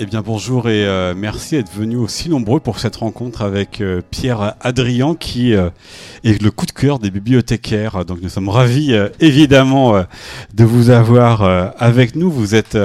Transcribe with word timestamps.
Eh 0.00 0.06
bien 0.06 0.22
bonjour 0.22 0.68
et 0.68 0.86
euh, 0.86 1.12
merci 1.16 1.56
d'être 1.56 1.72
venus 1.72 1.98
aussi 1.98 2.28
nombreux 2.28 2.60
pour 2.60 2.78
cette 2.78 2.94
rencontre 2.94 3.42
avec 3.42 3.80
euh, 3.80 4.00
Pierre 4.12 4.54
Adrien 4.60 5.16
qui 5.16 5.56
euh, 5.56 5.70
est 6.22 6.40
le 6.40 6.52
coup 6.52 6.66
de 6.66 6.70
cœur 6.70 7.00
des 7.00 7.10
bibliothécaires. 7.10 8.04
Donc 8.04 8.20
nous 8.22 8.28
sommes 8.28 8.48
ravis 8.48 8.94
évidemment 9.18 10.04
de 10.54 10.64
vous 10.64 10.90
avoir 10.90 11.42
avec 11.78 12.14
nous. 12.14 12.30
Vous 12.30 12.54
êtes 12.54 12.78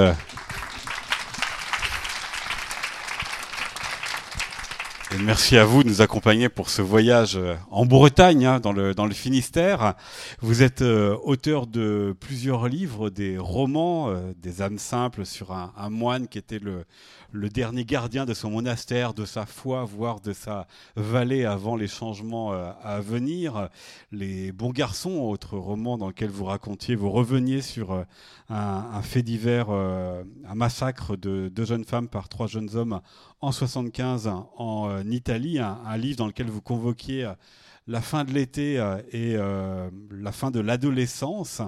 merci 5.24 5.56
à 5.56 5.64
vous 5.64 5.82
de 5.82 5.88
nous 5.88 6.02
accompagner 6.02 6.48
pour 6.48 6.70
ce 6.70 6.82
voyage 6.82 7.38
en 7.70 7.86
Bretagne, 7.86 8.44
hein, 8.46 8.60
dans, 8.60 8.72
le, 8.72 8.94
Finistère. 9.12 9.94
Vous 10.40 10.62
êtes 10.62 10.82
auteur 10.82 11.66
de 11.66 12.14
plusieurs 12.20 12.68
livres, 12.68 13.10
des 13.10 13.38
romans, 13.38 14.12
des 14.40 14.62
âmes 14.62 14.78
simples 14.78 15.24
sur 15.24 15.52
un, 15.52 15.90
moine 15.90 16.28
qui 16.28 16.38
était 16.38 16.58
le, 16.58 16.84
le 17.34 17.48
dernier 17.48 17.84
gardien 17.84 18.26
de 18.26 18.32
son 18.32 18.50
monastère, 18.50 19.12
de 19.12 19.24
sa 19.24 19.44
foi, 19.44 19.84
voire 19.84 20.20
de 20.20 20.32
sa 20.32 20.68
vallée 20.94 21.44
avant 21.44 21.74
les 21.74 21.88
changements 21.88 22.52
euh, 22.52 22.70
à 22.82 23.00
venir. 23.00 23.68
Les 24.12 24.52
Bons 24.52 24.70
Garçons, 24.70 25.18
autre 25.18 25.58
roman 25.58 25.98
dans 25.98 26.06
lequel 26.06 26.30
vous 26.30 26.44
racontiez, 26.44 26.94
vous 26.94 27.10
reveniez 27.10 27.60
sur 27.60 27.90
euh, 27.90 28.04
un, 28.48 29.02
fait 29.02 29.22
divers, 29.22 29.66
euh, 29.70 30.22
un 30.48 30.54
massacre 30.54 31.16
de 31.16 31.48
deux 31.48 31.64
jeunes 31.64 31.84
femmes 31.84 32.08
par 32.08 32.28
trois 32.28 32.46
jeunes 32.46 32.76
hommes 32.76 33.00
en 33.40 33.50
75 33.50 34.30
en 34.56 35.02
Italie, 35.10 35.58
un, 35.58 35.96
livre 35.96 36.18
dans 36.18 36.26
lequel 36.28 36.46
vous 36.46 36.62
convoquiez 36.62 37.30
la 37.86 38.00
fin 38.00 38.24
de 38.24 38.30
l'été 38.32 38.74
et 39.12 39.36
la 39.36 40.32
fin 40.32 40.50
de 40.50 40.60
l'adolescence 40.60 41.60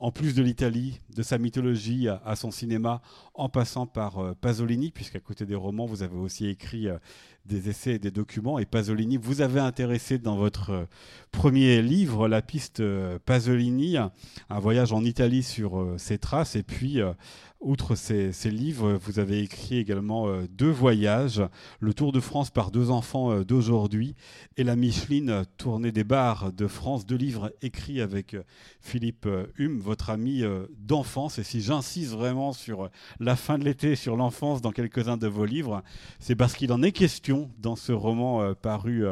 en 0.00 0.12
plus 0.12 0.34
de 0.34 0.42
l'Italie, 0.42 1.00
de 1.14 1.22
sa 1.22 1.38
mythologie 1.38 2.08
à, 2.08 2.36
son 2.36 2.50
cinéma, 2.50 3.02
en 3.34 3.48
passant 3.48 3.86
par 3.86 4.18
euh, 4.18 4.34
Pasolini, 4.40 4.92
puisqu'à 4.92 5.18
côté 5.18 5.44
des 5.44 5.56
romans, 5.56 5.86
vous 5.86 6.04
avez 6.04 6.16
aussi 6.16 6.46
écrit 6.46 6.88
euh, 6.88 6.98
des 7.46 7.68
essais 7.68 7.94
et 7.94 7.98
des 7.98 8.12
documents. 8.12 8.60
Et 8.60 8.64
Pasolini, 8.64 9.16
vous 9.16 9.40
avez 9.40 9.58
intéressé 9.58 10.18
dans 10.18 10.36
votre 10.36 10.70
euh, 10.70 10.84
premier 11.32 11.82
livre, 11.82 12.28
La 12.28 12.42
piste 12.42 12.82
Pasolini, 13.24 13.96
un 13.96 14.58
voyage 14.60 14.92
en 14.92 15.02
Italie 15.02 15.42
sur 15.42 15.94
ses 15.96 16.18
traces, 16.18 16.54
et 16.54 16.62
puis 16.62 17.00
Outre 17.60 17.96
ces, 17.96 18.30
livres, 18.52 18.92
vous 19.02 19.18
avez 19.18 19.40
écrit 19.40 19.78
également 19.78 20.28
euh, 20.28 20.46
deux 20.48 20.70
voyages, 20.70 21.42
le 21.80 21.92
Tour 21.92 22.12
de 22.12 22.20
France 22.20 22.50
par 22.50 22.70
deux 22.70 22.90
enfants 22.90 23.32
euh, 23.32 23.44
d'aujourd'hui 23.44 24.14
et 24.56 24.62
la 24.62 24.76
Micheline 24.76 25.42
tournée 25.56 25.90
des 25.90 26.04
bars 26.04 26.52
de 26.52 26.68
France, 26.68 27.04
deux 27.04 27.16
livres 27.16 27.52
écrits 27.60 28.00
avec 28.00 28.34
euh, 28.34 28.44
Philippe 28.80 29.28
Hume, 29.56 29.80
votre 29.80 30.10
ami 30.10 30.44
d'enfance. 30.78 31.40
Et 31.40 31.42
si 31.42 31.60
j'insiste 31.60 32.12
vraiment 32.12 32.52
sur 32.52 32.90
la 33.18 33.34
fin 33.34 33.58
de 33.58 33.64
l'été, 33.64 33.96
sur 33.96 34.16
l'enfance 34.16 34.62
dans 34.62 34.70
quelques-uns 34.70 35.16
de 35.16 35.26
vos 35.26 35.44
livres, 35.44 35.82
c'est 36.20 36.36
parce 36.36 36.54
qu'il 36.54 36.72
en 36.72 36.82
est 36.82 36.92
question 36.92 37.50
dans 37.58 37.74
ce 37.74 37.90
roman 37.90 38.54
paru 38.54 39.04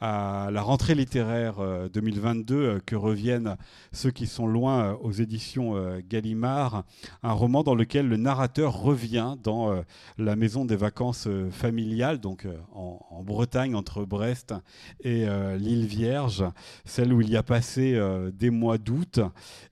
à 0.00 0.50
la 0.50 0.62
rentrée 0.62 0.94
littéraire 0.94 1.54
2022 1.92 2.54
euh, 2.54 2.58
euh, 2.58 2.80
que 2.84 2.96
reviennent 2.96 3.56
ceux 3.92 4.10
qui 4.10 4.26
sont 4.26 4.46
loin 4.46 4.84
euh, 4.84 4.94
aux 5.02 5.12
éditions 5.12 5.74
Gallimard, 6.08 6.84
un 7.22 7.32
roman 7.32 7.62
dans 7.62 7.74
lequel 7.74 8.08
le 8.08 8.16
narrateur 8.16 8.80
revient 8.80 9.36
dans 9.42 9.82
la 10.18 10.36
maison 10.36 10.64
des 10.64 10.76
vacances 10.76 11.28
familiales, 11.50 12.18
donc 12.18 12.46
en, 12.72 13.22
Bretagne 13.24 13.74
entre 13.74 14.04
Brest 14.04 14.54
et 15.00 15.26
l'île 15.58 15.86
Vierge, 15.86 16.44
celle 16.84 17.12
où 17.12 17.20
il 17.20 17.30
y 17.30 17.36
a 17.36 17.42
passé 17.42 17.98
des 18.32 18.50
mois 18.50 18.78
d'août 18.78 19.20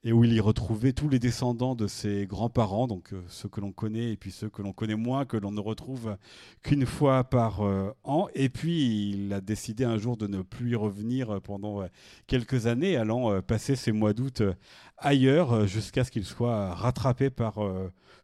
et 0.05 0.13
où 0.13 0.25
il 0.25 0.33
y 0.33 0.41
retrouvait 0.41 0.93
tous 0.93 1.09
les 1.09 1.19
descendants 1.19 1.75
de 1.75 1.87
ses 1.87 2.27
grands-parents, 2.27 2.87
donc 2.87 3.11
ceux 3.29 3.49
que 3.49 3.61
l'on 3.61 3.73
connaît 3.73 4.13
et 4.13 4.17
puis 4.17 4.31
ceux 4.31 4.49
que 4.49 4.63
l'on 4.63 4.73
connaît 4.73 4.97
moins, 4.97 5.25
que 5.25 5.37
l'on 5.37 5.53
ne 5.53 5.61
retrouve 5.61 6.17
qu'une 6.63 6.87
fois 6.87 7.25
par 7.25 7.61
an. 8.05 8.29
Et 8.35 8.49
puis 8.49 9.11
il 9.11 9.33
a 9.33 9.41
décidé 9.41 9.85
un 9.85 9.99
jour 9.99 10.12
de 10.17 10.27
ne 10.27 10.43
plus 10.43 10.71
y 10.71 10.75
revenir 10.75 11.41
pendant 11.43 11.87
quelques 12.27 12.67
années, 12.67 12.97
allant 12.97 13.33
euh, 13.33 13.41
passer 13.41 13.77
ses 13.77 13.93
mois 13.93 14.13
d'août 14.13 14.41
euh, 14.41 14.55
ailleurs 14.99 15.53
euh, 15.53 15.67
jusqu'à 15.67 16.05
ce 16.05 16.11
qu'il 16.11 16.25
soit 16.25 16.75
rattrapé 16.75 17.31
par 17.31 17.57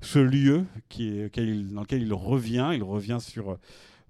ce 0.00 0.18
lieu 0.18 0.64
dans 0.98 1.80
lequel 1.80 2.02
il 2.02 2.14
revient. 2.14 2.70
Il 2.74 2.82
revient 2.82 3.18
sur 3.20 3.58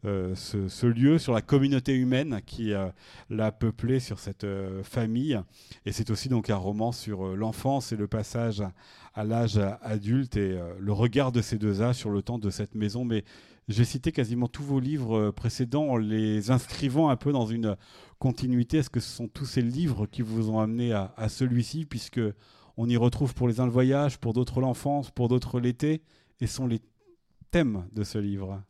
ce, 0.05 0.87
lieu, 0.87 1.19
sur 1.19 1.33
la 1.33 1.43
communauté 1.43 1.95
humaine 1.95 2.41
qui 2.47 2.73
l'a 3.31 3.53
peuplé, 3.53 4.01
sur 4.01 4.19
cette 4.19 4.47
famille. 4.83 5.41
Et 5.87 5.93
c'est 5.93 6.11
aussi 6.11 6.29
donc 6.29 6.51
un 6.51 6.57
roman 6.57 6.93
sur 6.93 7.37
l'enfance 7.37 7.93
et 7.93 7.97
le 7.97 8.07
passage 8.07 8.63
à 9.15 9.25
l'âge 9.25 9.59
adulte 9.83 10.37
et 10.37 10.59
le 10.79 10.93
regard 10.93 11.33
de 11.33 11.41
ces 11.41 11.59
deux 11.59 11.83
âges 11.83 11.97
sur 11.97 12.11
le 12.11 12.23
temps 12.23 12.39
de 12.39 12.51
cette 12.51 12.75
maison. 12.75 13.05
Mais 13.05 13.25
j'ai 13.69 13.85
cité 13.85 14.13
quasiment 14.13 14.49
tous 14.49 14.63
vos 14.63 14.81
livres 14.81 15.19
euh, 15.19 15.33
précédents 15.33 15.89
en 15.89 15.97
les 15.97 16.51
inscrivant 16.51 17.11
un 17.11 17.17
peu 17.17 17.33
dans 17.33 17.47
une 17.47 17.77
continuité. 18.19 18.79
Est-ce 18.79 18.91
que 18.91 19.01
ce 19.01 19.15
sont 19.15 19.29
tous 19.29 19.45
ces 19.45 19.63
livres 19.63 20.07
qui 20.07 20.23
vous 20.23 20.51
ont 20.51 20.59
amené 20.59 20.93
à, 20.93 21.29
celui-ci, 21.29 21.85
puisque 21.85 22.21
on 22.77 22.89
y 22.89 22.97
retrouve 22.97 23.35
pour 23.35 23.47
les 23.47 23.61
uns 23.61 23.67
le 23.67 23.73
voyage, 23.73 24.19
pour 24.19 24.33
d'autres 24.33 24.61
l'enfance, 24.61 25.11
pour 25.11 25.29
d'autres 25.29 25.61
l'été, 25.61 26.03
et 26.41 26.47
sont 26.47 26.67
les 26.67 26.81
thèmes 27.51 27.87
de 27.93 28.05
ce 28.05 28.19
livre? 28.19 28.63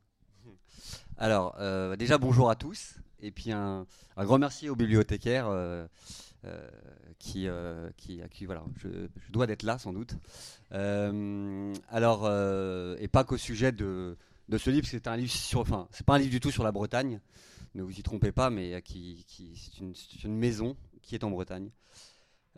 Alors, 1.17 1.55
euh, 1.59 1.97
déjà 1.97 2.19
bonjour 2.19 2.51
à 2.51 2.57
tous, 2.57 2.97
et 3.21 3.31
puis 3.31 3.53
un, 3.53 3.87
grand 4.17 4.39
merci 4.39 4.69
aux 4.69 4.77
bibliothécaires. 4.77 5.47
Euh, 5.49 5.87
qui, 7.19 7.49
qui, 7.97 8.23
à 8.23 8.29
qui 8.29 8.47
voilà, 8.47 8.63
je, 8.77 8.89
je 9.17 9.33
dois 9.33 9.49
d'être 9.49 9.65
là 9.65 9.77
sans 9.77 9.93
doute. 9.93 10.15
alors, 10.71 12.31
et 13.01 13.09
pas 13.09 13.25
qu'au 13.25 13.37
sujet 13.37 13.73
de, 13.73 14.17
de 14.49 14.59
ce 14.59 14.71
livre, 14.71 14.87
c'est 14.89 15.07
un 15.07 15.17
livre 15.17 15.31
sur, 15.31 15.61
enfin, 15.61 15.89
c'est 15.91 16.07
pas 16.07 16.15
un 16.15 16.19
livre 16.19 16.31
du 16.31 16.41
tout 16.41 16.51
sur 16.51 16.65
la 16.65 16.73
Bretagne, 16.73 17.21
ne 17.75 17.83
vous 17.83 17.99
y 17.99 18.03
trompez 18.03 18.33
pas, 18.33 18.51
mais 18.51 18.81
qui, 18.83 19.25
c'est 19.27 20.25
une, 20.25 20.37
maison 20.37 20.77
qui 21.03 21.15
est 21.15 21.25
en 21.25 21.31
Bretagne. 21.31 21.71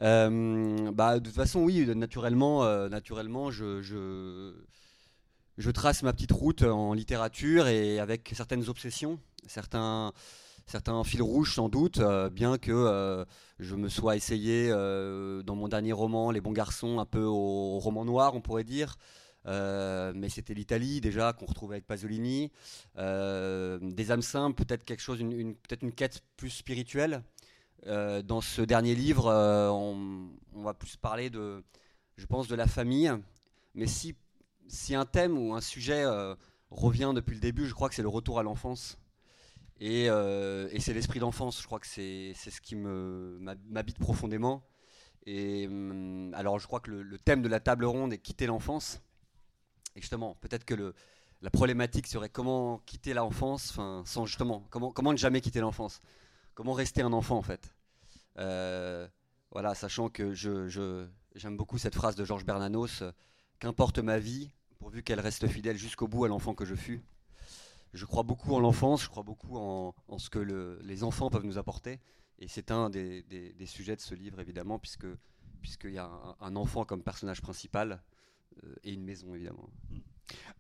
Euh, 0.02 0.90
bah, 0.92 1.18
de 1.18 1.24
toute 1.24 1.34
façon, 1.34 1.60
oui, 1.60 1.86
naturellement, 1.94 2.64
euh, 2.64 2.88
naturellement, 2.88 3.50
je, 3.50 3.82
je, 3.82 5.70
trace 5.72 6.02
ma 6.02 6.12
petite 6.12 6.32
route 6.32 6.62
en 6.62 6.94
littérature 6.94 7.66
et 7.66 7.98
avec 7.98 8.32
certaines 8.34 8.68
obsessions, 8.68 9.18
certains, 9.46 10.12
certains 10.66 11.02
fils 11.04 11.20
rouges 11.20 11.54
sans 11.54 11.68
doute, 11.68 11.98
euh, 11.98 12.30
bien 12.30 12.56
que 12.56 13.26
je 13.58 13.74
me 13.74 13.88
sois 13.88 14.16
essayé 14.16 14.70
dans 14.70 15.54
mon 15.54 15.68
dernier 15.68 15.92
roman, 15.92 16.30
Les 16.30 16.40
bons 16.40 16.52
garçons, 16.52 16.98
un 16.98 17.06
peu 17.06 17.24
au 17.24 17.78
roman 17.78 18.04
noir, 18.04 18.34
on 18.34 18.40
pourrait 18.40 18.64
dire. 18.64 18.96
Euh, 19.46 20.12
mais 20.14 20.28
c'était 20.28 20.54
l'Italie 20.54 21.00
déjà 21.00 21.32
qu'on 21.32 21.46
retrouvait 21.46 21.76
avec 21.76 21.86
Pasolini. 21.86 22.50
Euh, 22.98 23.78
des 23.82 24.10
âmes 24.10 24.22
simples, 24.22 24.64
peut-être 24.64 24.84
quelque 24.84 25.00
chose, 25.00 25.20
une, 25.20 25.54
peut-être 25.54 25.82
une 25.82 25.92
quête 25.92 26.22
plus 26.36 26.50
spirituelle. 26.50 27.22
Euh, 27.86 28.22
dans 28.22 28.40
ce 28.40 28.60
dernier 28.62 28.94
livre, 28.94 29.26
on, 29.26 30.62
va 30.62 30.74
plus 30.74 30.96
parler 30.96 31.30
de, 31.30 31.64
je 32.16 32.26
pense, 32.26 32.48
de 32.48 32.54
la 32.54 32.66
famille. 32.66 33.10
Mais 33.74 33.86
si, 33.86 34.14
si 34.68 34.94
un 34.94 35.06
thème 35.06 35.38
ou 35.38 35.54
un 35.54 35.60
sujet 35.60 36.04
revient 36.70 37.12
depuis 37.14 37.34
le 37.34 37.40
début, 37.40 37.66
je 37.66 37.74
crois 37.74 37.88
que 37.88 37.94
c'est 37.94 38.02
le 38.02 38.08
retour 38.08 38.38
à 38.38 38.42
l'enfance. 38.42 38.98
Et, 39.80 40.08
c'est 40.78 40.92
l'esprit 40.92 41.20
d'enfance. 41.20 41.60
Je 41.60 41.66
crois 41.66 41.80
que 41.80 41.86
c'est, 41.86 42.34
ce 42.34 42.60
qui 42.60 42.76
m'habite 42.76 43.98
profondément. 43.98 44.62
Et 45.26 45.66
hum, 45.66 46.32
alors, 46.34 46.58
je 46.58 46.66
crois 46.66 46.80
que 46.80 46.90
le, 46.90 47.18
thème 47.18 47.42
de 47.42 47.48
la 47.48 47.60
table 47.60 47.84
ronde 47.84 48.12
est 48.12 48.18
quitter 48.18 48.46
l'enfance. 48.46 49.00
Et 49.96 50.00
justement, 50.00 50.36
peut-être 50.40 50.64
que 50.64 50.94
la 51.42 51.50
problématique 51.50 52.06
serait 52.06 52.28
comment 52.28 52.78
quitter 52.86 53.14
l'enfance, 53.14 53.78
sans 54.04 54.26
justement, 54.26 54.64
comment, 54.70 55.12
ne 55.12 55.16
jamais 55.16 55.40
quitter 55.40 55.60
l'enfance? 55.60 56.00
Comment 56.54 56.72
rester 56.72 57.02
un 57.02 57.12
enfant 57.12 57.38
en 57.38 57.42
fait? 57.42 57.74
Euh, 58.38 59.08
Voilà, 59.50 59.74
sachant 59.74 60.08
que 60.08 60.34
je, 60.34 61.06
j'aime 61.34 61.56
beaucoup 61.56 61.78
cette 61.78 61.94
phrase 61.94 62.14
de 62.14 62.24
Georges 62.24 62.44
Bernanos 62.44 63.02
Qu'importe 63.60 63.98
ma 63.98 64.18
vie, 64.18 64.50
pourvu 64.78 65.02
qu'elle 65.02 65.20
reste 65.20 65.46
fidèle 65.46 65.76
jusqu'au 65.76 66.08
bout 66.08 66.24
à 66.24 66.28
l'enfant 66.28 66.54
que 66.54 66.64
je 66.64 66.74
fus. 66.74 67.02
Je 67.92 68.06
crois 68.06 68.22
beaucoup 68.22 68.54
en 68.54 68.60
l'enfance, 68.60 69.02
je 69.02 69.08
crois 69.10 69.22
beaucoup 69.22 69.58
en, 69.58 69.94
ce 70.16 70.30
que 70.30 70.38
le, 70.38 70.78
les 70.82 71.04
enfants 71.04 71.28
peuvent 71.28 71.44
nous 71.44 71.58
apporter. 71.58 72.00
Et 72.38 72.48
c'est 72.48 72.70
un 72.70 72.88
des, 72.88 73.22
sujets 73.66 73.96
de 73.96 74.00
ce 74.00 74.14
livre, 74.14 74.40
évidemment, 74.40 74.78
puisque 74.78 75.06
puisqu'il 75.60 75.92
y 75.92 75.98
a 75.98 76.10
un, 76.40 76.56
enfant 76.56 76.86
comme 76.86 77.02
personnage 77.02 77.42
principal. 77.42 78.02
Euh, 78.64 78.74
et 78.84 78.92
une 78.92 79.04
maison, 79.04 79.34
évidemment. 79.34 79.68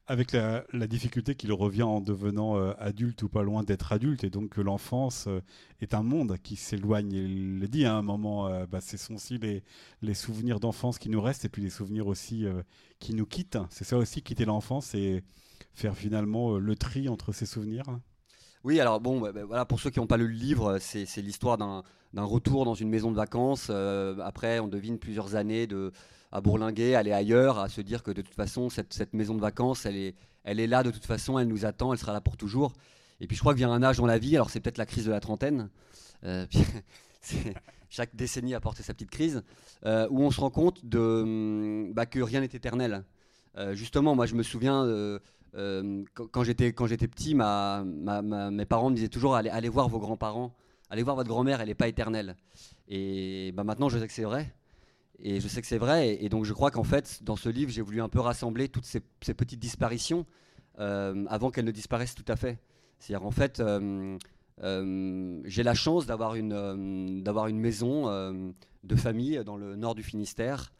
Avec 0.06 0.32
la, 0.32 0.64
difficulté 0.88 1.36
qu'il 1.36 1.52
revient 1.52 1.84
en 1.84 2.00
devenant 2.00 2.56
euh, 2.56 2.72
adulte 2.78 3.22
ou 3.22 3.28
pas 3.28 3.44
loin 3.44 3.62
d'être 3.62 3.92
adulte, 3.92 4.24
et 4.24 4.30
donc 4.30 4.50
que 4.50 4.60
l'enfance 4.60 5.26
euh, 5.28 5.40
est 5.80 5.94
un 5.94 6.02
monde 6.02 6.36
qui 6.42 6.56
s'éloigne. 6.56 7.12
Il 7.12 7.60
le 7.60 7.68
dit 7.68 7.84
à 7.84 7.94
un 7.94 8.02
moment, 8.02 8.50
bah, 8.66 8.80
ce 8.80 8.96
sont 8.96 9.14
aussi 9.14 9.38
les 10.02 10.14
souvenirs 10.14 10.58
d'enfance 10.58 10.98
qui 10.98 11.08
nous 11.08 11.22
restent, 11.22 11.44
et 11.44 11.48
puis 11.48 11.62
les 11.62 11.70
souvenirs 11.70 12.08
aussi 12.08 12.44
qui 12.98 13.14
nous 13.14 13.26
quittent. 13.26 13.58
C'est 13.70 13.84
ça 13.84 13.96
aussi, 13.96 14.22
quitter 14.22 14.44
l'enfance 14.44 14.94
et 14.94 15.22
faire 15.74 15.96
finalement 15.96 16.58
le 16.58 16.74
tri 16.74 17.08
entre 17.08 17.32
ces 17.32 17.46
souvenirs 17.46 18.00
Oui, 18.62 18.78
alors 18.78 19.00
bon, 19.00 19.20
bah, 19.20 19.32
bah, 19.32 19.44
voilà, 19.46 19.64
pour 19.64 19.80
ceux 19.80 19.88
qui 19.90 20.00
n'ont 20.00 20.06
pas 20.06 20.18
lu 20.18 20.28
le 20.28 20.34
livre, 20.34 20.78
c'est 20.78 21.22
l'histoire 21.22 21.56
d'un 21.56 21.82
retour 22.24 22.66
dans 22.66 22.74
une 22.74 22.90
maison 22.90 23.10
de 23.10 23.16
vacances. 23.16 23.68
Euh, 23.70 24.18
après, 24.22 24.58
on 24.58 24.68
devine 24.68 24.98
plusieurs 24.98 25.34
années 25.34 25.66
à 26.30 26.40
bourlinguer, 26.42 26.94
aller 26.94 27.12
ailleurs, 27.12 27.58
à 27.58 27.70
se 27.70 27.80
dire 27.80 28.02
que 28.02 28.10
de 28.10 28.20
toute 28.20 28.34
façon, 28.34 28.68
cette, 28.68 29.14
maison 29.14 29.34
de 29.34 29.40
vacances, 29.40 29.86
elle 29.86 29.96
est, 29.96 30.66
là 30.66 30.82
de 30.82 30.90
toute 30.90 31.06
façon, 31.06 31.38
elle 31.38 31.48
nous 31.48 31.64
attend, 31.64 31.92
elle 31.92 31.98
sera 31.98 32.12
là 32.12 32.20
pour 32.20 32.36
toujours. 32.36 32.74
Et 33.20 33.26
puis 33.26 33.36
je 33.36 33.40
crois 33.40 33.52
qu'il 33.54 33.58
vient 33.58 33.72
un 33.72 33.82
âge 33.82 33.96
dans 33.96 34.06
la 34.06 34.18
vie, 34.18 34.34
alors 34.36 34.50
c'est 34.50 34.60
peut-être 34.60 34.78
la 34.78 34.86
crise 34.86 35.06
de 35.06 35.10
la 35.10 35.20
trentaine. 35.20 35.70
Euh, 36.24 36.46
chaque 37.88 38.14
décennie 38.14 38.54
apporte 38.54 38.80
sa 38.82 38.92
petite 38.92 39.10
crise, 39.10 39.42
euh, 39.86 40.06
où 40.10 40.22
on 40.22 40.30
se 40.30 40.40
rend 40.40 40.50
compte 40.50 40.84
de, 40.84 40.98
hum, 40.98 41.92
bah, 41.94 42.04
que 42.04 42.20
rien 42.20 42.40
n'est 42.40 42.46
éternel. 42.46 43.04
Euh, 43.56 43.74
justement, 43.74 44.14
moi 44.14 44.26
je 44.26 44.34
me 44.34 44.42
souviens, 44.42 44.86
quand 45.52 46.44
j'étais 46.44 46.72
petit, 46.72 47.34
mes 47.34 48.66
parents 48.66 48.90
me 48.90 48.94
disaient 48.94 49.08
toujours 49.08 49.34
allez, 49.34 49.68
voir 49.68 49.88
vos 49.88 49.98
grands-parents, 49.98 50.54
allez 50.90 51.02
voir 51.02 51.16
votre 51.16 51.28
grand-mère, 51.28 51.60
elle 51.60 51.68
n'est 51.68 51.74
pas 51.74 51.88
éternelle. 51.88 52.36
Et 52.88 53.52
bah, 53.52 53.64
maintenant 53.64 53.88
je 53.88 53.98
sais 53.98 54.06
que 54.06 54.12
c'est 54.12 54.24
vrai. 54.24 54.52
Et 55.22 55.40
je 55.40 55.48
sais 55.48 55.60
que 55.60 55.66
c'est 55.66 55.78
vrai. 55.78 56.22
Et, 56.22 56.28
donc 56.28 56.44
je 56.44 56.52
crois 56.52 56.70
qu'en 56.70 56.84
fait, 56.84 57.22
dans 57.22 57.36
ce 57.36 57.48
livre, 57.48 57.70
j'ai 57.70 57.82
voulu 57.82 58.00
un 58.00 58.08
peu 58.08 58.20
rassembler 58.20 58.68
toutes 58.68 58.86
ces, 58.86 59.00
petites 59.34 59.60
disparitions 59.60 60.26
avant 60.78 61.50
qu'elles 61.50 61.66
ne 61.66 61.72
disparaissent 61.72 62.14
tout 62.14 62.24
à 62.28 62.36
fait. 62.36 62.58
C'est-à-dire 62.98 63.26
en 63.26 63.30
fait, 63.30 63.62
euh, 64.62 65.40
j'ai 65.44 65.62
la 65.62 65.74
chance 65.74 66.06
d'avoir 66.06 66.34
une, 66.34 66.52
euh, 66.52 67.52
maison 67.52 68.08
euh, 68.08 68.50
de 68.84 68.96
famille 68.96 69.40
dans 69.44 69.56
le 69.56 69.76
nord 69.76 69.94
du 69.94 70.02
Finistère, 70.02 70.72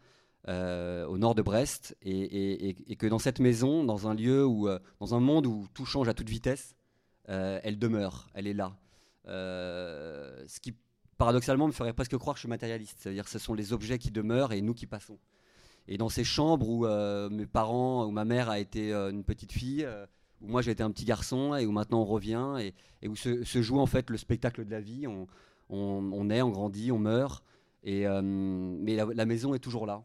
au 0.48 1.18
nord 1.18 1.34
de 1.34 1.42
Brest, 1.42 1.96
et, 2.02 2.96
que 2.98 3.06
dans 3.06 3.18
cette 3.18 3.40
maison, 3.40 3.84
dans 3.84 4.08
un 4.08 4.14
lieu 4.14 4.44
où, 4.44 4.68
dans 5.00 5.14
un 5.14 5.20
monde 5.20 5.46
où 5.46 5.66
tout 5.74 5.84
change 5.84 6.08
à 6.08 6.14
toute 6.14 6.28
vitesse, 6.28 6.74
elle 7.26 7.78
demeure, 7.78 8.28
elle 8.34 8.46
est 8.46 8.54
là. 8.54 8.76
ce 9.26 10.60
qui 10.60 10.74
paradoxalement 11.18 11.66
me 11.66 11.72
ferait 11.72 11.92
presque 11.92 12.16
croire 12.16 12.34
que 12.34 12.38
je 12.38 12.42
suis 12.42 12.48
matérialiste, 12.48 12.96
c'est-à-dire 13.00 13.24
que 13.24 13.30
ce 13.30 13.38
sont 13.38 13.54
les 13.54 13.72
objets 13.74 13.98
qui 13.98 14.10
demeurent 14.10 14.52
et 14.52 14.62
nous 14.62 14.74
qui 14.74 14.86
passons. 14.86 15.18
Et 15.86 15.98
dans 15.98 16.08
ces 16.08 16.24
chambres 16.24 16.68
où 16.68 16.86
mes 17.30 17.46
parents, 17.46 18.06
où 18.06 18.10
ma 18.10 18.24
mère 18.24 18.48
a 18.48 18.58
été 18.58 18.92
une 18.92 19.24
petite 19.24 19.52
fille, 19.52 19.86
où 20.40 20.48
moi 20.48 20.62
j'ai 20.62 20.70
été 20.70 20.82
un 20.82 20.90
petit 20.90 21.04
garçon 21.04 21.54
et 21.54 21.66
où 21.66 21.72
maintenant 21.72 22.00
on 22.00 22.06
revient 22.06 22.72
et, 23.02 23.08
où 23.08 23.16
se, 23.16 23.44
joue 23.62 23.78
en 23.78 23.86
fait 23.86 24.10
le 24.10 24.16
spectacle 24.16 24.64
de 24.64 24.70
la 24.70 24.80
vie. 24.80 25.06
On, 25.06 25.26
on, 25.68 26.24
naît, 26.24 26.42
on 26.42 26.50
grandit, 26.50 26.92
on 26.92 26.98
meurt, 26.98 27.44
euh, 27.86 28.20
mais 28.22 28.96
la, 28.96 29.26
maison 29.26 29.54
est 29.54 29.58
toujours 29.58 29.86
là. 29.86 30.04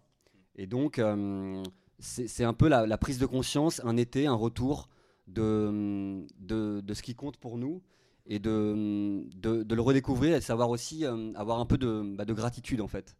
Et 0.55 0.67
donc 0.67 0.99
euh, 0.99 1.63
c'est 1.99 2.43
un 2.43 2.53
peu 2.53 2.67
la, 2.67 2.97
prise 2.97 3.19
de 3.19 3.25
conscience, 3.25 3.81
un 3.83 3.97
été, 3.97 4.27
un 4.27 4.33
retour 4.33 4.89
de, 5.27 6.25
de, 6.39 6.93
ce 6.93 7.01
qui 7.01 7.15
compte 7.15 7.37
pour 7.37 7.57
nous 7.57 7.81
et 8.27 8.39
de, 8.39 9.23
de, 9.35 9.75
le 9.75 9.81
redécouvrir 9.81 10.35
et 10.35 10.39
de 10.39 10.43
savoir 10.43 10.69
aussi 10.69 11.05
euh, 11.05 11.31
avoir 11.35 11.59
un 11.59 11.65
peu 11.65 11.77
de, 11.77 12.15
bah, 12.15 12.25
de 12.25 12.33
gratitude 12.33 12.81
en 12.81 12.87
fait. 12.87 13.15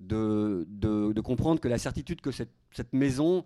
De, 0.00 0.66
de, 0.68 1.20
comprendre 1.20 1.60
que 1.60 1.68
la 1.68 1.76
certitude 1.76 2.20
que 2.20 2.30
cette, 2.30 2.52
cette 2.72 2.92
maison 2.92 3.44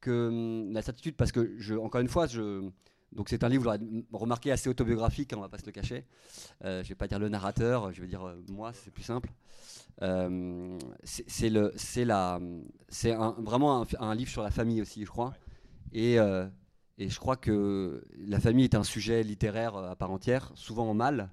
que 0.00 0.28
hum, 0.28 0.72
la 0.72 0.82
certitude, 0.82 1.16
parce 1.16 1.32
que, 1.32 1.54
je, 1.58 1.74
encore 1.74 2.00
une 2.00 2.08
fois, 2.08 2.26
je, 2.26 2.68
donc 3.12 3.28
c'est 3.28 3.42
un 3.42 3.48
livre, 3.48 3.62
vous 3.62 3.70
l'aurez 3.70 4.02
remarqué, 4.12 4.52
assez 4.52 4.68
autobiographique, 4.68 5.32
on 5.36 5.40
va 5.40 5.48
pas 5.48 5.58
se 5.58 5.66
le 5.66 5.72
cacher. 5.72 6.04
Euh, 6.64 6.82
je 6.82 6.88
vais 6.88 6.94
pas 6.94 7.08
dire 7.08 7.18
le 7.18 7.28
narrateur, 7.28 7.92
je 7.92 8.00
vais 8.02 8.06
dire 8.06 8.26
euh, 8.26 8.36
moi, 8.48 8.72
c'est 8.72 8.90
plus 8.90 9.02
simple. 9.02 9.30
Euh, 10.02 10.78
c'est 11.04 11.50
vraiment 13.38 13.86
un, 13.98 14.14
livre 14.14 14.30
sur 14.30 14.42
la 14.42 14.50
famille 14.50 14.82
aussi, 14.82 15.04
je 15.04 15.10
crois. 15.10 15.34
Et, 15.92 16.18
euh, 16.18 16.46
et 16.98 17.08
je 17.08 17.18
crois 17.18 17.36
que 17.36 18.04
la 18.16 18.40
famille 18.40 18.64
est 18.64 18.74
un 18.74 18.84
sujet 18.84 19.22
littéraire 19.22 19.76
à 19.76 19.96
part 19.96 20.10
entière, 20.10 20.52
souvent 20.54 20.88
en 20.88 20.94
mal. 20.94 21.30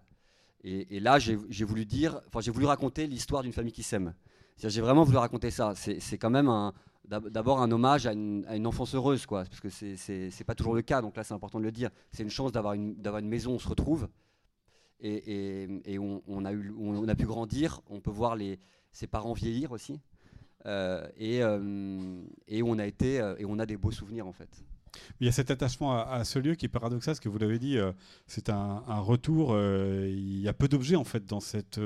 Et, 0.63 0.95
et 0.95 0.99
là, 0.99 1.19
j'ai 1.19 1.35
voulu 1.65 1.85
dire, 1.85 2.21
enfin, 2.27 2.39
j'ai 2.39 2.51
voulu 2.51 2.65
raconter 2.65 3.05
l'histoire 3.05 3.43
d'une 3.43 3.53
famille 3.53 3.73
qui 3.73 3.83
s'aime. 3.83 4.13
J'ai 4.57 4.81
vraiment 4.81 5.03
voulu 5.03 5.17
raconter 5.17 5.51
ça. 5.51 5.73
C'est 5.75 6.17
quand 6.17 6.29
même 6.29 6.47
un, 6.47 6.73
d'abord 7.07 7.61
un 7.61 7.71
hommage 7.71 8.07
à 8.07 8.13
une, 8.13 8.67
enfance 8.67 8.95
heureuse, 8.95 9.25
parce 9.27 9.59
que 9.59 9.69
c'est 9.69 10.43
pas 10.45 10.55
toujours 10.55 10.75
le 10.75 10.81
cas, 10.81 11.01
donc 11.01 11.15
là 11.15 11.23
c'est 11.23 11.33
important 11.33 11.59
de 11.59 11.65
le 11.65 11.71
dire. 11.71 11.89
C'est 12.11 12.23
une 12.23 12.29
chance 12.29 12.51
d'avoir 12.51 12.73
une, 12.73 12.95
maison 13.27 13.51
où 13.51 13.55
on 13.55 13.59
se 13.59 13.67
retrouve 13.67 14.07
et, 14.99 15.97
on, 15.99 16.45
a 16.45 17.15
pu 17.15 17.25
grandir, 17.25 17.81
on 17.89 17.99
peut 17.99 18.11
voir 18.11 18.37
ses 18.91 19.07
parents 19.07 19.33
vieillir 19.33 19.71
aussi, 19.71 19.99
euh, 20.65 21.07
et, 21.17 21.41
euh, 21.43 21.59
on 22.63 22.79
a 22.79 22.85
été, 22.85 23.19
euh, 23.19 23.35
et 23.37 23.45
on 23.45 23.59
a 23.59 23.65
des 23.65 23.77
beaux 23.77 23.91
souvenirs 23.91 24.27
en 24.27 24.33
fait. 24.33 24.49
Il 25.19 25.25
y 25.25 25.29
a 25.29 25.33
cet 25.33 25.51
attachement 25.51 25.99
à, 25.99 26.23
ce 26.23 26.39
lieu 26.39 26.55
qui 26.55 26.65
est 26.65 26.69
paradoxal, 26.69 27.11
parce 27.11 27.19
que 27.19 27.27
vous 27.27 27.37
l'avez 27.37 27.59
dit, 27.59 27.77
c'est 28.27 28.47
un, 28.47 28.79
retour. 29.01 29.53
il 29.59 30.39
y 30.39 30.47
a 30.47 30.53
peu 30.53 30.69
d'objets 30.69 30.95
en 30.95 31.03
fait 31.03 31.25
dans 31.25 31.41
cette 31.41 31.81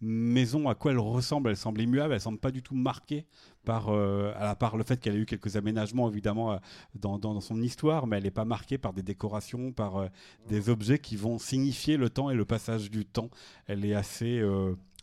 maison. 0.00 0.68
À 0.68 0.76
quoi 0.76 0.92
elle 0.92 1.00
ressemble? 1.00 1.50
Elle 1.50 1.56
semble 1.56 1.80
immuable. 1.80 2.14
Elle 2.14 2.20
semble 2.20 2.38
pas 2.38 2.52
du 2.52 2.62
tout 2.62 2.76
marquée 2.76 3.26
par, 3.64 3.88
euh, 3.88 4.32
à 4.36 4.54
part 4.54 4.76
le 4.76 4.84
fait 4.84 5.00
qu'elle 5.00 5.14
a 5.14 5.18
eu 5.18 5.26
quelques 5.26 5.56
aménagements 5.56 6.08
évidemment 6.08 6.52
euh, 6.52 6.56
dans, 6.94 7.18
dans, 7.18 7.40
son 7.40 7.60
histoire, 7.62 8.06
mais 8.06 8.18
elle 8.18 8.24
n'est 8.24 8.30
pas 8.30 8.44
marquée 8.44 8.78
par 8.78 8.92
des 8.92 9.02
décorations, 9.02 9.72
par 9.72 9.96
euh, 9.96 10.08
des 10.48 10.68
objets 10.68 10.98
qui 10.98 11.16
vont 11.16 11.38
signifier 11.38 11.96
le 11.96 12.10
temps 12.10 12.30
et 12.30 12.34
le 12.34 12.44
passage 12.44 12.90
du 12.90 13.04
temps. 13.04 13.30
Elle 13.66 13.84
est 13.84 13.94
assez 13.94 14.42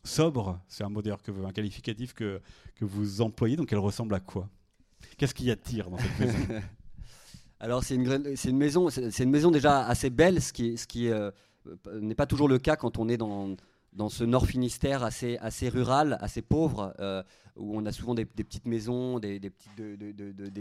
sobre, 0.03 0.59
c'est 0.67 0.83
un 0.83 0.89
mot 0.89 1.01
d'ailleurs 1.01 1.21
que 1.21 1.31
un 1.45 1.51
qualificatif 1.51 2.13
que, 2.13 2.39
que 2.75 2.85
vous 2.85 3.21
employez, 3.21 3.55
donc 3.55 3.71
elle 3.71 3.79
ressemble 3.79 4.15
à 4.15 4.19
quoi? 4.19 4.47
Qu'est-ce 5.17 5.33
qui 5.33 5.49
attire 5.51 5.89
dans 5.89 5.97
cette 5.97 6.19
maison? 6.19 6.37
Alors 7.59 7.83
c'est 7.83 7.95
une, 7.95 8.35
c'est 8.35 8.49
une 8.49 8.57
maison, 8.57 8.89
c'est 8.89 9.23
une 9.23 9.29
maison 9.29 9.51
déjà 9.51 9.85
assez 9.85 10.09
belle, 10.09 10.41
ce 10.41 10.51
qui, 10.51 10.77
ce 10.77 10.87
qui 10.87 11.09
n'est 12.01 12.15
pas 12.15 12.25
toujours 12.25 12.47
le 12.47 12.57
cas 12.57 12.75
quand 12.75 12.97
on 12.97 13.07
est 13.09 13.17
dans 13.17 13.55
dans 13.93 14.09
ce 14.09 14.23
Nord 14.23 14.45
Finistère 14.45 15.03
assez, 15.03 15.37
rural, 15.69 16.17
assez 16.21 16.41
pauvre, 16.41 16.93
euh, 16.99 17.23
où 17.57 17.77
on 17.77 17.85
a 17.85 17.91
souvent 17.91 18.15
des, 18.15 18.25
petites 18.25 18.65
maisons, 18.65 19.19
des, 19.19 19.39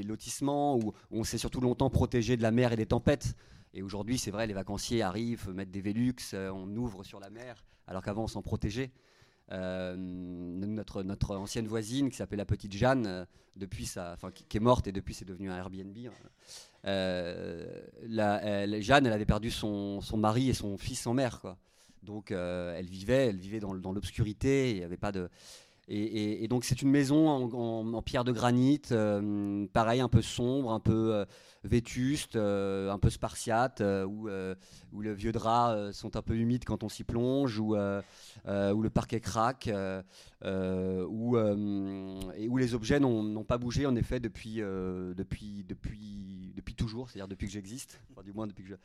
lotissements, 0.06 0.77
où, 0.77 0.93
on 1.11 1.25
s'est 1.25 1.38
surtout 1.38 1.61
longtemps 1.61 1.91
protégé 1.91 2.37
de 2.37 2.43
la 2.43 2.50
mer 2.50 2.73
et 2.73 2.77
des 2.77 2.87
tempêtes. 2.87 3.37
Et 3.73 3.82
aujourd'hui, 3.82 4.19
c'est 4.19 4.32
vrai, 4.32 4.49
les 4.49 4.55
vacanciers 4.55 5.03
arrivent, 5.03 5.49
mettent 5.50 5.71
des 5.71 5.81
Velux, 5.81 6.17
euh, 6.35 6.50
on 6.50 6.69
ouvre 6.77 7.05
sur 7.05 7.21
la 7.21 7.31
mer, 7.31 7.65
alors 7.87 8.03
qu'avant, 8.03 8.25
on 8.25 8.29
s'en 8.29 8.43
protégeait. 8.43 8.91
Euh, 9.53 9.97
notre, 9.97 11.05
ancienne 11.35 11.67
voisine, 11.67 12.11
qui 12.11 12.17
s'appelait 12.17 12.37
la 12.37 12.44
petite 12.44 12.73
Jeanne, 12.73 13.26
depuis 13.56 13.87
sa, 13.87 14.12
enfin, 14.12 14.31
qui, 14.33 14.56
est 14.56 14.61
morte 14.61 14.87
et 14.87 14.93
depuis 14.93 15.12
c'est 15.15 15.25
devenu 15.25 15.50
un 15.50 15.56
Airbnb. 15.56 15.97
la, 16.85 18.81
Jeanne, 18.81 19.07
elle 19.07 19.12
avait 19.12 19.25
perdu 19.25 19.50
son, 19.50 20.00
mari 20.16 20.50
et 20.50 20.54
son 20.54 20.76
fils 20.78 21.07
en 21.07 21.14
mer. 21.14 21.57
Donc 22.02 22.30
euh, 22.30 22.76
elle 22.78 22.87
vivait, 22.87 23.28
elle 23.28 23.37
vivait 23.37 23.61
dans, 23.61 23.73
l'obscurité. 23.73 24.71
Il 24.71 24.78
n'y 24.78 24.85
avait 24.85 24.97
pas 24.97 25.12
de. 25.12 25.28
Et, 25.92 26.47
donc 26.47 26.64
c'est 26.64 26.83
une 26.83 26.90
maison 26.90 27.28
en, 27.28 28.02
pierre 28.02 28.23
de 28.23 28.30
granit, 28.30 28.80
euh, 28.92 29.66
pareil 29.73 30.00
un 30.00 30.09
peu 30.09 30.23
sombre, 30.23 30.71
un 30.71 30.78
peu 30.78 31.12
euh, 31.12 31.25
vétuste, 31.64 32.37
un 32.37 32.99
peu 33.00 33.11
spartiate, 33.11 33.83
où, 34.07 34.28
où 34.92 35.00
les 35.00 35.12
vieux 35.14 35.33
draps 35.33 35.90
sont 35.97 36.14
un 36.14 36.23
peu 36.23 36.37
humides 36.37 36.64
quand 36.64 36.85
on 36.85 36.88
s'y 36.88 37.02
plonge, 37.02 37.59
où, 37.59 37.75
où 37.75 37.76
le 38.83 38.88
parquet 38.88 39.19
craque, 39.19 39.69
où, 40.45 41.37
et 41.37 42.49
où 42.49 42.57
les 42.57 42.75
objets 42.75 43.00
n'ont 43.00 43.45
pas 43.45 43.59
bougé 43.59 43.85
en 43.85 43.97
effet 43.97 44.21
depuis, 44.21 44.59
depuis, 44.59 45.64
depuis, 45.69 46.52
depuis 46.54 46.75
toujours, 46.76 47.11
c'est-à-dire 47.11 47.26
depuis 47.26 47.49
que 47.49 47.52
j'existe, 47.52 48.00
du 48.23 48.33
moins 48.33 48.47
depuis 48.47 48.62
que 48.62 48.71
je 48.71 48.76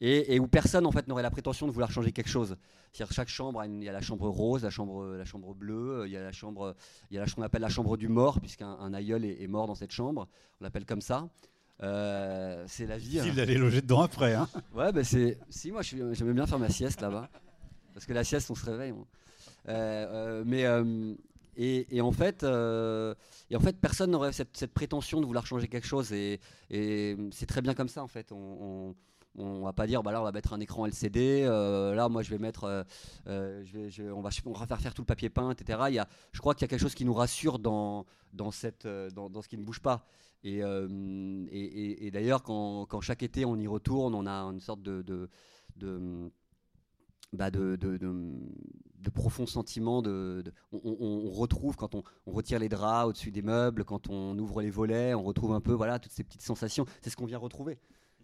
et, 0.00 0.38
où 0.38 0.46
personne 0.46 0.86
en 0.86 0.92
fait 0.92 1.08
n'aurait 1.08 1.22
la 1.22 1.30
prétention 1.30 1.66
de 1.66 1.72
vouloir 1.72 1.90
changer 1.90 2.12
quelque 2.12 2.28
chose. 2.28 2.56
C'est-à-dire 2.92 3.14
chaque 3.14 3.28
chambre, 3.28 3.64
il 3.64 3.82
y 3.82 3.88
a 3.88 3.92
la 3.92 4.00
chambre 4.00 4.28
rose, 4.28 4.62
la 4.62 4.70
chambre, 4.70 5.16
la 5.16 5.24
chambre 5.24 5.54
bleue, 5.54 6.04
il 6.06 6.12
y 6.12 6.16
a 6.16 6.22
la 6.22 6.32
chambre, 6.32 6.74
il 7.10 7.16
y 7.16 7.18
a 7.18 7.24
la 7.24 7.30
qu'on 7.30 7.42
appelle 7.42 7.60
la 7.60 7.68
chambre 7.68 7.96
du 7.96 8.08
mort, 8.08 8.40
puisqu'un 8.40 8.92
aïeul 8.94 9.24
est, 9.24 9.46
mort 9.46 9.66
dans 9.66 9.74
cette 9.74 9.92
chambre. 9.92 10.28
On 10.60 10.64
l'appelle 10.64 10.86
comme 10.86 11.00
ça. 11.00 11.28
Euh, 11.82 12.64
c'est 12.66 12.86
la 12.86 12.98
vie. 12.98 13.20
Il 13.24 13.30
hein. 13.30 13.38
allait 13.38 13.54
loger 13.54 13.80
dedans 13.80 14.02
après. 14.02 14.34
Hein. 14.34 14.48
Ouais, 14.74 14.92
ben 14.92 15.04
c'est. 15.04 15.38
Si 15.48 15.70
moi, 15.70 15.82
j'aimais 15.82 16.32
bien 16.32 16.46
faire 16.46 16.58
ma 16.58 16.70
sieste 16.70 17.00
là-bas, 17.00 17.28
parce 17.94 18.06
que 18.06 18.12
la 18.12 18.24
sieste, 18.24 18.50
on 18.50 18.54
se 18.54 18.64
réveille. 18.64 18.92
Euh, 18.92 19.02
euh, 19.68 20.42
mais 20.46 20.64
et, 21.56 22.00
en 22.00 22.12
fait, 22.12 22.44
et 22.44 23.56
en 23.56 23.60
fait, 23.60 23.76
personne 23.80 24.10
n'aurait 24.10 24.32
cette, 24.32 24.72
prétention 24.72 25.20
de 25.20 25.26
vouloir 25.26 25.46
changer 25.46 25.68
quelque 25.68 25.86
chose, 25.86 26.12
et, 26.12 26.40
c'est 26.70 27.46
très 27.46 27.62
bien 27.62 27.74
comme 27.74 27.88
ça 27.88 28.02
en 28.02 28.08
fait. 28.08 28.32
on 28.32 28.94
on 29.17 29.17
va 29.38 29.72
pas 29.72 29.86
dire, 29.86 30.02
bah 30.02 30.12
là, 30.12 30.20
on 30.20 30.24
va 30.24 30.32
mettre 30.32 30.52
un 30.52 30.60
écran 30.60 30.86
LCD. 30.86 31.44
Euh, 31.44 31.94
là, 31.94 32.08
moi, 32.08 32.22
je 32.22 32.30
vais 32.30 32.38
mettre, 32.38 32.64
euh, 32.64 32.82
euh, 33.26 33.64
on, 34.14 34.20
va, 34.20 34.30
on 34.44 34.54
faire 34.54 34.80
faire 34.80 34.94
tout 34.94 35.02
le 35.02 35.06
papier 35.06 35.30
peint, 35.30 35.50
etc. 35.50 35.78
Il 35.88 35.94
y 35.94 35.98
a, 35.98 36.08
je 36.32 36.40
crois 36.40 36.54
qu'il 36.54 36.62
y 36.62 36.64
a 36.64 36.68
quelque 36.68 36.80
chose 36.80 36.94
qui 36.94 37.04
nous 37.04 37.14
rassure 37.14 37.58
dans, 37.58 38.06
dans, 38.32 38.50
ce 38.50 38.68
qui 39.48 39.58
ne 39.58 39.62
bouge 39.62 39.80
pas. 39.80 40.06
Et, 40.44 40.60
d'ailleurs, 42.12 42.42
quand, 42.42 43.00
chaque 43.00 43.22
été 43.22 43.44
on 43.44 43.56
y 43.56 43.66
retourne, 43.66 44.14
on 44.14 44.26
a 44.26 44.42
une 44.50 44.60
sorte 44.60 44.82
de, 44.82 45.02
de, 45.02 46.30
bah. 47.32 47.50
De, 47.50 47.78
on, 50.72 50.96
on, 51.00 51.30
retrouve 51.30 51.76
quand 51.76 51.94
on, 51.94 52.02
on, 52.26 52.32
retire 52.32 52.58
les 52.58 52.68
draps 52.68 53.08
au-dessus 53.08 53.30
des 53.30 53.42
meubles, 53.42 53.84
quand 53.84 54.08
on 54.08 54.36
ouvre 54.38 54.62
les 54.62 54.70
volets, 54.70 55.14
on 55.14 55.22
retrouve 55.22 55.52
un 55.52 55.60
peu 55.60 55.72
voilà 55.72 55.98
toutes 56.00 56.12
ces 56.12 56.24
petites 56.24 56.42
sensations. 56.42 56.84
C'est 57.00 57.10
ce 57.10 57.16
qu'on 57.16 57.26
vient 57.26 57.38
retrouver. 57.38 57.78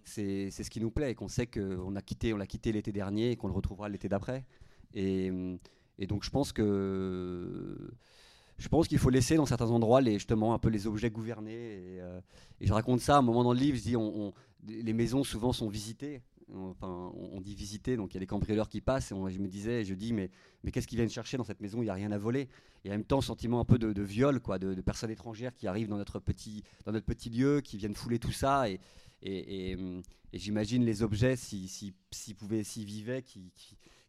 C'est 0.04 0.50
ce 0.50 0.70
qui 0.70 0.80
nous 0.80 0.90
plaît 0.90 1.12
et 1.12 1.14
qu'on 1.14 1.28
sait 1.28 1.46
qu'on 1.46 1.96
a 1.96 2.02
quitté, 2.02 2.32
on 2.32 2.37
l'a 2.37 2.46
quitté 2.46 2.73
l'été 2.73 2.92
dernier 2.92 3.32
et 3.32 3.37
qu'on 3.37 3.49
le 3.49 3.54
retrouvera 3.54 3.88
l'été 3.88 4.08
d'après. 4.08 4.44
Et, 4.94 5.30
et, 5.99 6.06
donc 6.06 6.25
je 6.25 6.30
pense 6.30 6.52
que 6.52 7.90
je 8.58 8.68
pense 8.68 8.87
qu'il 8.87 8.99
faut 8.99 9.11
laisser 9.11 9.37
dans 9.37 9.46
certains 9.46 9.70
endroits 9.70 10.00
les, 10.00 10.14
justement 10.14 10.54
un 10.54 10.58
peu 10.58 10.68
les 10.68 10.87
objets 10.87 11.11
gouvernés. 11.11 11.52
Et, 11.52 12.00
euh, 12.00 12.20
je 12.61 12.73
raconte 12.73 13.00
ça 13.00 13.16
à 13.16 13.18
un 13.18 13.23
moment 13.23 13.44
dans 13.44 13.52
le 13.52 13.58
livre. 13.58 13.76
Je 13.76 13.82
dis, 13.82 13.96
on, 13.96 14.32
les 14.66 14.92
maisons 14.92 15.25
souvent 15.25 15.52
sont 15.52 15.68
visitées. 15.68 16.23
Enfin, 16.52 17.11
on 17.14 17.40
dit 17.40 17.54
visiter, 17.54 17.96
donc 17.96 18.12
il 18.12 18.14
y 18.14 18.18
a 18.18 18.20
des 18.20 18.26
cambrioleurs 18.26 18.68
qui 18.68 18.80
passent. 18.80 19.11
Et 19.12 19.14
je 19.30 19.38
me 19.38 19.49
disais, 19.49 19.84
je 19.84 19.94
dis, 19.94 20.12
mais, 20.12 20.30
mais 20.62 20.70
qu'est-ce 20.70 20.87
qu'ils 20.87 20.99
viennent 20.99 21.08
chercher 21.08 21.37
dans 21.37 21.44
cette 21.44 21.61
maison? 21.61 21.80
Il 21.80 21.84
n'y 21.84 21.90
a 21.90 21.94
rien 21.94 22.12
à 22.12 22.18
voler. 22.18 22.49
Et 22.84 22.90
en 22.90 22.92
même 22.92 23.04
temps, 23.04 23.23
sentiment 23.23 23.61
un 23.61 23.64
peu 23.64 23.78
de, 23.78 24.02
viol, 24.02 24.40
quoi, 24.40 24.58
de, 24.58 24.78
personnes 24.82 25.11
étrangères 25.11 25.54
qui 25.54 25.66
arrivent 25.66 25.88
dans 25.88 25.96
notre 25.96 26.20
petit, 26.20 26.62
dans 26.84 26.92
notre 26.92 27.06
petit 27.06 27.30
lieu, 27.30 27.61
qui 27.62 27.78
viennent 27.78 27.94
fouler 27.94 28.18
tout 28.18 28.32
ça. 28.32 28.68
Et, 28.68 28.78
et, 29.24 29.76
j'imagine 30.32 30.84
les 30.84 31.02
objets, 31.02 31.36
s'ils 31.36 31.68
si, 31.68 31.94
si, 32.10 32.34
pouvaient, 32.34 32.64
s'ils 32.64 32.84
vivaient, 32.84 33.22
qui, 33.22 33.52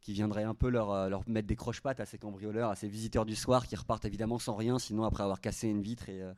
qui, 0.01 0.13
viendraient 0.13 0.43
un 0.43 0.53
peu 0.53 0.69
leur, 0.69 0.91
euh, 0.91 1.09
leur 1.09 1.27
mettre 1.27 1.47
des 1.47 1.55
croche-pattes 1.55 1.99
à 1.99 2.05
ces 2.05 2.17
cambrioleurs, 2.17 2.69
à 2.69 2.75
ces 2.75 2.87
visiteurs 2.87 3.25
du 3.25 3.35
soir 3.35 3.65
qui 3.65 3.75
repartent 3.75 4.05
évidemment 4.05 4.37
sans 4.37 4.55
rien, 4.55 4.77
sinon 4.77 5.03
après 5.03 5.23
avoir 5.23 5.41
cassé 5.41 5.67
une 5.67 5.81
vitre 5.81 6.09
et, 6.09 6.21
euh, 6.21 6.33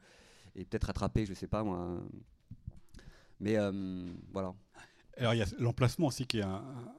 peut-être 0.55 0.89
attrapé, 0.89 1.25
je 1.25 1.33
sais 1.33 1.47
pas 1.47 1.63
moi. 1.63 2.01
Mais 3.39 3.57
euh, 3.57 4.09
voilà. 4.31 4.53
Alors 5.17 5.33
il 5.33 5.37
y 5.37 5.41
a 5.41 5.47
l'emplacement 5.57 6.07
aussi 6.07 6.27
qui 6.27 6.39
est 6.39 6.45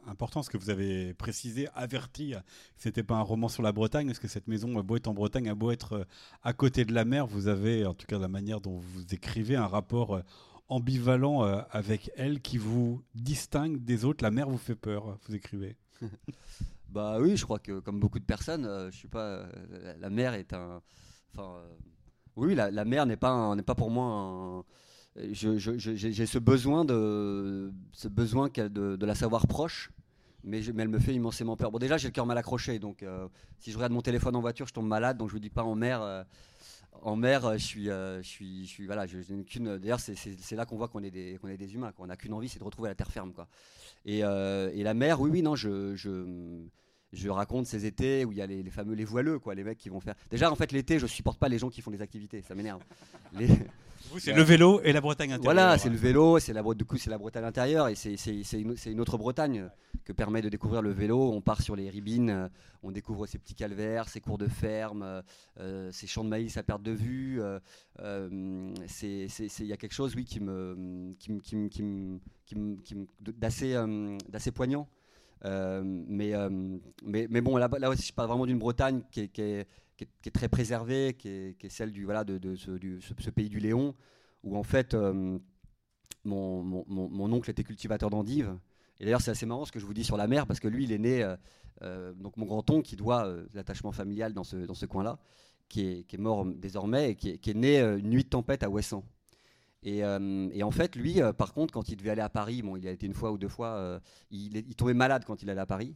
important, 0.06 0.42
ce 0.42 0.50
que 0.50 0.58
vous 0.58 0.70
avez 0.70 1.14
précisé, 1.14 1.68
averti 1.74 2.34
c'était 2.76 3.04
pas 3.04 3.14
un 3.14 3.22
roman 3.22 3.48
sur 3.48 3.62
la 3.62 3.72
Bretagne, 3.72 4.06
parce 4.08 4.18
que 4.18 4.28
cette 4.28 4.48
maison 4.48 4.72
beau 4.82 4.96
être 4.96 5.06
en 5.06 5.14
Bretagne, 5.14 5.48
a 5.48 5.54
beau 5.54 5.70
être 5.70 6.06
à 6.42 6.52
côté 6.52 6.84
de 6.84 6.92
la 6.92 7.04
mer, 7.04 7.26
vous 7.26 7.46
avez, 7.46 7.86
en 7.86 7.94
tout 7.94 8.06
cas 8.06 8.18
la 8.18 8.28
manière 8.28 8.60
dont 8.60 8.78
vous 8.78 9.14
écrivez, 9.14 9.54
un 9.54 9.68
rapport 9.68 10.20
ambivalent 10.68 11.44
euh, 11.44 11.60
avec 11.70 12.10
elle 12.16 12.40
qui 12.40 12.58
vous 12.58 13.02
distingue 13.14 13.82
des 13.84 14.04
autres 14.04 14.22
La 14.22 14.30
mer 14.30 14.48
vous 14.48 14.58
fait 14.58 14.74
peur, 14.74 15.18
vous 15.26 15.34
écrivez 15.34 15.76
Bah 16.88 17.18
oui, 17.20 17.36
je 17.36 17.44
crois 17.44 17.58
que 17.58 17.80
comme 17.80 18.00
beaucoup 18.00 18.18
de 18.18 18.24
personnes, 18.24 18.64
euh, 18.64 18.90
je 18.90 18.96
suis 18.96 19.08
pas. 19.08 19.26
Euh, 19.26 19.94
la 20.00 20.08
mer 20.08 20.32
est 20.32 20.54
un. 20.54 20.80
Enfin, 21.34 21.60
oui, 22.34 22.54
la, 22.54 22.70
la 22.70 22.84
mer 22.86 23.04
n'est 23.04 23.18
pas 23.18 23.54
n'est 23.54 23.62
pas 23.62 23.74
pour 23.74 23.90
moi 23.90 24.06
un. 24.06 24.64
J'ai 25.32 26.26
ce 26.26 26.38
besoin 26.38 26.86
de 26.86 27.72
ce 27.92 28.08
besoin 28.08 28.48
de, 28.48 28.96
de 28.96 29.06
la 29.06 29.14
savoir 29.14 29.46
proche. 29.46 29.90
Mais, 30.44 30.62
mais, 30.72 30.84
elle 30.84 30.88
me 30.88 31.00
fait 31.00 31.12
immensément 31.12 31.56
peur. 31.56 31.70
Bon, 31.70 31.78
déjà, 31.78 31.98
j'ai 31.98 32.08
le 32.08 32.12
cœur 32.12 32.24
mal 32.24 32.38
accroché, 32.38 32.78
donc 32.78 33.04
si 33.58 33.70
je 33.70 33.76
regarde 33.76 33.92
mon 33.92 34.00
téléphone 34.00 34.36
en 34.36 34.40
voiture, 34.40 34.66
je 34.66 34.72
tombe 34.72 34.86
malade, 34.86 35.18
donc 35.18 35.28
je 35.28 35.34
vous 35.34 35.40
dis 35.40 35.50
pas 35.50 35.64
en 35.64 35.74
mer 35.74 36.24
en 37.02 37.16
mer, 37.16 37.44
euh, 37.44 37.56
je 37.56 37.64
suis, 37.64 37.90
euh, 37.90 38.22
je 38.22 38.28
suis, 38.28 38.66
je 38.66 38.70
suis, 38.70 38.86
voilà, 38.86 39.06
je, 39.06 39.18
qu'une. 39.42 39.78
D'ailleurs, 39.78 40.00
c'est 40.00 40.56
là 40.56 40.66
qu'on 40.66 40.76
voit 40.76 40.88
qu'on 40.88 41.02
est 41.02 41.10
des, 41.10 41.38
qu'on 41.40 41.48
est 41.48 41.56
des 41.56 41.74
humains. 41.74 41.92
Qu'on 41.92 42.06
n'a 42.06 42.16
qu'une 42.16 42.32
envie, 42.32 42.48
c'est 42.48 42.58
de 42.58 42.64
retrouver 42.64 42.88
la 42.88 42.94
terre 42.94 43.10
ferme, 43.10 43.32
quoi. 43.32 43.48
Et, 44.04 44.24
euh, 44.24 44.70
la 44.74 44.94
mer, 44.94 45.20
oui, 45.20 45.30
oui, 45.30 45.42
non, 45.42 45.54
je, 45.54 45.94
je, 45.94 46.60
je 47.12 47.28
raconte 47.28 47.66
ces 47.66 47.86
étés 47.86 48.24
où 48.24 48.32
il 48.32 48.38
y 48.38 48.42
a 48.42 48.46
les, 48.46 48.62
fameux 48.70 48.94
les 48.94 49.04
voileux, 49.04 49.38
quoi, 49.38 49.54
les 49.54 49.64
mecs 49.64 49.78
qui 49.78 49.88
vont 49.88 50.00
faire. 50.00 50.14
Déjà, 50.30 50.50
en 50.50 50.56
fait, 50.56 50.72
l'été, 50.72 50.98
je 50.98 51.06
supporte 51.06 51.38
pas 51.38 51.48
les 51.48 51.58
gens 51.58 51.70
qui 51.70 51.82
font 51.82 51.90
des 51.90 52.02
activités, 52.02 52.42
ça 52.42 52.54
m'énerve. 52.54 52.82
Les... 53.32 53.48
c'est 54.18 54.32
le 54.32 54.42
vélo 54.42 54.80
et 54.82 54.92
la 54.92 55.00
Bretagne 55.00 55.32
intérieure. 55.32 55.54
Voilà, 55.54 55.78
c'est 55.78 55.90
le 55.90 55.96
vélo, 55.96 56.38
c'est 56.38 56.52
la 56.52 56.62
du 56.62 56.84
coup 56.84 56.96
c'est 56.96 57.10
la 57.10 57.18
Bretagne 57.18 57.44
intérieure 57.44 57.88
et 57.88 57.94
c'est 57.94 58.14
une, 58.52 58.74
une, 58.86 59.00
autre 59.00 59.18
Bretagne 59.18 59.68
que 60.04 60.12
permet 60.12 60.40
de 60.40 60.48
découvrir 60.48 60.82
le 60.82 60.90
vélo. 60.90 61.32
On 61.32 61.40
part 61.40 61.60
sur 61.60 61.76
les 61.76 61.90
ribines, 61.90 62.50
on 62.82 62.90
découvre 62.90 63.26
ces 63.26 63.38
petits 63.38 63.54
calvaires, 63.54 64.08
ces 64.08 64.20
cours 64.20 64.38
de 64.38 64.48
ferme, 64.48 65.22
euh, 65.58 65.90
ces 65.92 66.06
champs 66.06 66.24
de 66.24 66.28
maïs 66.28 66.56
à 66.56 66.62
perte 66.62 66.82
de 66.82 66.92
vue. 66.92 67.42
Euh, 67.42 67.58
euh, 68.00 68.72
il 69.02 69.66
y 69.66 69.72
a 69.72 69.76
quelque 69.76 69.94
chose, 69.94 70.14
oui, 70.16 70.24
qui 70.24 70.40
me, 70.40 71.14
qui, 71.18 71.38
qui, 71.40 71.70
qui, 71.70 72.96
d'assez, 73.20 73.76
d'assez 74.28 74.50
poignant. 74.50 74.88
mais, 75.44 76.32
mais, 77.02 77.26
mais 77.28 77.40
bon, 77.40 77.56
là, 77.56 77.68
là 77.78 77.90
aussi, 77.90 78.06
je 78.06 78.12
parle 78.12 78.28
vraiment 78.28 78.46
d'une 78.46 78.58
Bretagne 78.58 79.02
qui 79.10 79.20
est, 79.20 79.28
qui 79.28 79.42
est 79.42 79.66
qui 79.98 80.28
est, 80.28 80.32
très 80.32 80.48
préservée, 80.48 81.14
qui 81.18 81.28
est, 81.28 81.68
celle 81.68 81.92
du, 81.92 82.04
voilà, 82.04 82.24
de, 82.24 82.54
ce, 82.56 83.30
pays 83.30 83.48
du 83.48 83.58
Léon, 83.58 83.94
où 84.44 84.56
en 84.56 84.62
fait 84.62 84.94
euh, 84.94 85.38
mon, 86.24 87.32
oncle 87.32 87.50
était 87.50 87.64
cultivateur 87.64 88.10
d'endives. 88.10 88.56
Et 89.00 89.04
d'ailleurs, 89.04 89.20
c'est 89.20 89.30
assez 89.30 89.46
marrant 89.46 89.64
ce 89.64 89.72
que 89.72 89.78
je 89.78 89.86
vous 89.86 89.94
dis 89.94 90.04
sur 90.04 90.16
la 90.16 90.26
mer, 90.26 90.46
parce 90.46 90.60
que 90.60 90.68
lui, 90.68 90.84
il 90.84 90.92
est 90.92 90.98
né, 90.98 91.22
euh, 91.22 91.36
euh, 91.82 92.12
donc 92.14 92.36
mon 92.36 92.46
grand-oncle, 92.46 92.82
qui 92.82 92.96
doit 92.96 93.28
l'attachement 93.54 93.92
familial 93.92 94.32
dans 94.34 94.44
ce, 94.44 94.56
dans 94.56 94.74
ce 94.74 94.86
coin-là, 94.86 95.18
qui 95.68 96.06
est, 96.10 96.18
mort 96.18 96.46
désormais, 96.46 97.10
et 97.10 97.14
qui 97.16 97.30
est, 97.30 97.54
né 97.54 97.80
une 97.80 98.10
nuit 98.10 98.24
de 98.24 98.28
tempête 98.28 98.62
à 98.62 98.70
Ouessant. 98.70 99.04
Et, 99.84 99.98
et, 99.98 100.62
en 100.62 100.70
fait, 100.70 100.96
lui, 100.96 101.20
par 101.36 101.54
contre, 101.54 101.72
quand 101.72 101.88
il 101.88 101.96
devait 101.96 102.10
aller 102.10 102.22
à 102.22 102.28
Paris, 102.28 102.62
bon, 102.62 102.76
il 102.76 102.86
a 102.88 102.90
été 102.90 103.06
une 103.06 103.14
fois 103.14 103.30
ou 103.30 103.38
deux 103.38 103.48
fois, 103.48 104.00
il, 104.30 104.56
il, 104.56 104.74
tombait 104.74 104.94
malade 104.94 105.24
quand 105.24 105.42
il 105.42 105.50
allait 105.50 105.60
à 105.60 105.66
Paris. 105.66 105.94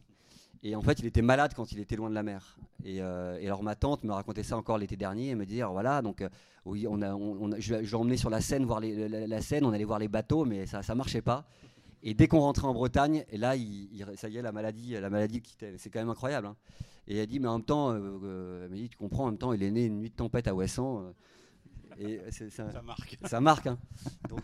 Et 0.65 0.75
en 0.77 0.81
fait, 0.81 0.99
il 0.99 1.05
était 1.05 1.21
malade 1.21 1.51
quand 1.55 1.73
il 1.73 1.79
était 1.79 1.97
loin 1.97 2.09
de 2.09 2.15
la 2.15 2.23
mer. 2.23 2.57
Et, 2.85 3.01
euh, 3.01 3.37
alors 3.45 3.63
ma 3.63 3.75
tante 3.75 4.05
me 4.05 4.13
racontait 4.13 4.43
ça 4.43 4.55
encore 4.55 4.77
l'été 4.77 4.95
dernier. 4.95 5.29
Elle 5.29 5.35
me 5.35 5.45
dit, 5.45 5.61
voilà, 5.61 6.01
donc 6.01 6.21
euh, 6.21 6.29
oui, 6.65 6.87
on 6.89 7.01
a, 7.01 7.13
on, 7.13 7.51
je, 7.59 7.75
l'ai 7.75 7.95
emmené 7.95 8.15
sur 8.15 8.29
la 8.29 8.39
Seine 8.39 8.65
voir 8.65 8.79
les, 8.79 9.09
la, 9.09 9.41
Seine. 9.41 9.65
On 9.65 9.73
allait 9.73 9.83
voir 9.83 9.99
les 9.99 10.07
bateaux, 10.07 10.45
mais 10.45 10.65
ça, 10.65 10.81
ça 10.81 10.95
marchait 10.95 11.21
pas. 11.21 11.45
Et 12.01 12.13
dès 12.13 12.27
qu'on 12.27 12.39
rentrait 12.39 12.67
en 12.67 12.73
Bretagne, 12.73 13.25
et 13.29 13.37
là, 13.37 13.55
ça 14.15 14.29
y 14.29 14.37
est, 14.37 14.41
la 14.41 14.53
maladie, 14.53 14.91
la 14.91 15.09
maladie 15.09 15.41
quittait. 15.41 15.73
C'est 15.77 15.89
quand 15.89 15.99
même 15.99 16.09
incroyable. 16.09 16.47
Hein. 16.47 16.55
Et 17.07 17.17
elle 17.17 17.27
dit, 17.27 17.41
mais 17.41 17.49
en 17.49 17.57
même 17.57 17.65
temps, 17.65 17.91
euh, 17.91 18.63
elle 18.63 18.71
me 18.71 18.75
dit, 18.77 18.87
tu 18.87 18.97
comprends, 18.97 19.23
en 19.23 19.31
même 19.31 19.37
temps, 19.37 19.51
il 19.51 19.63
est 19.63 19.71
né 19.71 19.85
une 19.85 19.99
nuit 19.99 20.09
de 20.11 20.15
tempête 20.15 20.47
à 20.47 20.55
Ouessant. 20.55 21.13
Et 21.99 22.19
ça, 22.31 22.81
marque. 22.81 23.17
Ça 23.25 23.41
marque. 23.41 23.67
Hein. 23.67 23.77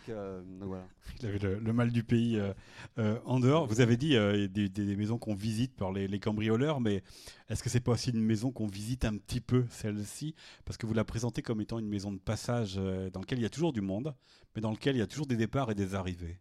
Euh, 0.08 0.42
donc, 0.42 0.68
voilà. 0.68 0.86
Il 1.20 1.26
avait 1.26 1.38
le, 1.38 1.72
mal 1.72 1.90
du 1.90 2.02
pays 2.02 2.36
euh, 2.36 2.52
euh, 2.98 3.18
en 3.24 3.40
dehors. 3.40 3.66
Vous 3.66 3.80
avez 3.80 3.96
dit 3.96 4.10
des, 4.48 4.68
des, 4.68 4.96
maisons 4.96 5.18
qu'on 5.18 5.34
visite 5.34 5.74
par 5.74 5.92
les, 5.92 6.08
les 6.08 6.20
cambrioleurs, 6.20 6.80
mais 6.80 7.02
est-ce 7.48 7.62
que 7.62 7.68
c'est 7.68 7.80
pas 7.80 7.92
aussi 7.92 8.10
une 8.10 8.22
maison 8.22 8.52
qu'on 8.52 8.66
visite 8.66 9.04
un 9.04 9.16
petit 9.16 9.40
peu, 9.40 9.66
celle-ci? 9.70 10.34
Parce 10.64 10.76
que 10.76 10.86
vous 10.86 10.94
la 10.94 11.04
présentez 11.04 11.42
comme 11.42 11.60
étant 11.60 11.78
une 11.78 11.88
maison 11.88 12.12
de 12.12 12.18
passage 12.18 12.76
dans 12.76 13.20
laquelle 13.20 13.38
il 13.38 13.42
y 13.42 13.46
a 13.46 13.50
toujours 13.50 13.72
du 13.72 13.80
monde, 13.80 14.14
mais 14.54 14.62
dans 14.62 14.70
laquelle 14.70 14.96
il 14.96 15.00
y 15.00 15.02
a 15.02 15.06
toujours 15.06 15.26
des 15.26 15.36
départs 15.36 15.70
et 15.70 15.74
des 15.74 15.94
arrivées. 15.94 16.40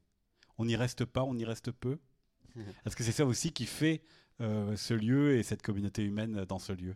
On 0.58 0.66
n'y 0.66 0.76
reste 0.76 1.06
pas, 1.06 1.24
on 1.24 1.36
y 1.36 1.46
reste 1.46 1.72
peu? 1.72 2.00
Est-ce 2.86 2.96
que 2.96 3.04
c'est 3.04 3.12
ça 3.12 3.26
aussi 3.26 3.52
qui 3.52 3.66
fait 3.66 4.02
ce 4.40 4.94
lieu 4.94 5.38
et 5.38 5.44
cette 5.44 5.62
communauté 5.62 6.04
humaine 6.04 6.46
dans 6.46 6.60
ce 6.60 6.74
lieu? 6.74 6.96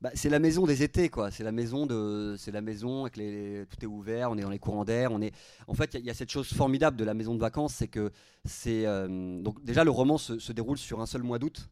Bah, 0.00 0.10
c'est 0.14 0.28
la 0.28 0.38
maison 0.38 0.66
des 0.66 0.82
étés, 0.82 1.08
quoi. 1.08 1.30
C'est 1.30 1.44
la 1.44 1.52
maison 1.52 1.86
de, 1.86 2.34
c'est 2.38 2.50
la 2.50 2.60
maison 2.60 3.02
avec 3.02 3.16
les, 3.16 3.64
tout 3.70 3.82
est 3.82 3.86
ouvert, 3.86 4.30
on 4.30 4.36
est 4.36 4.42
dans 4.42 4.50
les 4.50 4.58
courants 4.58 4.84
d'air, 4.84 5.12
on 5.12 5.20
est. 5.20 5.32
En 5.66 5.74
fait, 5.74 5.94
il 5.94 6.04
y, 6.04 6.10
a 6.10 6.14
cette 6.14 6.30
chose 6.30 6.52
formidable 6.52 6.96
de 6.96 7.04
la 7.04 7.14
maison 7.14 7.34
de 7.34 7.40
vacances, 7.40 7.74
c'est 7.74 7.88
que 7.88 8.10
c'est 8.44 8.86
euh, 8.86 9.40
donc 9.40 9.62
déjà 9.64 9.84
le 9.84 9.90
roman 9.90 10.18
se, 10.18 10.52
déroule 10.52 10.78
sur 10.78 11.00
un 11.00 11.06
seul 11.06 11.22
mois 11.22 11.38
d'août. 11.38 11.70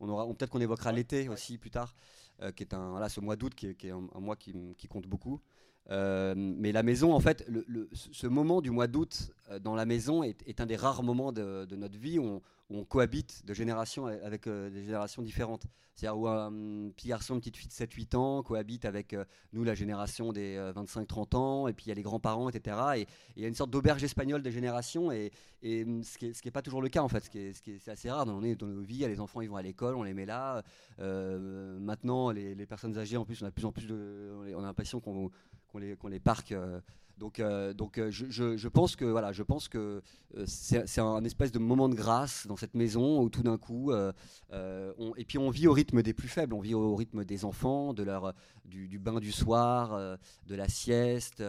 On 0.00 0.08
aura, 0.08 0.26
peut-être 0.26 0.50
qu'on 0.50 0.60
évoquera 0.60 0.92
l'été 0.92 1.28
aussi 1.28 1.58
plus 1.58 1.70
tard, 1.70 1.94
euh, 2.42 2.52
qui 2.52 2.62
est 2.62 2.74
un, 2.74 2.90
voilà, 2.90 3.08
ce 3.08 3.20
mois 3.20 3.36
d'août 3.36 3.54
qui, 3.54 3.66
est 3.66 3.90
un, 3.90 4.20
mois 4.20 4.36
qui, 4.36 4.54
compte 4.88 5.06
beaucoup. 5.06 5.40
Euh, 5.90 6.34
mais 6.36 6.72
la 6.72 6.82
maison, 6.82 7.12
en 7.12 7.20
fait, 7.20 7.44
le, 7.48 7.88
ce 7.92 8.26
moment 8.26 8.62
du 8.62 8.70
mois 8.70 8.86
d'août 8.86 9.30
dans 9.60 9.74
la 9.74 9.84
maison 9.84 10.22
est, 10.22 10.60
un 10.60 10.66
des 10.66 10.76
rares 10.76 11.02
moments 11.02 11.32
de, 11.32 11.66
de 11.66 11.76
notre 11.76 11.98
vie 11.98 12.18
où 12.18 12.24
on, 12.24 12.42
où 12.70 12.78
on 12.78 12.84
cohabite 12.84 13.44
de 13.44 13.52
générations 13.52 14.06
avec 14.06 14.46
euh, 14.46 14.70
des 14.70 14.84
générations 14.84 15.22
différentes. 15.22 15.66
C'est-à-dire 15.94 16.18
où 16.18 16.26
un 16.26 16.50
petit 16.90 17.08
garçon, 17.08 17.34
une 17.34 17.40
petite 17.40 17.56
fille 17.56 17.68
de 17.68 17.72
7-8 17.72 18.16
ans 18.16 18.42
cohabite 18.42 18.84
avec 18.84 19.12
euh, 19.12 19.24
nous, 19.52 19.62
la 19.62 19.74
génération 19.74 20.32
des 20.32 20.58
25-30 20.74 21.36
euh, 21.36 21.38
ans, 21.38 21.68
et 21.68 21.72
puis 21.72 21.86
il 21.86 21.88
y 21.90 21.92
a 21.92 21.94
les 21.94 22.02
grands-parents, 22.02 22.48
etc. 22.48 22.76
Et 22.96 23.06
il 23.36 23.42
y 23.42 23.44
a 23.44 23.48
une 23.48 23.54
sorte 23.54 23.70
d'auberge 23.70 24.02
espagnole 24.02 24.42
des 24.42 24.50
générations, 24.50 25.12
et, 25.12 25.30
et 25.62 25.86
ce 26.02 26.18
qui 26.18 26.32
n'est 26.44 26.50
pas 26.50 26.62
toujours 26.62 26.82
le 26.82 26.88
cas 26.88 27.02
en 27.02 27.08
fait, 27.08 27.24
ce 27.24 27.30
qui 27.30 27.38
est, 27.38 27.88
assez 27.88 28.10
rare 28.10 28.26
dans, 28.26 28.40
nos 28.40 28.82
vies. 28.82 29.06
Les 29.06 29.20
enfants, 29.20 29.40
ils 29.40 29.48
vont 29.48 29.56
à 29.56 29.62
l'école, 29.62 29.94
on 29.94 30.02
les 30.02 30.14
met 30.14 30.26
là. 30.26 30.64
maintenant, 30.98 32.30
les, 32.30 32.66
personnes 32.66 32.98
âgées, 32.98 33.16
en 33.16 33.24
plus, 33.24 33.42
on 33.42 33.46
a 33.46 33.50
de 33.50 33.54
plus 33.54 33.66
en 33.66 33.72
plus 33.72 33.86
de. 33.86 34.52
L'impression 34.58 35.00
qu'on 35.00 35.30
les, 35.78 36.20
parque 36.20 36.54
donc, 37.18 37.38
euh, 37.38 37.72
donc 37.72 37.98
euh, 37.98 38.10
je, 38.10 38.68
pense 38.68 38.96
que 38.96 39.04
voilà, 39.04 39.32
je 39.32 39.42
pense 39.42 39.68
que 39.68 40.02
euh, 40.36 40.44
c'est 40.46 41.00
un 41.00 41.24
espèce 41.24 41.52
de 41.52 41.60
moment 41.60 41.88
de 41.88 41.94
grâce 41.94 42.46
dans 42.46 42.56
cette 42.56 42.74
maison 42.74 43.22
où 43.22 43.30
tout 43.30 43.42
d'un 43.42 43.56
coup, 43.56 43.92
et 43.92 45.24
puis 45.24 45.38
on 45.38 45.50
vit 45.50 45.68
au 45.68 45.72
rythme 45.72 46.02
des 46.02 46.12
plus 46.12 46.28
faibles, 46.28 46.54
on 46.54 46.60
vit 46.60 46.74
au, 46.74 46.94
rythme 46.96 47.24
des 47.24 47.44
enfants, 47.44 47.94
de 47.94 48.02
leur 48.02 48.34
du, 48.64 48.98
bain 48.98 49.20
du 49.20 49.32
soir, 49.32 50.18
de 50.46 50.54
la 50.54 50.68
sieste, 50.68 51.42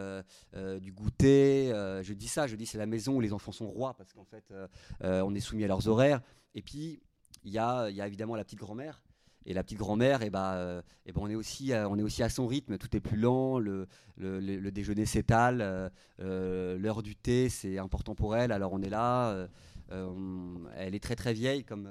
du 0.54 0.92
goûter. 0.92 1.70
je 2.04 2.14
dis 2.14 2.28
ça, 2.28 2.48
je 2.48 2.56
dis 2.56 2.66
c'est 2.66 2.78
la 2.78 2.86
maison 2.86 3.16
où 3.16 3.22
les 3.22 3.34
enfants 3.34 3.52
sont 3.52 3.68
rois 3.68 3.96
parce 3.96 4.14
qu'en 4.14 4.26
fait 4.26 4.54
on 5.02 5.34
est 5.34 5.40
soumis 5.40 5.64
à 5.64 5.68
leurs 5.68 5.88
horaires. 5.88 6.22
Et 6.54 6.62
puis 6.62 7.02
il 7.44 7.52
y 7.52 7.60
a, 7.60 7.90
y 7.90 8.02
a 8.02 8.08
évidemment 8.08 8.36
la 8.36 8.44
petite 8.44 8.60
grand-mère 8.60 9.05
et 9.46 9.54
la 9.54 9.64
petite 9.64 9.78
grand-mère, 9.78 10.22
et 10.22 10.30
bah, 10.30 10.82
et 11.06 11.12
ben 11.12 11.22
on, 11.22 11.30
est 11.30 11.36
aussi, 11.36 11.72
on 11.74 11.98
est 11.98 12.04
aussi 12.04 12.24
à 12.24 12.30
son 12.30 12.48
rythme, 12.48 12.78
tout 12.78 12.96
est 12.96 13.00
plus 13.00 13.18
lent, 13.18 13.60
le, 13.60 13.88
le, 14.18 14.72
déjeuner 14.72 15.06
s'étale, 15.06 15.62
euh, 15.62 15.90
euh, 16.20 16.78
l'heure 16.78 17.04
du 17.04 17.16
thé, 17.16 17.50
c'est 17.50 17.78
important 17.78 18.16
pour 18.16 18.36
elle, 18.36 18.52
alors 18.52 18.74
on 18.74 18.82
est 18.82 18.90
là. 18.90 19.48
Euh, 19.92 20.58
elle 20.76 20.96
est 20.96 21.04
très 21.04 21.16
très 21.16 21.34
vieille, 21.34 21.64
comme 21.64 21.90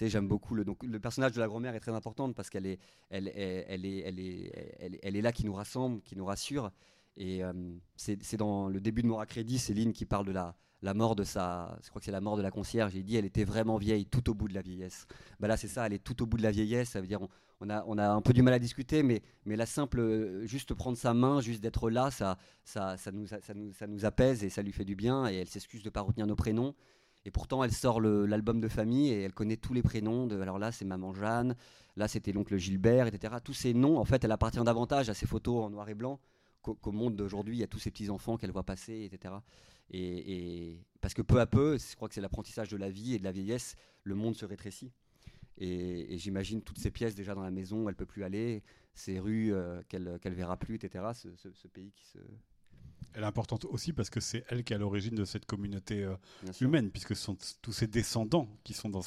j'aime 0.00 0.26
beaucoup 0.26 0.54
le, 0.54 0.64
donc, 0.64 0.82
le 0.82 0.98
personnage 0.98 1.32
de 1.32 1.40
la 1.40 1.46
grand-mère 1.46 1.74
est 1.74 1.80
très 1.80 1.92
importante 1.92 2.34
parce 2.34 2.48
qu'elle 2.50 2.66
est, 2.66 2.78
elle, 3.10 3.28
elle, 3.28 3.64
elle, 3.68 3.84
est, 3.84 3.98
elle, 3.98 4.18
est, 4.18 5.00
elle, 5.02 5.16
est 5.16 5.22
là 5.22 5.30
qui 5.30 5.44
nous 5.44 5.52
rassemble, 5.52 6.00
qui 6.02 6.16
nous 6.16 6.24
rassure. 6.24 6.70
Et 7.16 7.42
c'est 7.96 8.36
dans 8.36 8.68
le 8.68 8.80
début 8.80 9.02
de 9.02 9.06
Mon 9.06 9.22
Crédit, 9.24 9.58
Céline 9.58 9.92
qui 9.92 10.04
parle 10.04 10.26
de 10.26 10.32
la, 10.32 10.56
la 10.84 10.92
mort 10.92 11.16
de 11.16 11.24
sa, 11.24 11.78
je 11.82 11.88
crois 11.88 11.98
que 11.98 12.04
c'est 12.04 12.12
la 12.12 12.20
mort 12.20 12.36
de 12.36 12.42
la 12.42 12.50
concierge. 12.50 12.92
J'ai 12.92 13.02
dit, 13.02 13.16
elle 13.16 13.24
était 13.24 13.44
vraiment 13.44 13.78
vieille, 13.78 14.04
tout 14.04 14.28
au 14.28 14.34
bout 14.34 14.48
de 14.48 14.54
la 14.54 14.60
vieillesse. 14.60 15.06
Bah 15.40 15.48
là, 15.48 15.56
c'est 15.56 15.66
ça, 15.66 15.86
elle 15.86 15.94
est 15.94 16.04
tout 16.04 16.22
au 16.22 16.26
bout 16.26 16.36
de 16.36 16.42
la 16.42 16.50
vieillesse. 16.50 16.90
Ça 16.90 17.00
veut 17.00 17.06
dire, 17.06 17.20
on, 17.60 17.70
a, 17.70 17.82
on 17.86 17.96
a 17.96 18.06
un 18.06 18.20
peu 18.20 18.34
du 18.34 18.42
mal 18.42 18.52
à 18.52 18.58
discuter, 18.58 19.02
mais, 19.02 19.22
mais 19.46 19.56
la 19.56 19.64
simple, 19.64 20.42
juste 20.44 20.74
prendre 20.74 20.98
sa 20.98 21.14
main, 21.14 21.40
juste 21.40 21.62
d'être 21.62 21.88
là, 21.88 22.10
ça, 22.10 22.36
ça, 22.64 22.98
ça, 22.98 23.12
nous, 23.12 23.26
ça, 23.26 23.38
nous, 23.54 23.72
ça 23.72 23.86
nous 23.86 24.04
apaise 24.04 24.44
et 24.44 24.50
ça 24.50 24.60
lui 24.60 24.72
fait 24.72 24.84
du 24.84 24.94
bien. 24.94 25.26
Et 25.26 25.36
elle 25.36 25.48
s'excuse 25.48 25.82
de 25.82 25.88
pas 25.88 26.02
retenir 26.02 26.26
nos 26.26 26.36
prénoms. 26.36 26.74
Et 27.24 27.30
pourtant, 27.30 27.64
elle 27.64 27.72
sort 27.72 28.02
l'album 28.02 28.60
de 28.60 28.68
famille 28.68 29.08
et 29.08 29.22
elle 29.22 29.32
connaît 29.32 29.56
tous 29.56 29.72
les 29.72 29.82
prénoms. 29.82 30.26
De, 30.26 30.38
alors 30.38 30.58
là, 30.58 30.70
c'est 30.70 30.84
maman 30.84 31.14
Jeanne, 31.14 31.56
là, 31.96 32.08
c'était 32.08 32.32
l'oncle 32.32 32.58
Gilbert, 32.58 33.06
etc. 33.06 33.36
Tous 33.42 33.54
ces 33.54 33.72
noms, 33.72 33.96
en 33.96 34.04
fait, 34.04 34.22
elle 34.22 34.32
appartient 34.32 34.62
davantage 34.62 35.08
à 35.08 35.14
ces 35.14 35.26
photos 35.26 35.64
en 35.64 35.70
noir 35.70 35.88
et 35.88 35.94
blanc 35.94 36.20
qu'au 36.60 36.92
monde 36.92 37.16
d'aujourd'hui. 37.16 37.58
Il 37.58 37.62
a 37.62 37.66
tous 37.66 37.78
ces 37.78 37.90
petits-enfants 37.90 38.36
qu'elle 38.36 38.52
voit 38.52 38.64
passer, 38.64 39.08
etc. 39.10 39.34
Et, 39.90 40.78
parce 41.00 41.14
que 41.14 41.22
peu 41.22 41.40
à 41.40 41.46
peu, 41.46 41.78
je 41.78 41.96
crois 41.96 42.08
que 42.08 42.14
c'est 42.14 42.20
l'apprentissage 42.20 42.68
de 42.68 42.76
la 42.76 42.90
vie 42.90 43.14
et 43.14 43.18
de 43.18 43.24
la 43.24 43.32
vieillesse, 43.32 43.76
le 44.02 44.14
monde 44.14 44.34
se 44.34 44.44
rétrécit. 44.44 44.92
Et, 45.58 46.18
j'imagine 46.18 46.62
toutes 46.62 46.78
ces 46.78 46.90
pièces 46.90 47.14
déjà 47.14 47.34
dans 47.34 47.42
la 47.42 47.50
maison, 47.50 47.88
elle 47.88 47.94
peut 47.94 48.06
plus 48.06 48.24
aller, 48.24 48.62
ces 48.94 49.20
rues 49.20 49.52
euh, 49.52 49.82
qu'elle 49.88 50.04
ne 50.04 50.34
verra 50.34 50.56
plus, 50.56 50.76
etc. 50.76 51.04
Ce, 51.14 51.68
pays 51.68 51.92
qui 51.92 52.06
se... 52.06 52.18
Elle 53.12 53.22
est 53.22 53.26
importante 53.26 53.64
aussi 53.66 53.92
parce 53.92 54.10
que 54.10 54.18
c'est 54.18 54.44
elle 54.48 54.64
qui 54.64 54.72
est 54.72 54.76
à 54.76 54.78
l'origine 54.78 55.14
de 55.14 55.24
cette 55.24 55.46
communauté 55.46 56.02
euh, 56.02 56.16
humaine, 56.60 56.90
puisque 56.90 57.14
ce 57.14 57.22
sont 57.22 57.36
tous 57.62 57.72
ses 57.72 57.86
descendants 57.86 58.48
qui 58.64 58.72
sont 58.74 58.88
dans, 58.88 59.02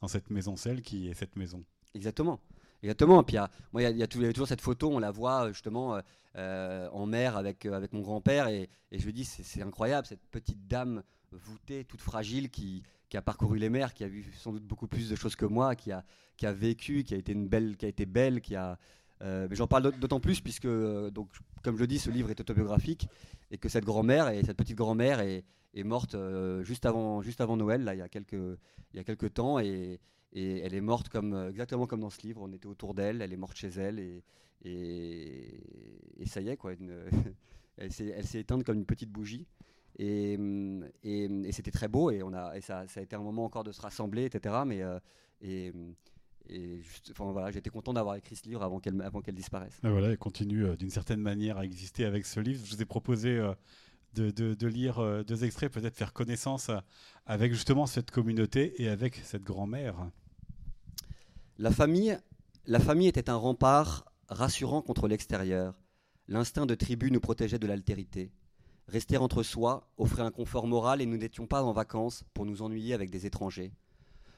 dans 0.00 0.08
cette 0.08 0.30
maison, 0.30 0.56
celle 0.56 0.82
qui 0.82 1.08
est 1.08 1.14
cette 1.14 1.36
maison. 1.36 1.64
Exactement. 1.94 2.40
Exactement. 2.82 3.22
Puis 3.24 3.36
il 3.74 3.96
y 3.96 4.02
a, 4.02 4.06
toujours 4.06 4.48
cette 4.48 4.60
photo, 4.60 4.90
on 4.90 4.98
la 4.98 5.10
voit 5.10 5.46
euh, 5.46 5.52
justement 5.52 5.96
euh, 5.96 6.00
euh, 6.36 6.88
en 6.92 7.06
mer 7.06 7.36
avec, 7.36 7.66
mon 7.92 8.00
grand-père, 8.00 8.48
et, 8.48 8.68
je 8.92 9.06
me 9.06 9.12
dis, 9.12 9.24
c'est 9.24 9.62
incroyable, 9.62 10.06
cette 10.06 10.24
petite 10.30 10.66
dame 10.68 11.02
voûtée, 11.32 11.84
toute 11.84 12.00
fragile, 12.00 12.50
qui, 12.50 12.82
a 13.14 13.22
parcouru 13.22 13.58
les 13.58 13.70
mers, 13.70 13.94
qui 13.94 14.04
a 14.04 14.08
vu 14.08 14.30
sans 14.36 14.52
doute 14.52 14.64
beaucoup 14.64 14.86
plus 14.86 15.08
de 15.08 15.16
choses 15.16 15.34
que 15.34 15.46
moi, 15.46 15.74
qui 15.74 15.90
a, 15.92 16.04
vécu, 16.52 17.02
qui 17.04 17.14
a 17.14 17.16
été 17.16 17.34
belle, 17.34 17.76
qui 17.76 17.86
a 17.86 17.88
été 17.88 18.06
belle, 18.06 18.40
mais 19.20 19.56
j'en 19.56 19.66
parle 19.66 19.90
d'autant 19.98 20.20
plus 20.20 20.40
puisque, 20.40 20.68
donc, 20.68 21.30
comme 21.64 21.76
je 21.76 21.80
le 21.80 21.86
dis, 21.88 21.98
ce 21.98 22.10
livre 22.10 22.30
est 22.30 22.40
autobiographique 22.40 23.08
et 23.50 23.58
que 23.58 23.68
cette 23.68 23.84
grand-mère 23.84 24.28
et 24.28 24.44
cette 24.44 24.56
petite 24.56 24.76
grand-mère 24.76 25.20
est, 25.20 25.44
morte 25.84 26.16
juste 26.62 26.86
avant, 26.86 27.56
Noël, 27.56 27.90
il 27.92 27.98
y 27.98 28.02
a 28.02 28.08
quelques, 28.08 28.32
il 28.34 28.96
y 28.96 29.00
a 29.00 29.04
quelques 29.04 29.34
temps, 29.34 29.58
et, 29.58 29.98
et 30.32 30.58
elle 30.58 30.74
est 30.74 30.80
morte 30.80 31.08
comme, 31.08 31.34
euh, 31.34 31.50
exactement 31.50 31.86
comme 31.86 32.00
dans 32.00 32.10
ce 32.10 32.20
livre. 32.22 32.42
On 32.42 32.52
était 32.52 32.66
autour 32.66 32.94
d'elle, 32.94 33.22
elle 33.22 33.32
est 33.32 33.38
morte 33.38 33.56
chez 33.56 33.68
elle. 33.68 33.98
Et, 34.64 35.60
ça 36.26 36.40
y 36.40 36.48
est, 36.48 36.56
quoi. 36.56 36.72
elle 37.78 37.92
s'est 37.92 38.40
éteinte 38.40 38.64
comme 38.64 38.76
une 38.76 38.86
petite 38.86 39.10
bougie. 39.10 39.46
Et, 39.98 40.38
c'était 41.50 41.70
très 41.70 41.88
beau. 41.88 42.10
Et, 42.10 42.22
on 42.22 42.32
a, 42.32 42.60
ça, 42.60 42.86
ça, 42.88 43.00
a 43.00 43.02
été 43.02 43.16
un 43.16 43.22
moment 43.22 43.44
encore 43.44 43.64
de 43.64 43.72
se 43.72 43.80
rassembler, 43.80 44.24
etc. 44.24 44.54
Mais, 44.66 44.82
euh, 44.82 44.98
et, 45.40 45.72
enfin, 47.10 47.32
voilà, 47.32 47.50
j'étais 47.50 47.70
content 47.70 47.92
d'avoir 47.94 48.16
écrit 48.16 48.36
ce 48.36 48.46
livre 48.46 48.62
avant 48.62 48.80
qu'elle 48.80 49.00
avant 49.02 49.20
qu'elle 49.20 49.34
disparaisse. 49.34 49.80
Et 49.84 49.88
voilà, 49.88 50.08
elle 50.08 50.18
continue 50.18 50.64
euh, 50.64 50.76
d'une 50.76 50.90
certaine 50.90 51.20
manière 51.20 51.56
à 51.58 51.64
exister 51.64 52.04
avec 52.04 52.26
ce 52.26 52.40
livre. 52.40 52.64
Je 52.64 52.74
vous 52.74 52.82
ai 52.82 52.86
proposé 52.86 53.40
de, 54.14 54.66
lire 54.66 55.24
deux 55.24 55.44
extraits, 55.44 55.72
peut-être 55.72 55.96
faire 55.96 56.12
connaissance 56.12 56.70
avec 57.26 57.52
justement 57.52 57.86
cette 57.86 58.10
communauté 58.10 58.82
et 58.82 58.88
avec 58.88 59.16
cette 59.16 59.44
grand-mère. 59.44 60.10
La 61.58 61.70
famille, 61.70 62.18
la 62.66 62.80
famille 62.80 63.08
était 63.08 63.30
un 63.30 63.36
rempart 63.36 64.04
rassurant 64.28 64.82
contre 64.82 65.08
l'extérieur. 65.08 65.74
L'instinct 66.28 66.66
de 66.66 66.74
tribu 66.74 67.10
nous 67.10 67.20
protégeait 67.20 67.58
de 67.58 67.66
l'altérité. 67.66 68.30
Rester 68.88 69.18
entre 69.18 69.42
soi 69.42 69.90
offrait 69.98 70.22
un 70.22 70.30
confort 70.30 70.66
moral 70.66 71.00
et 71.02 71.06
nous 71.06 71.16
n'étions 71.16 71.46
pas 71.46 71.62
en 71.62 71.72
vacances 71.72 72.24
pour 72.32 72.46
nous 72.46 72.62
ennuyer 72.62 72.94
avec 72.94 73.10
des 73.10 73.26
étrangers. 73.26 73.72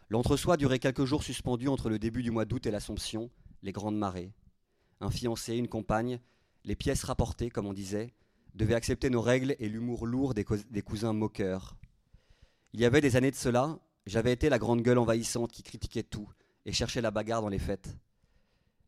L'entre-soi 0.09 0.57
durait 0.57 0.81
quelques 0.81 1.05
jours 1.05 1.23
suspendus 1.23 1.69
entre 1.69 1.89
le 1.89 2.01
début 2.01 2.25
du 2.25 2.33
mois 2.33 2.45
d'août 2.45 2.67
et 2.67 2.73
l'Assomption, 2.73 3.31
les 3.63 3.71
grandes 3.71 3.97
marées. 3.97 4.33
Un 5.01 5.11
fiancé, 5.11 5.57
une 5.57 5.69
compagne, 5.69 6.21
les 6.65 6.75
pièces 6.75 7.05
rapportées, 7.05 7.49
comme 7.49 7.67
on 7.67 7.73
disait, 7.73 8.13
devaient 8.55 8.75
accepter 8.75 9.11
nos 9.11 9.23
règles 9.23 9.57
et 9.59 9.69
l'humour 9.69 10.07
lourd 10.07 10.35
des, 10.35 10.45
des 10.71 10.83
cousins 10.83 11.13
moqueurs. 11.13 11.77
Il 12.73 12.81
y 12.81 12.85
avait 12.85 13.01
des 13.01 13.17
années 13.17 13.31
de 13.31 13.37
cela, 13.37 13.79
j'avais 14.07 14.33
été 14.33 14.49
la 14.49 14.59
grande 14.59 14.83
gueule 14.83 14.99
envahissante 14.99 15.53
qui 15.53 15.63
critiquait 15.63 16.03
tout, 16.03 16.29
et 16.67 16.73
cherchait 16.73 17.01
la 17.01 17.11
bagarre 17.11 17.43
dans 17.43 17.49
les 17.49 17.59
fêtes. 17.59 17.97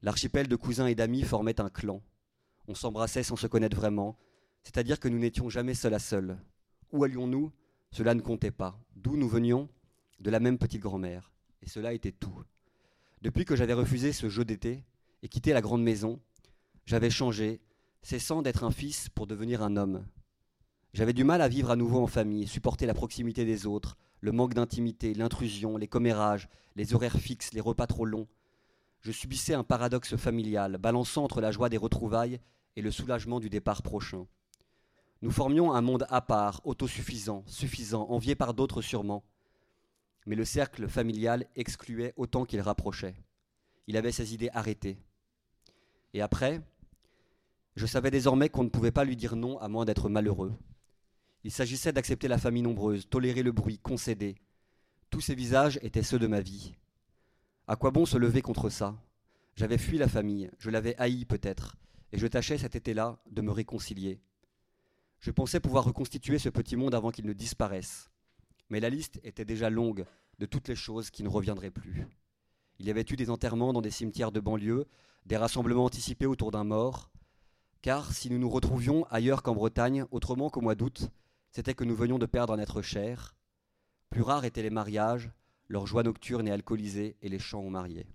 L'archipel 0.02 0.48
de 0.48 0.56
cousins 0.56 0.86
et 0.86 0.94
d'amis 0.94 1.22
formait 1.22 1.60
un 1.60 1.68
clan. 1.68 2.02
On 2.68 2.74
s'embrassait 2.74 3.22
sans 3.22 3.36
se 3.36 3.46
connaître 3.46 3.76
vraiment, 3.76 4.18
c'est-à-dire 4.62 5.00
que 5.00 5.08
nous 5.08 5.18
n'étions 5.18 5.48
jamais 5.48 5.74
seuls 5.74 5.94
à 5.94 5.98
seuls. 5.98 6.38
Où 6.92 7.04
allions-nous? 7.04 7.52
Cela 7.90 8.14
ne 8.14 8.20
comptait 8.20 8.50
pas. 8.50 8.78
D'où 8.96 9.16
nous 9.16 9.28
venions? 9.28 9.68
De 10.20 10.30
la 10.30 10.40
même 10.40 10.58
petite 10.58 10.80
grand-mère. 10.80 11.32
Et 11.62 11.68
cela 11.68 11.92
était 11.92 12.12
tout. 12.12 12.42
Depuis 13.20 13.44
que 13.44 13.56
j'avais 13.56 13.72
refusé 13.72 14.12
ce 14.12 14.28
jeu 14.28 14.44
d'été 14.44 14.84
et 15.22 15.28
quitté 15.28 15.52
la 15.52 15.60
grande 15.60 15.82
maison, 15.82 16.20
j'avais 16.84 17.10
changé, 17.10 17.60
cessant 18.02 18.42
d'être 18.42 18.64
un 18.64 18.70
fils 18.70 19.08
pour 19.08 19.26
devenir 19.26 19.62
un 19.62 19.76
homme. 19.76 20.04
J'avais 20.92 21.12
du 21.12 21.24
mal 21.24 21.40
à 21.40 21.48
vivre 21.48 21.70
à 21.70 21.76
nouveau 21.76 22.02
en 22.02 22.06
famille, 22.06 22.46
supporter 22.46 22.84
la 22.84 22.94
proximité 22.94 23.44
des 23.44 23.66
autres, 23.66 23.96
le 24.20 24.32
manque 24.32 24.54
d'intimité, 24.54 25.14
l'intrusion, 25.14 25.76
les 25.76 25.88
commérages, 25.88 26.48
les 26.76 26.94
horaires 26.94 27.18
fixes, 27.18 27.52
les 27.54 27.60
repas 27.60 27.86
trop 27.86 28.04
longs. 28.04 28.28
Je 29.00 29.10
subissais 29.10 29.54
un 29.54 29.64
paradoxe 29.64 30.16
familial, 30.16 30.78
balançant 30.78 31.24
entre 31.24 31.40
la 31.40 31.50
joie 31.50 31.68
des 31.68 31.76
retrouvailles 31.76 32.40
et 32.76 32.82
le 32.82 32.90
soulagement 32.90 33.40
du 33.40 33.50
départ 33.50 33.82
prochain. 33.82 34.26
Nous 35.22 35.30
formions 35.30 35.72
un 35.72 35.80
monde 35.80 36.06
à 36.10 36.20
part, 36.20 36.60
autosuffisant, 36.64 37.44
suffisant, 37.46 38.08
envié 38.10 38.34
par 38.34 38.54
d'autres 38.54 38.82
sûrement. 38.82 39.24
Mais 40.26 40.36
le 40.36 40.44
cercle 40.44 40.88
familial 40.88 41.46
excluait 41.56 42.12
autant 42.16 42.44
qu'il 42.44 42.60
rapprochait. 42.60 43.16
Il 43.86 43.96
avait 43.96 44.12
ses 44.12 44.34
idées 44.34 44.50
arrêtées. 44.52 44.98
Et 46.14 46.20
après, 46.20 46.60
je 47.74 47.86
savais 47.86 48.10
désormais 48.10 48.48
qu'on 48.48 48.64
ne 48.64 48.68
pouvait 48.68 48.90
pas 48.90 49.04
lui 49.04 49.16
dire 49.16 49.36
non 49.36 49.58
à 49.58 49.68
moins 49.68 49.84
d'être 49.84 50.08
malheureux. 50.08 50.52
Il 51.44 51.50
s'agissait 51.50 51.92
d'accepter 51.92 52.28
la 52.28 52.38
famille 52.38 52.62
nombreuse, 52.62 53.08
tolérer 53.08 53.42
le 53.42 53.52
bruit, 53.52 53.78
concéder. 53.78 54.36
Tous 55.10 55.20
ces 55.20 55.34
visages 55.34 55.78
étaient 55.82 56.02
ceux 56.02 56.18
de 56.18 56.26
ma 56.26 56.40
vie. 56.40 56.74
À 57.66 57.76
quoi 57.76 57.90
bon 57.90 58.06
se 58.06 58.18
lever 58.18 58.42
contre 58.42 58.68
ça? 58.68 58.96
J'avais 59.56 59.78
fui 59.78 59.98
la 59.98 60.08
famille, 60.08 60.50
je 60.58 60.70
l'avais 60.70 60.96
haï 60.98 61.24
peut-être, 61.24 61.76
et 62.12 62.18
je 62.18 62.26
tâchais 62.26 62.58
cet 62.58 62.76
été-là 62.76 63.18
de 63.30 63.42
me 63.42 63.50
réconcilier. 63.50 64.20
Je 65.18 65.30
pensais 65.30 65.60
pouvoir 65.60 65.84
reconstituer 65.84 66.38
ce 66.38 66.48
petit 66.48 66.76
monde 66.76 66.94
avant 66.94 67.10
qu'il 67.10 67.26
ne 67.26 67.32
disparaisse. 67.32 68.10
Mais 68.70 68.80
la 68.80 68.90
liste 68.90 69.20
était 69.22 69.44
déjà 69.44 69.70
longue 69.70 70.04
de 70.38 70.46
toutes 70.46 70.68
les 70.68 70.74
choses 70.74 71.10
qui 71.10 71.22
ne 71.22 71.28
reviendraient 71.28 71.70
plus. 71.70 72.06
Il 72.78 72.86
y 72.86 72.90
avait 72.90 73.04
eu 73.08 73.16
des 73.16 73.30
enterrements 73.30 73.72
dans 73.72 73.82
des 73.82 73.90
cimetières 73.90 74.32
de 74.32 74.40
banlieue, 74.40 74.86
des 75.26 75.36
rassemblements 75.36 75.84
anticipés 75.84 76.26
autour 76.26 76.50
d'un 76.50 76.64
mort, 76.64 77.11
car 77.82 78.12
si 78.12 78.30
nous 78.30 78.38
nous 78.38 78.48
retrouvions 78.48 79.04
ailleurs 79.10 79.42
qu'en 79.42 79.54
Bretagne, 79.54 80.06
autrement 80.12 80.48
qu'au 80.48 80.60
mois 80.60 80.76
d'août, 80.76 81.10
c'était 81.50 81.74
que 81.74 81.84
nous 81.84 81.96
venions 81.96 82.18
de 82.18 82.26
perdre 82.26 82.52
un 82.52 82.58
être 82.58 82.80
cher. 82.80 83.34
Plus 84.08 84.22
rares 84.22 84.44
étaient 84.44 84.62
les 84.62 84.70
mariages, 84.70 85.30
leurs 85.68 85.86
joies 85.86 86.04
nocturnes 86.04 86.46
et 86.46 86.52
alcoolisées 86.52 87.16
et 87.20 87.28
les 87.28 87.40
chants 87.40 87.60
aux 87.60 87.70
mariés. 87.70 88.06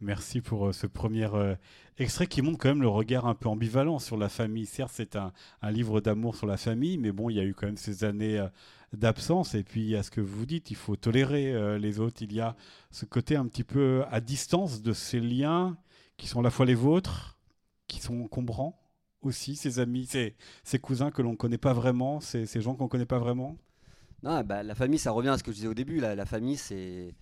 Merci 0.00 0.40
pour 0.40 0.68
euh, 0.68 0.72
ce 0.72 0.86
premier 0.86 1.28
euh, 1.34 1.54
extrait 1.98 2.26
qui 2.26 2.40
montre 2.40 2.56
quand 2.58 2.70
même 2.70 2.80
le 2.80 2.88
regard 2.88 3.26
un 3.26 3.34
peu 3.34 3.50
ambivalent 3.50 3.98
sur 3.98 4.16
la 4.16 4.30
famille. 4.30 4.64
Certes, 4.64 4.92
c'est 4.94 5.14
un, 5.14 5.32
livre 5.70 6.00
d'amour 6.00 6.36
sur 6.36 6.46
la 6.46 6.56
famille, 6.56 6.96
mais 6.96 7.12
bon, 7.12 7.28
il 7.28 7.36
y 7.36 7.40
a 7.40 7.44
eu 7.44 7.52
quand 7.52 7.66
même 7.66 7.76
ces 7.76 8.04
années 8.04 8.38
euh, 8.38 8.48
d'absence. 8.94 9.54
Et 9.54 9.62
puis, 9.62 9.94
à 9.96 10.02
ce 10.02 10.10
que 10.10 10.22
vous 10.22 10.46
dites, 10.46 10.70
il 10.70 10.76
faut 10.76 10.96
tolérer 10.96 11.78
les 11.78 12.00
autres. 12.00 12.22
Il 12.22 12.32
y 12.32 12.40
a 12.40 12.56
ce 12.90 13.04
côté 13.04 13.36
un 13.36 13.46
petit 13.46 13.62
peu 13.62 14.04
à 14.10 14.20
distance 14.20 14.80
de 14.80 14.94
ces 14.94 15.20
liens 15.20 15.76
qui 16.16 16.26
sont 16.26 16.40
à 16.40 16.42
la 16.42 16.50
fois 16.50 16.66
les 16.66 16.74
vôtres, 16.74 17.38
qui 17.90 18.00
sont 18.00 18.20
encombrants 18.22 18.80
aussi, 19.22 19.56
ses 19.56 19.78
amis, 19.78 20.06
ses, 20.06 20.78
cousins 20.78 21.10
que 21.10 21.22
l'on 21.22 21.32
ne 21.32 21.36
connaît 21.36 21.58
pas 21.58 21.72
vraiment, 21.72 22.20
ces, 22.20 22.46
gens 22.60 22.74
qu'on 22.74 22.84
ne 22.84 22.88
connaît 22.88 23.06
pas 23.06 23.18
vraiment? 23.18 23.58
Non, 24.22 24.42
bah, 24.42 24.62
la 24.62 24.74
famille, 24.74 24.98
ça 24.98 25.10
revient 25.10 25.28
à 25.28 25.38
ce 25.38 25.42
que 25.42 25.50
je 25.50 25.56
disais 25.56 25.68
au 25.68 25.74
début. 25.74 26.00
La, 26.00 26.26
famille, 26.26 26.56
c'est. 26.56 27.14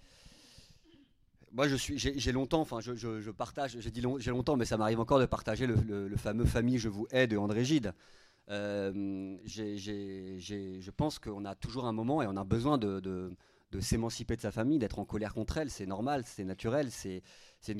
Moi, 1.52 1.66
je 1.66 1.76
suis, 1.76 1.98
j'ai 1.98 2.32
longtemps, 2.32 2.60
enfin, 2.60 2.80
je, 2.80 3.30
partage, 3.30 3.78
j'ai 3.80 3.90
dit 3.90 4.02
j'ai 4.18 4.30
longtemps, 4.30 4.56
mais 4.56 4.66
ça 4.66 4.76
m'arrive 4.76 5.00
encore 5.00 5.18
de 5.18 5.26
partager 5.26 5.66
le, 5.66 6.16
fameux 6.16 6.44
Famille, 6.44 6.78
je 6.78 6.88
vous 6.88 7.06
aide 7.10 7.30
de 7.30 7.36
André 7.36 7.64
Gide. 7.64 7.94
Euh, 8.50 9.36
je 9.44 10.90
pense 10.90 11.18
qu'on 11.18 11.44
a 11.44 11.54
toujours 11.54 11.86
un 11.86 11.92
moment 11.92 12.22
et 12.22 12.26
on 12.26 12.36
a 12.36 12.44
besoin 12.44 12.78
de, 12.78 13.00
de 13.70 13.80
s'émanciper 13.80 14.36
de 14.36 14.40
sa 14.40 14.50
famille, 14.50 14.78
d'être 14.78 14.98
en 14.98 15.04
colère 15.04 15.34
contre 15.34 15.58
elle, 15.58 15.70
c'est 15.70 15.86
normal, 15.86 16.22
c'est 16.26 16.44
naturel, 16.44 16.90
c'est 16.90 17.22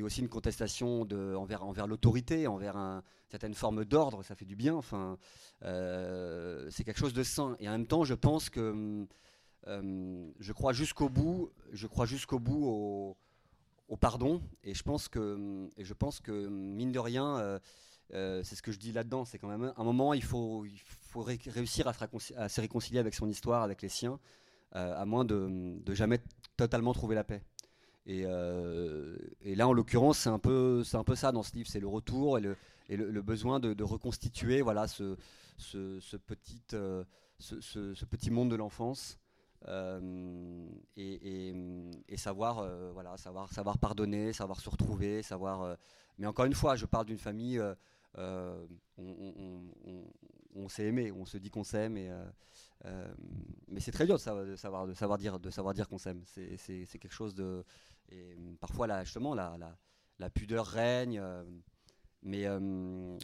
aussi 0.02 0.20
une 0.20 0.28
contestation 0.28 1.02
envers, 1.02 1.86
l'autorité, 1.86 2.46
envers 2.46 2.76
une 2.76 3.02
certaine 3.28 3.54
forme 3.54 3.84
d'ordre, 3.84 4.22
ça 4.22 4.34
fait 4.34 4.44
du 4.44 4.56
bien, 4.56 4.74
enfin, 4.74 5.18
euh, 5.64 6.68
c'est 6.70 6.84
quelque 6.84 6.98
chose 6.98 7.14
de 7.14 7.22
sain. 7.22 7.56
Et 7.60 7.68
en 7.68 7.72
même 7.72 7.86
temps, 7.86 8.04
je 8.04 8.14
pense 8.14 8.50
que 8.50 9.06
euh, 9.66 10.30
je 10.38 10.52
crois 10.52 10.72
jusqu'au 10.72 11.08
bout, 11.08 11.50
je 11.72 11.86
crois 11.86 12.06
jusqu'au 12.06 12.38
bout 12.38 13.16
au, 13.88 13.96
pardon, 13.96 14.42
et 14.62 14.74
je 14.74 14.82
pense 14.82 15.08
que, 15.08 16.48
mine 16.48 16.92
de 16.92 16.98
rien, 16.98 17.38
euh, 18.12 18.42
c'est 18.44 18.56
ce 18.56 18.62
que 18.62 18.72
je 18.72 18.78
dis 18.78 18.92
là-dedans, 18.92 19.24
c'est 19.24 19.38
quand 19.38 19.48
même 19.48 19.72
un 19.76 19.84
moment, 19.84 20.12
il 20.14 20.22
faut, 20.24 20.64
réussir 21.16 21.88
à 21.88 21.94
se, 22.48 22.60
réconcilier 22.60 22.98
avec 22.98 23.14
son 23.14 23.28
histoire, 23.28 23.62
avec 23.62 23.82
les 23.82 23.88
siens, 23.88 24.18
à 24.72 25.04
moins 25.06 25.24
de 25.24 25.94
jamais 25.94 26.20
totalement 26.56 26.92
trouver 26.92 27.14
la 27.14 27.24
paix. 27.24 27.42
Euh, 28.08 29.16
et, 29.42 29.54
là, 29.54 29.68
en 29.68 29.72
l'occurrence, 29.72 30.18
c'est 30.18 30.30
un, 30.30 30.38
peu, 30.38 30.82
un 30.92 31.04
peu 31.04 31.14
ça 31.14 31.32
dans 31.32 31.42
ce 31.42 31.52
livre, 31.54 31.68
c'est 31.68 31.80
le 31.80 31.88
retour 31.88 32.38
et 32.38 32.40
le, 32.40 32.56
et 32.88 32.96
le, 32.96 33.22
besoin 33.22 33.60
de, 33.60 33.82
reconstituer 33.82 34.62
voilà, 34.62 34.88
ce, 34.88 35.16
ce, 35.58 36.16
petit, 36.16 36.62
euh, 36.72 37.04
ce, 37.38 38.04
petit 38.06 38.30
monde 38.30 38.50
de 38.50 38.56
l'enfance. 38.56 39.18
Euh, 39.66 40.66
et, 40.96 41.54
savoir, 42.16 42.66
voilà, 42.92 43.16
savoir, 43.16 43.52
savoir 43.52 43.78
pardonner, 43.78 44.32
savoir 44.32 44.60
se 44.60 44.70
retrouver, 44.70 45.22
savoir. 45.22 45.76
mais 46.18 46.26
encore 46.26 46.46
une 46.46 46.54
fois, 46.54 46.76
je 46.76 46.86
parle 46.86 47.06
d'une 47.06 47.18
famille. 47.18 47.60
on, 48.16 48.58
s'est 50.68 50.86
aimé, 50.86 51.12
on 51.12 51.26
se 51.26 51.36
dit 51.36 51.50
qu'on 51.50 51.64
s'aime, 51.64 51.98
mais 53.68 53.80
c'est 53.80 53.92
très 53.92 54.06
dur 54.06 54.16
de 54.16 54.56
savoir, 54.56 54.86
de 54.86 54.94
savoir, 54.94 55.18
dire, 55.18 55.38
de 55.38 55.50
savoir 55.50 55.74
dire 55.74 55.88
qu'on 55.88 55.98
s'aime. 55.98 56.22
C'est 56.24 56.86
quelque 56.98 57.12
chose 57.12 57.34
de, 57.34 57.64
et 58.10 58.32
euh, 58.32 58.56
parfois, 58.60 58.86
là, 58.86 59.04
justement, 59.04 59.34
la, 59.34 59.56
la, 59.58 59.76
la 60.18 60.30
pudeur 60.30 60.66
règne. 60.66 61.18
Euh, 61.18 61.42
mais, 62.22 62.44
euh, 62.46 63.16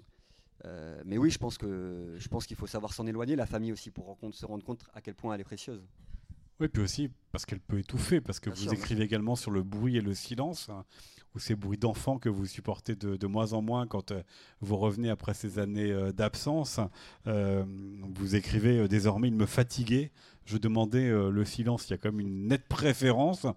mais 1.05 1.19
oui, 1.19 1.31
je 1.31 1.39
pense 1.39 1.59
que 1.59 2.15
je 2.17 2.29
pense 2.29 2.47
qu'il 2.47 2.57
faut 2.57 2.67
savoir 2.67 2.93
s'en 2.93 3.07
éloigner, 3.07 3.37
la 3.37 3.47
famille 3.47 3.73
aussi, 3.73 3.91
pour 3.91 4.19
se 4.33 4.47
rendre 4.47 4.65
compte 4.65 4.85
à 4.95 5.01
quel 5.01 5.15
point 5.15 5.35
elle 5.35 5.41
est 5.41 5.45
précieuse. 5.45 5.83
Oui, 6.61 6.69
puis 6.69 6.83
aussi 6.83 7.11
parce 7.33 7.45
qu'elle 7.45 7.61
peut 7.61 7.81
étouffer, 7.81 8.21
parce 8.21 8.39
que 8.39 8.49
vous 8.49 8.73
écrivez 8.73 9.03
également 9.03 9.35
sur 9.35 9.51
le 9.51 9.65
bruit 9.65 9.97
et 9.97 10.01
le 10.01 10.15
silence, 10.15 10.69
hein, 10.69 10.85
ou 11.35 11.41
ces 11.41 11.57
bruits 11.57 11.77
d'enfants 11.77 12.19
que 12.19 12.29
vous 12.29 12.47
supportez 12.47 12.95
de, 12.95 13.17
de, 13.17 13.27
moins 13.27 13.55
en 13.55 13.61
moins 13.61 13.89
quand 13.89 14.13
vous 14.61 14.77
revenez 14.77 15.11
après 15.11 15.35
ces 15.35 15.59
années 15.59 15.93
d'absence. 16.13 16.79
vous 17.25 18.37
écrivez 18.37 18.87
désormais, 18.87 19.29
il 19.29 19.35
me 19.35 19.47
fatiguait, 19.47 20.13
je 20.45 20.57
demandais 20.57 21.11
le 21.11 21.45
silence. 21.45 21.89
Il 21.89 21.91
y 21.91 21.95
a 21.95 21.99
comme 21.99 22.21
une 22.21 22.47
nette 22.47 22.69
préférence 22.69 23.49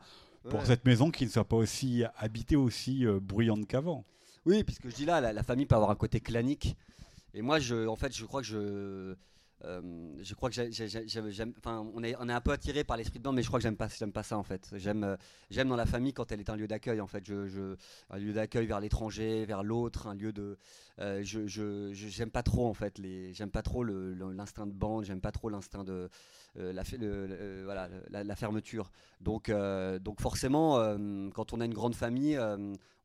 pour 0.49 0.65
cette 0.65 0.85
maison 0.85 1.11
qui 1.11 1.25
ne 1.25 1.29
soit 1.29 1.47
pas 1.47 1.55
aussi 1.55 2.03
habitée, 2.17 2.55
aussi 2.55 3.05
euh, 3.05 3.19
bruyante 3.19 3.67
qu'avant. 3.67 4.05
Oui, 4.45 4.63
puisque 4.63 4.89
je 4.89 4.95
dis 4.95 5.05
là, 5.05 5.33
la, 5.33 5.43
famille 5.43 5.65
peut 5.65 5.75
avoir 5.75 5.91
un 5.91 5.95
côté 5.95 6.19
clanique. 6.19 6.77
Et 7.33 7.41
moi, 7.41 7.59
je, 7.59 7.87
en 7.87 7.95
fait, 7.95 8.15
je 8.15 8.25
crois 8.25 8.41
que 8.41 8.47
je, 8.47 9.15
euh, 9.65 9.81
je 10.21 10.35
crois 10.35 10.49
que 10.51 10.55
j'aime, 10.55 11.53
enfin, 11.57 11.85
on 11.95 12.03
est, 12.03 12.15
un 12.15 12.41
peu 12.41 12.51
attiré 12.51 12.83
par 12.83 12.95
l'esprit 12.95 13.19
de 13.19 13.23
bande, 13.23 13.35
mais 13.35 13.41
je 13.41 13.47
crois 13.47 13.59
que 13.59 13.63
j'aime 13.63 13.75
pas, 13.75 14.23
ça 14.23 14.37
en 14.37 14.43
fait. 14.43 14.69
J'aime, 14.75 15.03
euh, 15.03 15.15
j'aime 15.49 15.67
dans 15.67 15.75
la 15.75 15.87
famille 15.87 16.13
quand 16.13 16.31
elle 16.31 16.39
est 16.39 16.49
un 16.49 16.55
lieu 16.55 16.67
d'accueil 16.67 17.01
en 17.01 17.07
fait. 17.07 17.25
Je, 17.25 17.75
un 18.09 18.17
lieu 18.17 18.33
d'accueil 18.33 18.67
vers 18.67 18.79
l'étranger, 18.79 19.45
vers 19.45 19.63
l'autre, 19.63 20.07
un 20.07 20.13
lieu 20.13 20.31
de. 20.31 20.57
Euh, 20.99 21.21
je, 21.23 21.91
j'aime 21.93 22.31
pas 22.31 22.43
trop 22.43 22.67
en 22.67 22.73
fait 22.73 22.97
les, 22.97 23.33
j'aime 23.33 23.51
pas 23.51 23.61
trop 23.61 23.83
l'instinct 23.83 24.67
de 24.67 24.73
bande, 24.73 25.05
j'aime 25.05 25.21
pas 25.21 25.31
trop 25.31 25.49
l'instinct 25.49 25.83
de 25.83 26.09
la, 26.55 26.83
voilà, 27.63 27.89
la, 28.09 28.35
fermeture. 28.35 28.91
Donc, 29.21 29.51
donc 30.01 30.21
forcément, 30.21 30.75
quand 31.33 31.53
on 31.53 31.61
a 31.61 31.65
une 31.65 31.73
grande 31.73 31.95
famille, 31.95 32.39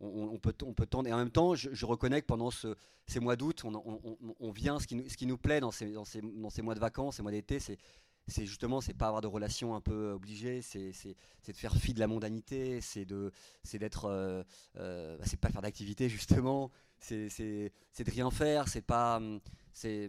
on, 0.02 0.38
peut, 0.38 0.54
on 0.64 0.74
peut 0.74 0.86
tendre. 0.86 1.08
Et 1.08 1.12
en 1.12 1.16
même 1.16 1.30
temps, 1.30 1.54
je, 1.54 1.86
reconnais 1.86 2.20
que 2.20 2.26
pendant 2.26 2.50
ce, 2.50 2.74
ces 3.06 3.20
mois 3.20 3.36
d'août, 3.36 3.64
on, 3.64 4.50
vient 4.50 4.78
ce 4.78 4.86
qui 4.86 5.26
nous, 5.26 5.38
plaît 5.38 5.60
dans 5.60 5.70
ces, 5.70 5.86
mois 6.62 6.74
de 6.74 6.80
vacances, 6.80 7.16
ces 7.16 7.22
mois 7.22 7.30
d'été, 7.30 7.58
c'est 7.60 7.78
justement 8.46 8.80
c'est 8.80 8.94
pas 8.94 9.08
avoir 9.08 9.20
de 9.20 9.26
relations 9.26 9.74
un 9.74 9.80
peu 9.80 10.12
obligées 10.12 10.62
c'est 10.62 10.92
de 11.48 11.52
faire 11.52 11.74
fi 11.74 11.92
de 11.92 11.98
la 11.98 12.06
mondanité 12.06 12.80
c'est 12.80 13.04
de 13.04 13.32
c'est 13.64 13.80
d'être 13.80 14.04
euh, 14.04 14.44
euh, 14.76 15.18
bah, 15.18 15.24
c'est 15.26 15.40
pas 15.40 15.50
faire 15.50 15.60
d'activité 15.60 16.08
justement 16.08 16.70
c'est 17.00 17.26
de 17.26 18.10
rien 18.10 18.30
faire 18.30 18.68
c'est 18.68 18.80
pas 18.80 19.20
c'est 19.72 20.08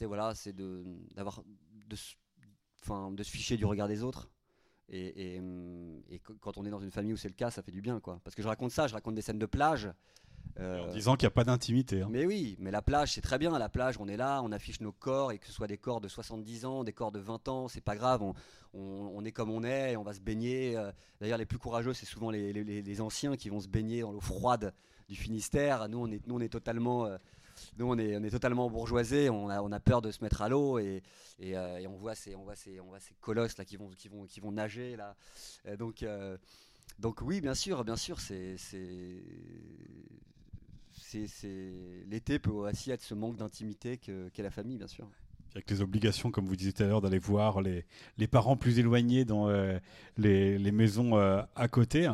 voilà 0.00 0.34
c'est 0.34 0.52
de 0.52 0.84
d'avoir 1.14 1.44
enfin 2.82 3.12
de 3.12 3.22
se 3.22 3.30
ficher 3.30 3.56
du 3.56 3.66
regard 3.66 3.86
des 3.86 4.02
autres 4.02 4.28
et, 4.92 5.36
et, 5.36 5.42
et, 6.10 6.18
quand 6.18 6.58
on 6.58 6.64
est 6.64 6.70
dans 6.70 6.80
une 6.80 6.90
famille 6.90 7.12
où 7.12 7.16
c'est 7.16 7.28
le 7.28 7.34
cas 7.34 7.50
ça 7.50 7.62
fait 7.62 7.72
du 7.72 7.80
bien 7.80 7.98
quoi 8.00 8.20
parce 8.24 8.36
que 8.36 8.42
je 8.42 8.48
raconte 8.48 8.70
ça 8.70 8.86
je 8.86 8.94
raconte 8.94 9.14
des 9.14 9.22
scènes 9.22 9.38
de 9.38 9.46
plage 9.46 9.90
euh, 10.60 10.80
en 10.80 10.92
disant 10.92 11.16
qu'il 11.16 11.26
n'y 11.26 11.32
a 11.32 11.34
pas 11.34 11.44
d'intimité. 11.44 12.02
Hein. 12.02 12.08
Mais 12.10 12.26
oui, 12.26 12.56
mais 12.58 12.70
la 12.70 12.82
plage, 12.82 13.14
c'est 13.14 13.20
très 13.20 13.38
bien. 13.38 13.58
La 13.58 13.68
plage, 13.68 13.96
on 13.98 14.06
est 14.06 14.16
là, 14.16 14.42
on 14.44 14.52
affiche 14.52 14.80
nos 14.80 14.92
corps, 14.92 15.32
et 15.32 15.38
que 15.38 15.46
ce 15.46 15.52
soit 15.52 15.66
des 15.66 15.78
corps 15.78 16.00
de 16.00 16.08
70 16.08 16.66
ans, 16.66 16.84
des 16.84 16.92
corps 16.92 17.12
de 17.12 17.18
20 17.18 17.48
ans, 17.48 17.68
c'est 17.68 17.80
pas 17.80 17.96
grave. 17.96 18.22
On, 18.74 19.24
est 19.24 19.32
comme 19.32 19.50
on 19.50 19.64
est, 19.64 19.96
on 19.96 20.02
va 20.02 20.12
se 20.12 20.20
baigner. 20.20 20.76
Euh. 20.76 20.92
D'ailleurs, 21.20 21.38
les 21.38 21.46
plus 21.46 21.58
courageux, 21.58 21.94
c'est 21.94 22.06
souvent 22.06 22.30
les, 22.30 23.00
anciens 23.00 23.36
qui 23.36 23.48
vont 23.48 23.60
se 23.60 23.68
baigner 23.68 24.02
dans 24.02 24.12
l'eau 24.12 24.20
froide 24.20 24.74
du 25.08 25.16
Finistère. 25.16 25.88
Nous, 25.88 25.98
on 25.98 26.10
est, 26.10 26.26
nous, 26.26 26.36
on 26.36 26.40
est 26.40 26.52
totalement. 26.52 27.06
Euh, 27.06 27.16
nous, 27.78 27.86
on 27.86 27.98
est, 27.98 28.30
totalement 28.30 28.68
bourgeoisés, 28.70 29.30
on 29.30 29.48
a, 29.48 29.80
peur 29.80 30.02
de 30.02 30.10
se 30.10 30.22
mettre 30.22 30.42
à 30.42 30.48
l'eau 30.48 30.78
et, 30.78 31.02
et, 31.40 31.56
on, 31.86 31.96
voit 31.96 32.14
ces, 32.14 32.36
colosses 33.20 33.54
qui, 33.66 33.76
vont, 33.76 33.90
qui, 34.28 34.40
vont, 34.40 34.52
nager. 34.52 34.96
Là. 34.96 35.16
donc, 35.76 36.04
donc, 36.98 37.20
oui, 37.22 37.40
bien 37.40 37.54
sûr, 37.54 37.84
bien 37.84 37.96
sûr, 37.96 38.20
c'est 38.20 38.56
c'est 41.22 41.72
l'été 42.08 42.38
peut 42.38 42.50
aussi 42.50 42.90
être 42.90 43.02
ce 43.02 43.14
manque 43.14 43.36
d'intimité 43.36 43.98
qu'est 43.98 44.42
la 44.42 44.50
famille, 44.50 44.78
bien 44.78 44.86
sûr. 44.86 45.08
Avec 45.54 45.70
les 45.70 45.82
obligations, 45.82 46.30
comme 46.30 46.46
vous 46.46 46.56
disiez 46.56 46.72
tout 46.72 46.82
à 46.82 46.86
l'heure, 46.86 47.02
d'aller 47.02 47.18
voir 47.18 47.60
les, 47.60 47.84
parents 48.30 48.56
plus 48.56 48.78
éloignés 48.78 49.26
dans 49.26 49.48
euh, 49.48 49.78
les, 50.16 50.72
maisons 50.72 51.18
euh, 51.18 51.42
à 51.54 51.68
côté. 51.68 52.08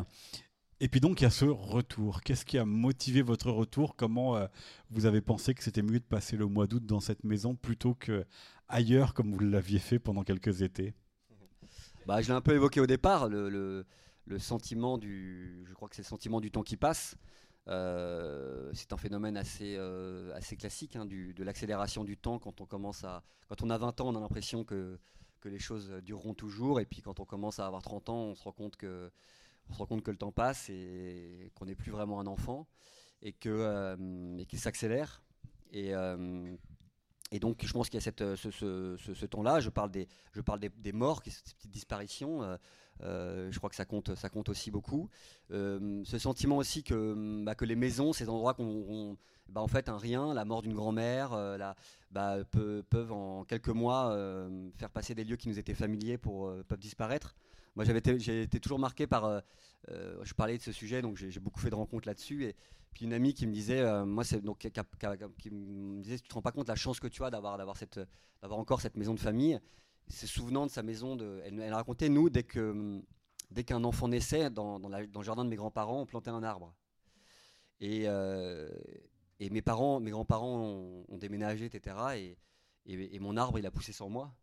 Et 0.80 0.88
puis 0.88 1.00
donc, 1.00 1.20
il 1.20 1.24
y 1.24 1.26
a 1.26 1.30
ce 1.30 1.44
retour. 1.44 2.22
Qu'est-ce 2.22 2.44
qui 2.44 2.56
a 2.56 2.64
motivé 2.64 3.22
votre 3.22 3.50
retour? 3.50 3.96
Comment 3.96 4.36
euh, 4.36 4.46
vous 4.90 5.06
avez 5.06 5.20
pensé 5.20 5.52
que 5.54 5.64
c'était 5.64 5.82
mieux 5.82 5.98
de 5.98 6.04
passer 6.04 6.36
le 6.36 6.46
mois 6.46 6.68
d'août 6.68 6.86
dans 6.86 7.00
cette 7.00 7.24
maison 7.24 7.56
plutôt 7.56 7.94
que 7.94 8.24
ailleurs, 8.68 9.12
comme 9.12 9.32
vous 9.32 9.40
l'aviez 9.40 9.80
fait 9.80 9.98
pendant 9.98 10.22
quelques 10.22 10.62
étés? 10.62 10.94
Bah, 12.06 12.22
Je 12.22 12.28
l'ai 12.28 12.34
un 12.34 12.40
peu 12.40 12.54
évoqué 12.54 12.80
au 12.80 12.86
départ, 12.86 13.28
le, 13.28 13.48
le, 13.48 14.38
sentiment 14.38 14.98
du... 14.98 15.64
Je 15.66 15.74
crois 15.74 15.88
que 15.88 15.96
c'est 15.96 16.02
le 16.02 16.08
sentiment 16.08 16.40
du 16.40 16.52
temps 16.52 16.62
qui 16.62 16.76
passe. 16.76 17.16
Euh, 17.66 18.70
c'est 18.72 18.92
un 18.92 18.96
phénomène 18.96 19.36
assez, 19.36 19.74
euh, 19.76 20.32
assez 20.34 20.56
classique 20.56 20.94
hein, 20.96 21.04
de 21.06 21.42
l'accélération 21.44 22.04
du 22.04 22.16
temps 22.16 22.38
quand 22.38 22.60
on 22.62 22.66
commence 22.66 23.04
à 23.04 23.22
quand 23.48 23.62
on 23.62 23.68
a 23.68 23.76
20 23.76 24.00
ans 24.00 24.08
on 24.08 24.16
a 24.16 24.20
l'impression 24.20 24.64
que, 24.64 24.98
que 25.40 25.50
les 25.50 25.58
choses 25.58 25.90
dureront 26.02 26.32
toujours 26.32 26.80
et 26.80 26.86
puis 26.86 27.02
quand 27.02 27.20
on 27.20 27.26
commence 27.26 27.58
à 27.58 27.66
avoir 27.66 27.82
30 27.82 28.08
ans 28.08 28.22
on 28.22 28.34
se 28.34 28.44
rend 28.44 28.52
compte 28.52 28.76
que 28.76 29.10
on 29.68 29.72
se 29.72 29.78
rend 29.78 29.86
compte 29.86 30.02
que 30.02 30.10
le 30.10 30.16
temps 30.16 30.32
passe 30.32 30.68
et 30.70 31.50
qu'on 31.54 31.66
n'est 31.66 31.74
plus 31.74 31.90
vraiment 31.90 32.20
un 32.20 32.26
enfant 32.26 32.66
et 33.22 33.32
que 33.32 33.48
euh, 33.48 34.44
qu'il 34.44 34.58
s'accélère 34.58 35.22
et 35.72 35.92
et 37.30 37.40
donc, 37.40 37.62
je 37.62 37.70
pense 37.74 37.90
qu'il 37.90 37.98
y 37.98 38.02
a 38.02 38.04
cette, 38.04 38.36
ce, 38.36 38.50
ce, 38.50 39.26
temps-là. 39.26 39.60
Je 39.60 39.68
parle 39.68 39.90
des, 39.90 40.08
je 40.32 40.40
parle 40.40 40.60
des, 40.60 40.70
des 40.70 40.92
morts, 40.92 41.20
ces 41.26 41.42
petites 41.42 41.70
disparitions. 41.70 42.56
Euh, 43.02 43.50
je 43.50 43.58
crois 43.58 43.70
que 43.70 43.76
ça 43.76 43.84
compte, 43.84 44.14
ça 44.14 44.28
compte 44.28 44.48
aussi 44.48 44.70
beaucoup. 44.70 45.08
Euh, 45.50 46.02
ce 46.04 46.18
sentiment 46.18 46.56
aussi 46.56 46.82
que, 46.82 47.42
bah, 47.44 47.54
que 47.54 47.64
les 47.64 47.76
maisons, 47.76 48.12
ces 48.12 48.28
endroits 48.28 48.54
qu'on, 48.54 49.16
bah, 49.48 49.60
en 49.60 49.68
fait, 49.68 49.88
un 49.88 49.98
rien, 49.98 50.34
la 50.34 50.44
mort 50.44 50.62
d'une 50.62 50.74
grand-mère, 50.74 51.32
euh, 51.32 51.58
bah, 52.10 52.38
peuvent 52.50 53.12
en 53.12 53.44
quelques 53.44 53.68
mois 53.68 54.16
faire 54.76 54.90
passer 54.90 55.14
des 55.14 55.24
lieux 55.24 55.36
qui 55.36 55.48
nous 55.48 55.58
étaient 55.58 55.74
familiers 55.74 56.18
pour 56.18 56.52
peuvent 56.66 56.78
disparaître. 56.78 57.36
Moi, 57.78 57.84
j'ai 57.84 58.42
été 58.42 58.58
toujours 58.58 58.80
marqué 58.80 59.06
par. 59.06 59.42
je 59.88 60.34
parlais 60.34 60.58
de 60.58 60.62
ce 60.62 60.72
sujet, 60.72 61.00
donc 61.00 61.16
j'ai 61.16 61.40
beaucoup 61.40 61.60
fait 61.60 61.70
de 61.70 61.76
rencontres 61.76 62.08
là-dessus. 62.08 62.44
Et 62.44 62.56
puis 62.92 63.04
une 63.04 63.12
amie 63.12 63.34
qui 63.34 63.46
me 63.46 63.52
disait, 63.52 64.04
moi, 64.04 64.24
c'est 64.24 64.40
donc 64.40 64.58
qui, 64.58 65.50
me 65.50 66.02
disait, 66.02 66.18
tu 66.18 66.28
te 66.28 66.34
rends 66.34 66.42
pas 66.42 66.50
compte 66.50 66.66
la 66.66 66.74
chance 66.74 66.98
que 66.98 67.06
tu 67.06 67.22
as 67.22 67.30
d'avoir 67.30 67.56
d'avoir 67.56 67.76
cette 67.76 68.00
d'avoir 68.42 68.58
encore 68.58 68.80
cette 68.80 68.96
maison 68.96 69.14
de 69.14 69.20
famille 69.20 69.60
se 70.08 70.26
souvenant 70.26 70.66
de 70.66 70.72
sa 70.72 70.82
maison. 70.82 71.16
Elle 71.44 71.72
racontait, 71.72 72.08
nous, 72.08 72.30
dès 72.30 72.42
que 72.42 73.00
dès 73.52 73.62
qu'un 73.62 73.84
enfant 73.84 74.08
naissait, 74.08 74.50
dans, 74.50 74.80
dans, 74.80 74.88
le 74.88 75.22
jardin 75.22 75.44
de 75.44 75.50
mes 75.50 75.56
grands-parents, 75.56 76.00
on 76.00 76.06
plantait 76.06 76.30
un 76.30 76.42
arbre. 76.42 76.74
Et, 77.80 78.06
euh, 78.06 78.68
et 79.38 79.50
mes 79.50 79.62
parents, 79.62 80.00
mes 80.00 80.10
grands-parents 80.10 81.04
ont, 81.08 81.18
déménagé, 81.18 81.66
etc. 81.66 81.96
Et, 82.16 82.38
et, 82.86 83.14
et, 83.14 83.18
mon 83.20 83.36
arbre, 83.36 83.58
il 83.58 83.66
a 83.66 83.70
poussé 83.70 83.92
sans 83.92 84.08
moi. 84.08 84.34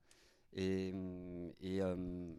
Et, 0.58 0.94
et, 1.60 1.82
euh, 1.82 1.96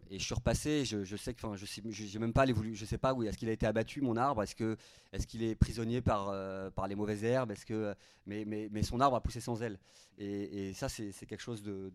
et, 0.08 0.18
je 0.18 0.24
suis 0.24 0.34
repassé, 0.34 0.86
je, 0.86 1.16
sais 1.16 1.34
que, 1.34 1.46
enfin, 1.46 1.54
je 1.54 1.66
sais, 1.66 1.82
j'ai 1.90 2.18
même 2.18 2.32
pas 2.32 2.42
allé 2.42 2.54
voulu, 2.54 2.74
je 2.74 2.86
sais 2.86 2.96
pas 2.96 3.12
où, 3.12 3.22
est-ce 3.22 3.36
qu'il 3.36 3.50
a 3.50 3.52
été 3.52 3.66
abattu 3.66 4.00
mon 4.00 4.16
arbre, 4.16 4.42
est-ce 4.42 4.54
que, 4.54 4.78
est-ce 5.12 5.26
qu'il 5.26 5.42
est 5.42 5.54
prisonnier 5.54 6.00
par, 6.00 6.30
euh, 6.30 6.70
par 6.70 6.88
les 6.88 6.94
mauvaises 6.94 7.24
herbes, 7.24 7.50
est-ce 7.50 7.66
que, 7.66 7.94
mais, 8.24 8.46
mais, 8.46 8.70
mais, 8.72 8.82
son 8.82 9.00
arbre 9.00 9.16
a 9.16 9.20
poussé 9.20 9.40
sans 9.40 9.62
elle. 9.62 9.78
Et, 10.16 10.72
ça, 10.72 10.88
c'est, 10.88 11.12
quelque 11.26 11.42
chose 11.42 11.62
de, 11.62 11.92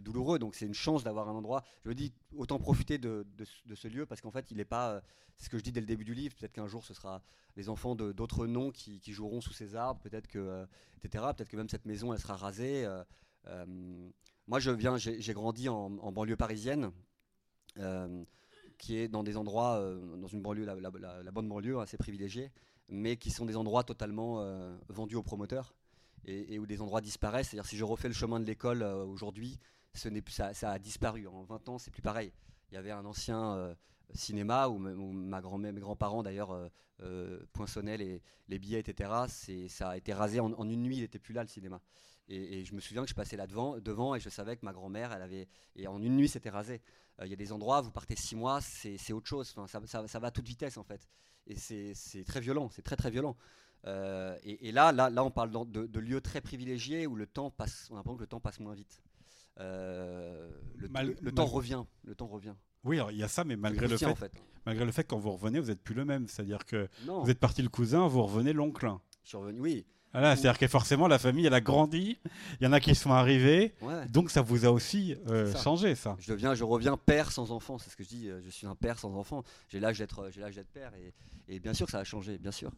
douloureux. 0.00 0.38
Donc 0.38 0.54
c'est 0.54 0.66
une 0.66 0.74
chance 0.74 1.02
d'avoir 1.02 1.30
un 1.30 1.34
endroit. 1.34 1.64
Je 1.84 1.88
me 1.88 1.94
dis, 1.94 2.12
autant 2.36 2.58
profiter 2.58 2.98
de, 2.98 3.24
ce 3.74 3.88
lieu 3.88 4.04
parce 4.04 4.20
qu'en 4.20 4.30
fait, 4.30 4.50
il 4.50 4.58
n'est 4.58 4.66
pas, 4.66 5.00
c'est 5.38 5.46
ce 5.46 5.50
que 5.50 5.56
je 5.56 5.62
dis 5.62 5.72
dès 5.72 5.80
le 5.80 5.86
début 5.86 6.04
du 6.04 6.12
livre. 6.12 6.34
Peut-être 6.38 6.52
qu'un 6.52 6.66
jour, 6.66 6.84
ce 6.84 6.92
sera 6.92 7.22
les 7.56 7.70
enfants 7.70 7.94
d'autres 7.94 8.46
noms 8.46 8.70
qui, 8.70 9.00
joueront 9.14 9.40
sous 9.40 9.54
ces 9.54 9.76
arbres, 9.76 10.00
peut-être 10.02 10.26
que, 10.26 10.66
etc. 11.02 11.24
Peut-être 11.34 11.48
que 11.48 11.56
même 11.56 11.70
cette 11.70 11.86
maison, 11.86 12.12
elle 12.12 12.20
sera 12.20 12.36
rasée. 12.36 12.86
Moi, 14.46 14.60
je 14.60 14.70
viens, 14.70 14.98
j'ai 14.98 15.32
grandi 15.32 15.70
en, 15.70 15.88
banlieue 16.12 16.36
parisienne, 16.36 16.92
euh, 17.78 18.24
qui 18.76 18.98
est 18.98 19.08
dans 19.08 19.22
des 19.22 19.38
endroits, 19.38 19.78
euh, 19.78 20.16
dans 20.16 20.28
une 20.28 20.42
banlieue, 20.42 20.66
la, 20.66 21.30
bonne 21.30 21.48
banlieue, 21.48 21.78
assez 21.80 21.96
privilégiée, 21.96 22.52
mais 22.88 23.16
qui 23.16 23.30
sont 23.30 23.46
des 23.46 23.56
endroits 23.56 23.84
totalement 23.84 24.40
euh, 24.40 24.76
vendus 24.88 25.16
aux 25.16 25.22
promoteurs 25.22 25.74
et, 26.26 26.58
où 26.58 26.66
des 26.66 26.82
endroits 26.82 27.00
disparaissent. 27.00 27.48
C'est-à-dire 27.48 27.68
si 27.68 27.78
je 27.78 27.84
refais 27.84 28.08
le 28.08 28.14
chemin 28.14 28.38
de 28.38 28.44
l'école 28.44 28.82
aujourd'hui, 28.82 29.58
ça, 29.94 30.52
a 30.70 30.78
disparu. 30.78 31.26
En 31.26 31.44
20 31.44 31.68
ans, 31.70 31.78
c'est 31.78 31.90
plus 31.90 32.02
pareil. 32.02 32.30
Il 32.70 32.74
y 32.74 32.78
avait 32.78 32.90
un 32.90 33.04
ancien 33.06 33.74
cinéma 34.12 34.68
où, 34.68 34.78
mes 34.78 35.80
grands-parents 35.80 36.22
d'ailleurs 36.22 36.70
poinçonnaient 37.54 37.96
les, 37.96 38.58
billets, 38.58 38.80
etc. 38.80 39.10
Ça 39.68 39.90
a 39.90 39.96
été 39.96 40.12
rasé 40.12 40.40
en 40.40 40.68
une 40.68 40.82
nuit, 40.82 40.96
il 40.96 41.00
n'était 41.00 41.18
plus 41.18 41.32
là 41.32 41.42
le 41.42 41.48
cinéma. 41.48 41.80
Et, 42.28 42.64
je 42.64 42.74
me 42.74 42.80
souviens 42.80 43.02
que 43.02 43.08
je 43.08 43.14
passais 43.14 43.36
là 43.36 43.46
devant, 43.46 43.78
devant 43.78 44.14
et 44.14 44.20
je 44.20 44.28
savais 44.30 44.56
que 44.56 44.64
ma 44.64 44.72
grand-mère, 44.72 45.12
elle 45.12 45.22
avait. 45.22 45.48
Et 45.76 45.86
en 45.86 46.00
une 46.02 46.16
nuit, 46.16 46.28
c'était 46.28 46.50
rasé. 46.50 46.80
Il 47.22 47.28
y 47.28 47.32
a 47.32 47.36
des 47.36 47.52
endroits, 47.52 47.80
vous 47.80 47.90
partez 47.92 48.16
six 48.16 48.34
mois, 48.34 48.60
c'est 48.60 49.12
autre 49.12 49.28
chose. 49.28 49.52
Enfin, 49.56 49.66
ça, 49.66 49.86
ça, 49.86 50.08
ça, 50.08 50.18
va 50.18 50.28
à 50.28 50.30
toute 50.30 50.46
vitesse 50.48 50.78
en 50.78 50.84
fait 50.84 51.08
et 51.46 51.54
c'est 51.94 52.24
très 52.24 52.40
violent, 52.40 52.68
c'est 52.70 52.82
très 52.82 52.96
très 52.96 53.10
violent. 53.10 53.36
Euh, 53.86 54.36
et, 54.44 54.72
là, 54.72 54.92
là, 54.92 55.10
là, 55.10 55.24
on 55.24 55.30
parle 55.30 55.50
de, 55.50 56.00
lieux 56.00 56.20
très 56.20 56.40
privilégiés 56.40 57.06
où 57.06 57.16
le 57.16 57.26
temps 57.26 57.50
passe, 57.50 57.90
on 57.90 58.02
que 58.16 58.20
le 58.20 58.26
temps 58.26 58.40
passe 58.40 58.60
moins 58.60 58.74
vite. 58.74 59.02
Euh, 59.60 60.50
le, 60.76 61.32
temps 61.32 61.44
revient, 61.44 61.84
le 62.04 62.14
temps 62.14 62.26
revient. 62.26 62.54
Oui, 62.82 62.98
il 63.10 63.18
y 63.18 63.22
a 63.22 63.28
ça, 63.28 63.44
mais 63.44 63.56
malgré 63.56 63.86
le 63.86 63.96
fait, 63.96 64.06
en 64.06 64.14
fait, 64.14 64.32
malgré 64.66 64.84
le 64.84 64.92
fait 64.92 65.04
quand 65.04 65.18
vous 65.18 65.30
revenez, 65.30 65.60
vous 65.60 65.68
n'êtes 65.68 65.82
plus 65.82 65.94
le 65.94 66.04
même. 66.04 66.28
C'est-à-dire 66.28 66.64
que 66.64 66.88
vous 67.06 67.30
êtes 67.30 67.38
parti 67.38 67.62
le 67.62 67.68
cousin, 67.68 68.06
vous 68.08 68.22
revenez 68.22 68.52
l'oncle. 68.52 68.90
Je 69.22 69.28
suis 69.28 69.36
revenu, 69.36 69.60
oui. 69.60 69.86
Voilà, 70.14 70.36
c'est-à-dire 70.36 70.60
que 70.60 70.68
forcément 70.68 71.08
la 71.08 71.18
famille 71.18 71.44
elle 71.44 71.54
a 71.54 71.60
grandi, 71.60 72.18
il 72.60 72.64
y 72.64 72.66
en 72.68 72.72
a 72.72 72.78
qui 72.78 72.94
sont 72.94 73.10
arrivés, 73.10 73.74
donc 74.10 74.30
ça 74.30 74.42
vous 74.42 74.64
a 74.64 74.70
aussi 74.70 75.16
euh, 75.28 75.52
changé 75.56 75.96
ça. 75.96 76.16
Je 76.20 76.32
deviens, 76.32 76.54
je 76.54 76.62
reviens 76.62 76.96
père 76.96 77.32
sans 77.32 77.50
enfant, 77.50 77.78
c'est 77.78 77.90
ce 77.90 77.96
que 77.96 78.04
je 78.04 78.08
dis, 78.08 78.30
je 78.44 78.48
suis 78.48 78.68
un 78.68 78.76
père 78.76 78.96
sans 78.96 79.16
enfant. 79.16 79.42
J'ai 79.68 79.80
l'âge 79.80 79.98
d'être, 79.98 80.30
j'ai 80.30 80.40
l'âge 80.40 80.54
d'être 80.54 80.68
père 80.68 80.92
et, 81.48 81.58
bien 81.58 81.74
sûr 81.74 81.90
ça 81.90 81.98
a 81.98 82.04
changé, 82.04 82.38
bien 82.38 82.52
sûr. 82.52 82.70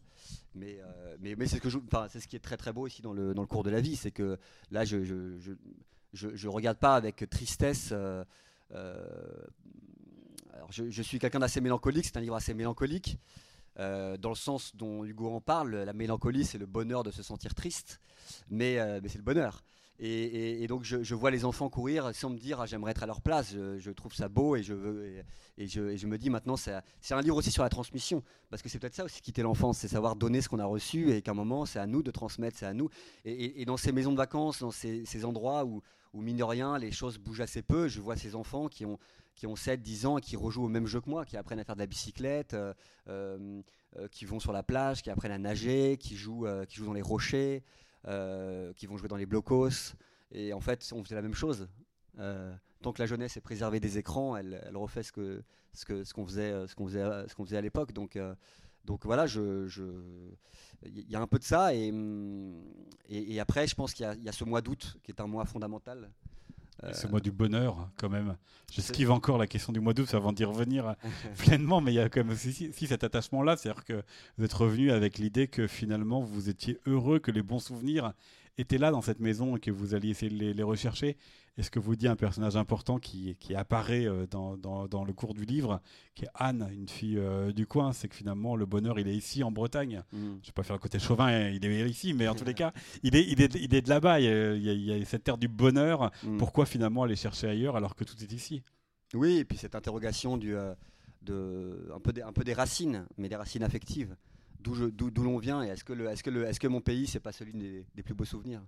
Mais 0.55 0.79
euh, 0.81 1.15
mais, 1.19 1.35
mais 1.35 1.45
c'est 1.45 1.57
ce 1.57 1.61
que 1.61 1.69
je, 1.69 1.77
c'est 2.09 2.19
ce 2.19 2.27
qui 2.27 2.35
est 2.35 2.39
très 2.39 2.57
très 2.57 2.73
beau 2.73 2.87
ici 2.87 3.03
dans 3.03 3.13
le 3.13 3.35
dans 3.35 3.43
le 3.43 3.47
cours 3.47 3.63
de 3.63 3.69
la 3.69 3.81
vie, 3.81 3.95
c'est 3.95 4.11
que 4.11 4.39
là 4.71 4.83
je 4.83 5.03
je, 5.03 5.37
je 5.37 5.53
je, 6.13 6.47
regarde 6.47 6.79
pas 6.79 6.95
avec 6.95 7.29
tristesse. 7.29 7.89
Euh, 7.91 8.23
alors 10.53 10.71
je, 10.71 10.89
je 10.89 11.01
suis 11.03 11.19
quelqu'un 11.19 11.39
d'assez 11.39 11.61
mélancolique, 11.61 12.05
c'est 12.05 12.17
un 12.17 12.21
livre 12.21 12.35
assez 12.35 12.55
mélancolique. 12.55 13.19
Euh, 13.79 14.17
dans 14.17 14.29
le 14.29 14.35
sens 14.35 14.75
dont 14.75 15.03
Hugo 15.03 15.29
en 15.29 15.41
parle, 15.41 15.75
la 15.75 15.93
mélancolie, 15.93 16.45
c'est 16.45 16.57
le 16.57 16.65
bonheur 16.65 17.03
de 17.03 17.11
se 17.11 17.21
sentir 17.21 17.53
triste, 17.53 17.99
mais, 18.49 18.79
euh, 18.79 18.99
c'est 19.07 19.17
le 19.17 19.23
bonheur. 19.23 19.63
Et, 19.99 20.67
donc 20.67 20.83
je, 20.83 21.15
vois 21.15 21.31
les 21.31 21.43
enfants 21.43 21.69
courir 21.69 22.13
sans 22.13 22.29
me 22.29 22.37
dire 22.37 22.61
ah, 22.61 22.67
j'aimerais 22.67 22.91
être 22.91 23.01
à 23.01 23.07
leur 23.07 23.19
place. 23.19 23.51
Je, 23.51 23.89
trouve 23.89 24.13
ça 24.13 24.29
beau 24.29 24.55
et 24.55 24.61
je, 24.61 24.75
veux, 24.75 25.23
et, 25.57 25.67
je, 25.67 26.05
me 26.05 26.19
dis 26.19 26.29
maintenant 26.29 26.55
c'est 26.55 26.73
un 27.09 27.21
livre 27.21 27.35
aussi 27.35 27.49
sur 27.49 27.63
la 27.63 27.69
transmission 27.69 28.21
parce 28.51 28.61
que 28.61 28.69
c'est 28.69 28.77
peut-être 28.77 28.93
ça 28.93 29.05
aussi 29.05 29.21
quitter 29.21 29.41
l'enfance, 29.41 29.79
c'est 29.79 29.87
savoir 29.87 30.15
donner 30.15 30.41
ce 30.41 30.49
qu'on 30.49 30.59
a 30.59 30.65
reçu 30.65 31.11
et 31.13 31.23
qu'à 31.23 31.31
un 31.31 31.33
moment 31.33 31.65
c'est 31.65 31.79
à 31.79 31.87
nous 31.87 32.03
de 32.03 32.11
transmettre, 32.11 32.59
c'est 32.59 32.67
à 32.67 32.75
nous. 32.75 32.89
Et, 33.25 33.65
dans 33.65 33.77
ces 33.77 33.91
maisons 33.91 34.11
de 34.11 34.17
vacances, 34.17 34.59
dans 34.59 34.69
ces 34.69 35.25
endroits 35.25 35.65
où, 35.65 35.81
où 36.13 36.21
mine 36.21 36.37
de 36.37 36.43
rien 36.43 36.77
les 36.77 36.91
choses 36.91 37.17
bougent 37.17 37.41
assez 37.41 37.61
peu, 37.61 37.87
je 37.87 38.01
vois 38.01 38.15
ces 38.15 38.35
enfants 38.35 38.67
qui 38.67 38.85
ont 38.85 38.99
qui 39.37 39.45
ont 39.45 39.55
7, 39.55 39.81
10 39.81 40.05
ans 40.07 40.17
et 40.17 40.21
qui 40.21 40.35
rejouent 40.35 40.63
au 40.63 40.67
même 40.67 40.87
jeu 40.87 40.99
que 40.99 41.09
moi, 41.09 41.23
qui 41.23 41.37
apprennent 41.37 41.59
à 41.59 41.63
faire 41.63 41.75
de 41.75 41.79
la 41.79 41.85
bicyclette, 41.85 42.55
euh, 42.55 42.73
euh, 43.07 43.61
euh, 43.95 44.07
qui 44.09 44.25
vont 44.25 44.39
sur 44.39 44.51
la 44.51 44.63
plage, 44.63 45.03
qui 45.03 45.11
apprennent 45.11 45.31
à 45.31 45.37
nager, 45.37 45.97
qui 45.97 46.17
jouent, 46.17 46.47
qui 46.67 46.77
jouent 46.77 46.87
dans 46.87 46.93
les 46.93 47.03
rochers, 47.03 47.63
qui 48.03 48.87
vont 48.87 48.97
jouer 48.97 49.07
dans 49.07 49.15
les 49.15 49.27
blocos. 49.27 49.95
Et 50.31 50.53
en 50.53 50.59
fait, 50.59 50.91
on 50.91 51.03
faisait 51.03 51.15
la 51.15 51.21
même 51.21 51.35
chose. 51.35 51.69
tant 52.17 52.93
que 52.93 53.01
la 53.01 53.05
jeunesse 53.05 53.37
est 53.37 53.41
préservée 53.41 53.79
des 53.79 53.99
écrans, 53.99 54.35
elle, 54.35 54.59
refait 54.73 55.03
ce 55.03 55.11
que 55.11 55.43
ce 55.73 55.85
que 55.85 56.03
ce 56.03 56.13
qu'on 56.15 56.25
faisait 56.25 56.67
ce 56.67 56.73
qu'on 56.73 56.87
faisait 56.87 57.27
ce 57.27 57.35
qu'on 57.35 57.45
faisait 57.45 57.57
à 57.57 57.61
l'époque. 57.61 57.93
Donc 57.93 58.17
donc 58.87 59.05
voilà, 59.05 59.27
je, 59.27 59.67
il 60.83 61.09
y 61.09 61.15
a 61.15 61.21
un 61.21 61.27
peu 61.27 61.37
de 61.37 61.43
ça 61.43 61.75
et, 61.75 61.93
et, 63.09 63.39
après, 63.39 63.67
je 63.67 63.75
pense 63.75 63.93
qu'il 63.93 64.07
y, 64.19 64.25
y, 64.25 64.29
a 64.29 64.31
ce 64.31 64.43
mois 64.43 64.61
d'août 64.61 64.97
qui 65.03 65.11
est 65.11 65.21
un 65.21 65.27
mois 65.27 65.45
fondamental 65.45 66.09
ce 66.93 67.07
mois 67.07 67.19
du 67.19 67.31
bonheur, 67.31 67.89
quand 67.97 68.09
même. 68.09 68.37
J'esquive 68.71 69.11
encore 69.11 69.37
la 69.37 69.47
question 69.47 69.73
du 69.73 69.79
mois 69.79 69.93
d'août 69.93 70.13
avant 70.13 70.31
d'y 70.31 70.43
revenir 70.43 70.95
pleinement, 71.37 71.81
mais 71.81 71.91
il 71.91 71.95
y 71.95 71.99
a 71.99 72.09
quand 72.09 72.23
même 72.23 72.33
aussi, 72.33 72.71
cet 72.71 73.03
attachement-là, 73.03 73.57
c'est-à-dire 73.57 73.83
que 73.83 74.03
vous 74.37 74.45
êtes 74.45 74.53
revenu 74.53 74.91
avec 74.91 75.17
l'idée 75.17 75.47
que 75.47 75.67
finalement 75.67 76.21
vous 76.21 76.49
étiez 76.49 76.79
heureux, 76.85 77.19
que 77.19 77.31
les 77.31 77.41
bons 77.41 77.59
souvenirs 77.59 78.13
étaient 78.57 78.77
là 78.77 78.91
dans 78.91 79.01
cette 79.01 79.19
maison 79.19 79.55
et 79.57 79.59
que 79.59 79.71
vous 79.71 79.93
alliez 79.93 80.09
essayer 80.09 80.31
de 80.31 80.51
les, 80.51 80.63
rechercher. 80.63 81.17
est 81.57 81.63
ce 81.63 81.69
que 81.69 81.79
vous 81.79 81.95
dit 81.95 82.07
un 82.07 82.15
personnage 82.15 82.55
important 82.55 82.97
qui, 82.97 83.35
qui 83.39 83.55
apparaît 83.55 84.05
euh, 84.05 84.25
dans, 84.29 84.57
dans, 84.57 84.87
dans, 84.87 85.05
le 85.05 85.13
cours 85.13 85.33
du 85.33 85.45
livre, 85.45 85.81
qui 86.15 86.25
est 86.25 86.29
Anne, 86.33 86.67
une 86.73 86.89
fille 86.89 87.17
euh, 87.17 87.51
du 87.51 87.67
coin, 87.67 87.93
c'est 87.93 88.07
que 88.07 88.15
finalement 88.15 88.55
le 88.55 88.65
bonheur 88.65 88.99
il 88.99 89.07
est 89.07 89.15
ici 89.15 89.43
en 89.43 89.51
Bretagne. 89.51 90.03
Mm. 90.11 90.17
Je 90.17 90.25
ne 90.25 90.33
vais 90.33 90.51
pas 90.53 90.63
faire 90.63 90.75
le 90.75 90.81
côté 90.81 90.99
chauvin, 90.99 91.27
hein, 91.27 91.49
il 91.49 91.63
est 91.65 91.89
ici, 91.89 92.13
mais 92.13 92.27
en 92.27 92.35
tous 92.35 92.45
les 92.45 92.53
cas, 92.55 92.73
il 93.03 93.15
est, 93.15 93.25
il 93.27 93.41
est, 93.41 93.55
il 93.55 93.73
est 93.73 93.81
de 93.81 93.89
là-bas. 93.89 94.19
Il, 94.19 94.61
y 94.61 94.91
a 94.91 95.05
cette 95.05 95.23
terre 95.23 95.37
du 95.37 95.47
bonheur. 95.47 96.11
Mm. 96.23 96.37
Pourquoi 96.37 96.65
finalement 96.65 97.03
aller 97.03 97.15
chercher 97.15 97.47
ailleurs 97.47 97.75
alors 97.75 97.95
que 97.95 98.03
tout 98.03 98.15
est 98.21 98.31
ici? 98.31 98.63
Oui, 99.13 99.37
et 99.37 99.45
puis 99.45 99.57
cette 99.57 99.75
interrogation 99.75 100.37
du, 100.37 100.55
euh, 100.55 100.73
de, 101.21 101.89
un, 101.93 101.99
peu 101.99 102.11
des, 102.11 102.21
un 102.21 102.33
peu 102.33 102.43
des 102.43 102.53
racines, 102.53 103.05
mais 103.17 103.29
des 103.29 103.35
racines 103.35 103.63
affectives 103.63 104.15
d'où 104.59 105.23
l'on 105.23 105.37
vient 105.37 105.63
et 105.63 105.67
est-ce 105.67 105.83
que, 105.83 105.93
que, 105.93 106.01
est 106.01 106.51
-ce 106.51 106.59
que 106.59 106.67
mon 106.67 106.81
pays, 106.81 107.07
c'est 107.07 107.19
pas 107.19 107.31
celui 107.31 107.53
des, 107.53 108.03
plus 108.03 108.13
beaux 108.13 108.25
souvenirs? 108.25 108.63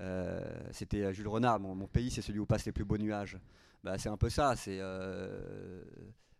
Euh, 0.00 0.40
C'était 0.72 1.02
euh, 1.02 1.12
Jules 1.12 1.28
Renard, 1.28 1.60
mon, 1.60 1.86
pays, 1.86 2.10
c'est 2.10 2.22
celui 2.22 2.38
où 2.38 2.46
passent 2.46 2.66
les 2.66 2.72
plus 2.72 2.84
beaux 2.84 2.98
nuages. 2.98 3.38
Bah, 3.84 3.98
c'est 3.98 4.08
un 4.08 4.16
peu 4.16 4.30
ça, 4.30 4.54
c'est 4.56 4.78
euh, 4.80 5.82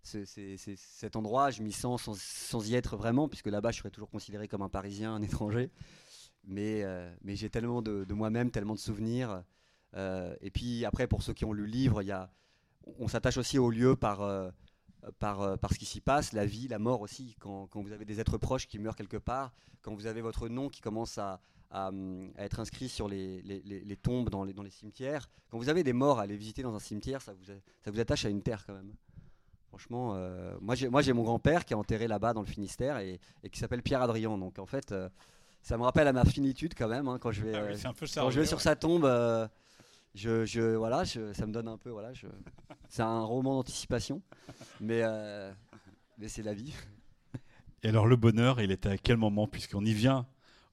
cet 0.03 1.17
endroit, 1.17 1.51
je 1.51 1.63
m'y 1.63 1.73
sens 1.73 2.09
sans, 2.15 2.69
y 2.69 2.75
être 2.75 2.97
vraiment, 2.97 3.29
puisque 3.29 3.49
là-bas, 3.49 3.71
je 3.73 3.79
serais 3.79 3.91
toujours 3.91 4.11
considéré 4.11 4.49
comme 4.49 4.63
un 4.63 4.69
Parisien, 4.69 5.15
un 5.15 5.23
étranger. 5.23 5.71
Mais, 6.45 6.85
j'ai 7.25 7.51
tellement 7.51 7.83
de, 7.83 8.13
moi-même, 8.13 8.51
tellement 8.51 8.75
de 8.75 8.81
souvenirs. 8.81 9.45
et 9.95 10.51
puis 10.53 10.85
après, 10.85 11.07
pour 11.07 11.23
ceux 11.23 11.35
qui 11.35 11.45
ont 11.45 11.53
lu 11.53 11.63
le 11.63 11.69
livre, 11.69 12.03
on 12.99 13.09
s'attache 13.09 13.37
aussi 13.37 13.59
au 13.59 13.71
lieu 13.71 13.97
par 13.97 14.53
par, 15.19 15.41
euh, 15.41 15.57
par 15.57 15.73
ce 15.73 15.79
qui 15.79 15.87
s'y 15.87 16.01
passe, 16.01 16.33
la 16.33 16.47
vie, 16.47 16.69
la 16.69 16.79
mort 16.79 17.01
aussi. 17.01 17.37
Quand, 17.41 17.67
quand, 17.67 17.83
vous 17.83 17.93
avez 17.93 18.05
des 18.05 18.21
êtres 18.21 18.39
proches 18.39 18.67
qui 18.67 18.79
meurent 18.79 18.97
quelque 18.97 19.17
part, 19.17 19.53
quand 19.83 19.95
vous 19.95 20.07
avez 20.07 20.21
votre 20.21 20.49
nom 20.49 20.69
qui 20.69 20.81
commence 20.81 21.19
à, 21.19 21.41
à, 21.71 21.91
être 22.39 22.61
inscrit 22.61 22.89
sur 22.89 23.09
les, 23.09 23.43
les, 23.43 23.61
les, 23.61 23.97
tombes 23.97 24.31
dans 24.31 24.45
les, 24.45 24.53
dans 24.53 24.63
les 24.63 24.71
cimetières, 24.71 25.29
quand 25.51 25.59
vous 25.59 25.69
avez 25.69 25.83
des 25.83 25.93
morts 25.93 26.21
à 26.21 26.23
aller 26.23 26.37
visiter 26.37 26.63
dans 26.63 26.75
un 26.75 26.81
cimetière, 26.81 27.21
ça 27.21 27.33
vous, 27.33 27.45
ça 27.45 27.91
vous 27.91 28.01
attache 28.01 28.25
à 28.25 28.29
une 28.29 28.43
terre 28.43 28.65
quand 28.67 28.75
même. 28.75 28.95
Franchement, 29.69 30.13
euh, 30.15 30.55
moi 30.61 30.75
j'ai 30.75 31.13
mon 31.15 31.23
grand-père 31.23 31.65
qui 31.65 31.73
est 31.73 31.77
enterré 31.77 32.07
là-bas 32.07 32.35
dans 32.35 32.43
le 32.43 32.47
Finistère 32.47 32.99
et, 32.99 33.19
et 33.43 33.49
qui 33.49 33.59
s'appelle 33.59 33.83
Pierre 33.83 34.03
Adrien. 34.03 34.37
Donc 34.37 34.59
en 34.59 34.67
fait, 34.67 34.93
euh, 34.93 35.09
ça 35.63 35.79
me 35.79 35.83
rappelle 35.83 36.07
à 36.07 36.13
ma 36.13 36.27
finitude 36.27 36.75
quand 36.77 36.89
même 36.89 37.09
hein, 37.09 37.19
quand 37.19 37.33
je 37.33 37.43
vais, 37.43 37.55
ah 37.55 37.93
quand 38.15 38.31
je 38.31 38.41
vais 38.41 38.47
sur 38.47 38.61
sa 38.61 38.77
tombe 38.77 39.07
je, 40.15 40.45
je, 40.45 40.75
voilà, 40.75 41.05
ça 41.05 41.47
me 41.47 41.53
donne 41.53 41.69
un 41.69 41.79
peu, 41.79 41.91
voilà, 41.91 42.13
c'est 42.89 43.03
un 43.03 43.23
roman 43.23 43.55
d'anticipation, 43.57 44.23
mais, 44.81 45.01
euh, 45.03 45.53
mais 46.19 46.29
c'est 46.29 46.43
la 46.43 46.55
vie. 46.55 46.75
Et 47.83 47.89
alors 47.89 48.07
le 48.07 48.17
bonheur, 48.17 48.61
il 48.61 48.71
était 48.71 48.91
à 48.91 48.99
quel 48.99 49.17
moment, 49.17 49.49
puisqu'on 49.49 49.85
y 49.85 49.93
vient 49.93 50.27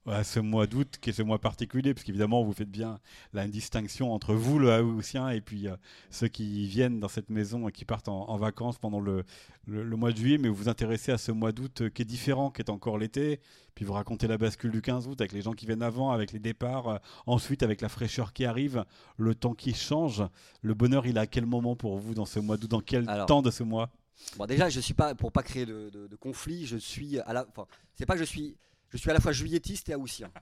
à 0.06 0.24
ce 0.24 0.40
mois 0.40 0.66
d'août, 0.66 0.96
qui 1.00 1.10
est 1.10 1.12
ce 1.12 1.22
mois 1.22 1.38
particulier, 1.38 1.92
parce 1.92 2.04
qu'évidemment, 2.04 2.42
vous 2.42 2.52
faites 2.52 2.70
bien 2.70 2.98
la 3.32 3.46
distinction 3.46 4.12
entre 4.12 4.34
vous, 4.34 4.58
le 4.58 4.80
Haussien, 4.82 5.28
et 5.28 5.40
puis 5.40 5.68
euh, 5.68 5.76
ceux 6.10 6.28
qui 6.28 6.66
viennent 6.66 7.00
dans 7.00 7.08
cette 7.08 7.28
maison 7.28 7.68
et 7.68 7.72
qui 7.72 7.84
partent 7.84 8.08
en, 8.08 8.36
vacances 8.38 8.78
pendant 8.78 9.00
le, 9.00 9.24
le, 9.66 9.96
mois 9.96 10.12
de 10.12 10.16
juillet, 10.16 10.38
mais 10.38 10.48
vous 10.48 10.54
vous 10.54 10.68
intéressez 10.68 11.12
à 11.12 11.18
ce 11.18 11.32
mois 11.32 11.52
d'août 11.52 11.82
euh, 11.82 11.90
qui 11.90 12.02
est 12.02 12.06
différent, 12.06 12.50
qui 12.50 12.62
est 12.62 12.70
encore 12.70 12.96
l'été, 12.96 13.40
puis 13.74 13.84
vous 13.84 13.92
racontez 13.92 14.26
la 14.26 14.38
bascule 14.38 14.70
du 14.70 14.80
15 14.80 15.06
août 15.06 15.20
avec 15.20 15.32
les 15.32 15.42
gens 15.42 15.52
qui 15.52 15.66
viennent 15.66 15.82
avant, 15.82 16.10
avec 16.12 16.32
les 16.32 16.38
départs, 16.38 16.88
euh, 16.88 16.98
ensuite 17.26 17.62
avec 17.62 17.82
la 17.82 17.90
fraîcheur 17.90 18.32
qui 18.32 18.46
arrive, 18.46 18.84
le 19.18 19.34
temps 19.34 19.54
qui 19.54 19.74
change. 19.74 20.22
Le 20.62 20.72
bonheur, 20.72 21.06
il 21.06 21.18
est 21.18 21.20
à 21.20 21.26
quel 21.26 21.44
moment 21.44 21.76
pour 21.76 21.98
vous 21.98 22.14
dans 22.14 22.26
ce 22.26 22.40
mois 22.40 22.56
d'août? 22.56 22.70
Dans 22.70 22.80
quel 22.80 23.06
temps 23.26 23.42
de 23.42 23.50
ce 23.50 23.62
mois? 23.62 23.90
Bon, 24.36 24.46
déjà, 24.46 24.68
je 24.68 24.80
suis 24.80 24.94
pas 24.94 25.14
pour 25.14 25.32
pas 25.32 25.42
créer 25.42 25.66
de, 25.66 25.88
de 25.90 26.16
conflit. 26.16 26.66
Je 26.66 26.76
suis 26.76 27.18
à 27.20 27.32
la. 27.32 27.46
Enfin, 27.48 27.66
c'est 27.94 28.04
pas 28.04 28.14
que 28.14 28.20
je 28.20 28.24
suis 28.24 28.54
je 28.90 28.98
suis 28.98 29.10
à 29.10 29.14
la 29.14 29.20
fois 29.20 29.32
juilletiste 29.32 29.88
et 29.88 29.94
haussien. 29.94 30.30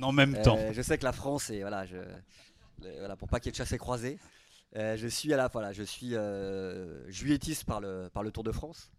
En 0.00 0.12
même 0.12 0.40
temps. 0.40 0.56
Euh, 0.58 0.72
je 0.72 0.80
sais 0.80 0.96
que 0.96 1.04
la 1.04 1.12
France 1.12 1.50
est 1.50 1.60
voilà, 1.60 1.84
je, 1.84 1.98
voilà 2.80 3.14
pour 3.14 3.28
pas 3.28 3.40
qu'il 3.40 3.48
y 3.48 3.50
ait 3.50 3.52
de 3.52 3.56
chasse 3.56 3.72
et 3.72 3.78
croisée. 3.78 4.18
Euh, 4.74 4.96
je 4.96 5.06
suis 5.06 5.32
à 5.34 5.36
la 5.36 5.48
voilà, 5.48 5.72
je 5.72 5.82
suis 5.82 6.14
euh, 6.14 7.10
juilletiste 7.10 7.64
par 7.64 7.80
le 7.80 8.08
par 8.10 8.22
le 8.22 8.30
Tour 8.30 8.42
de 8.42 8.52
France. 8.52 8.90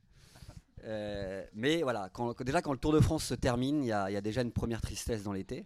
mais 1.55 1.81
voilà, 1.81 2.09
quand, 2.13 2.39
déjà 2.43 2.61
quand 2.61 2.73
le 2.73 2.77
Tour 2.77 2.93
de 2.93 2.99
France 2.99 3.23
se 3.23 3.33
termine, 3.33 3.83
il 3.83 3.85
y, 3.85 3.89
y 3.89 3.91
a, 3.91 4.21
déjà 4.21 4.41
une 4.41 4.51
première 4.51 4.81
tristesse 4.81 5.23
dans 5.23 5.33
l'été. 5.33 5.65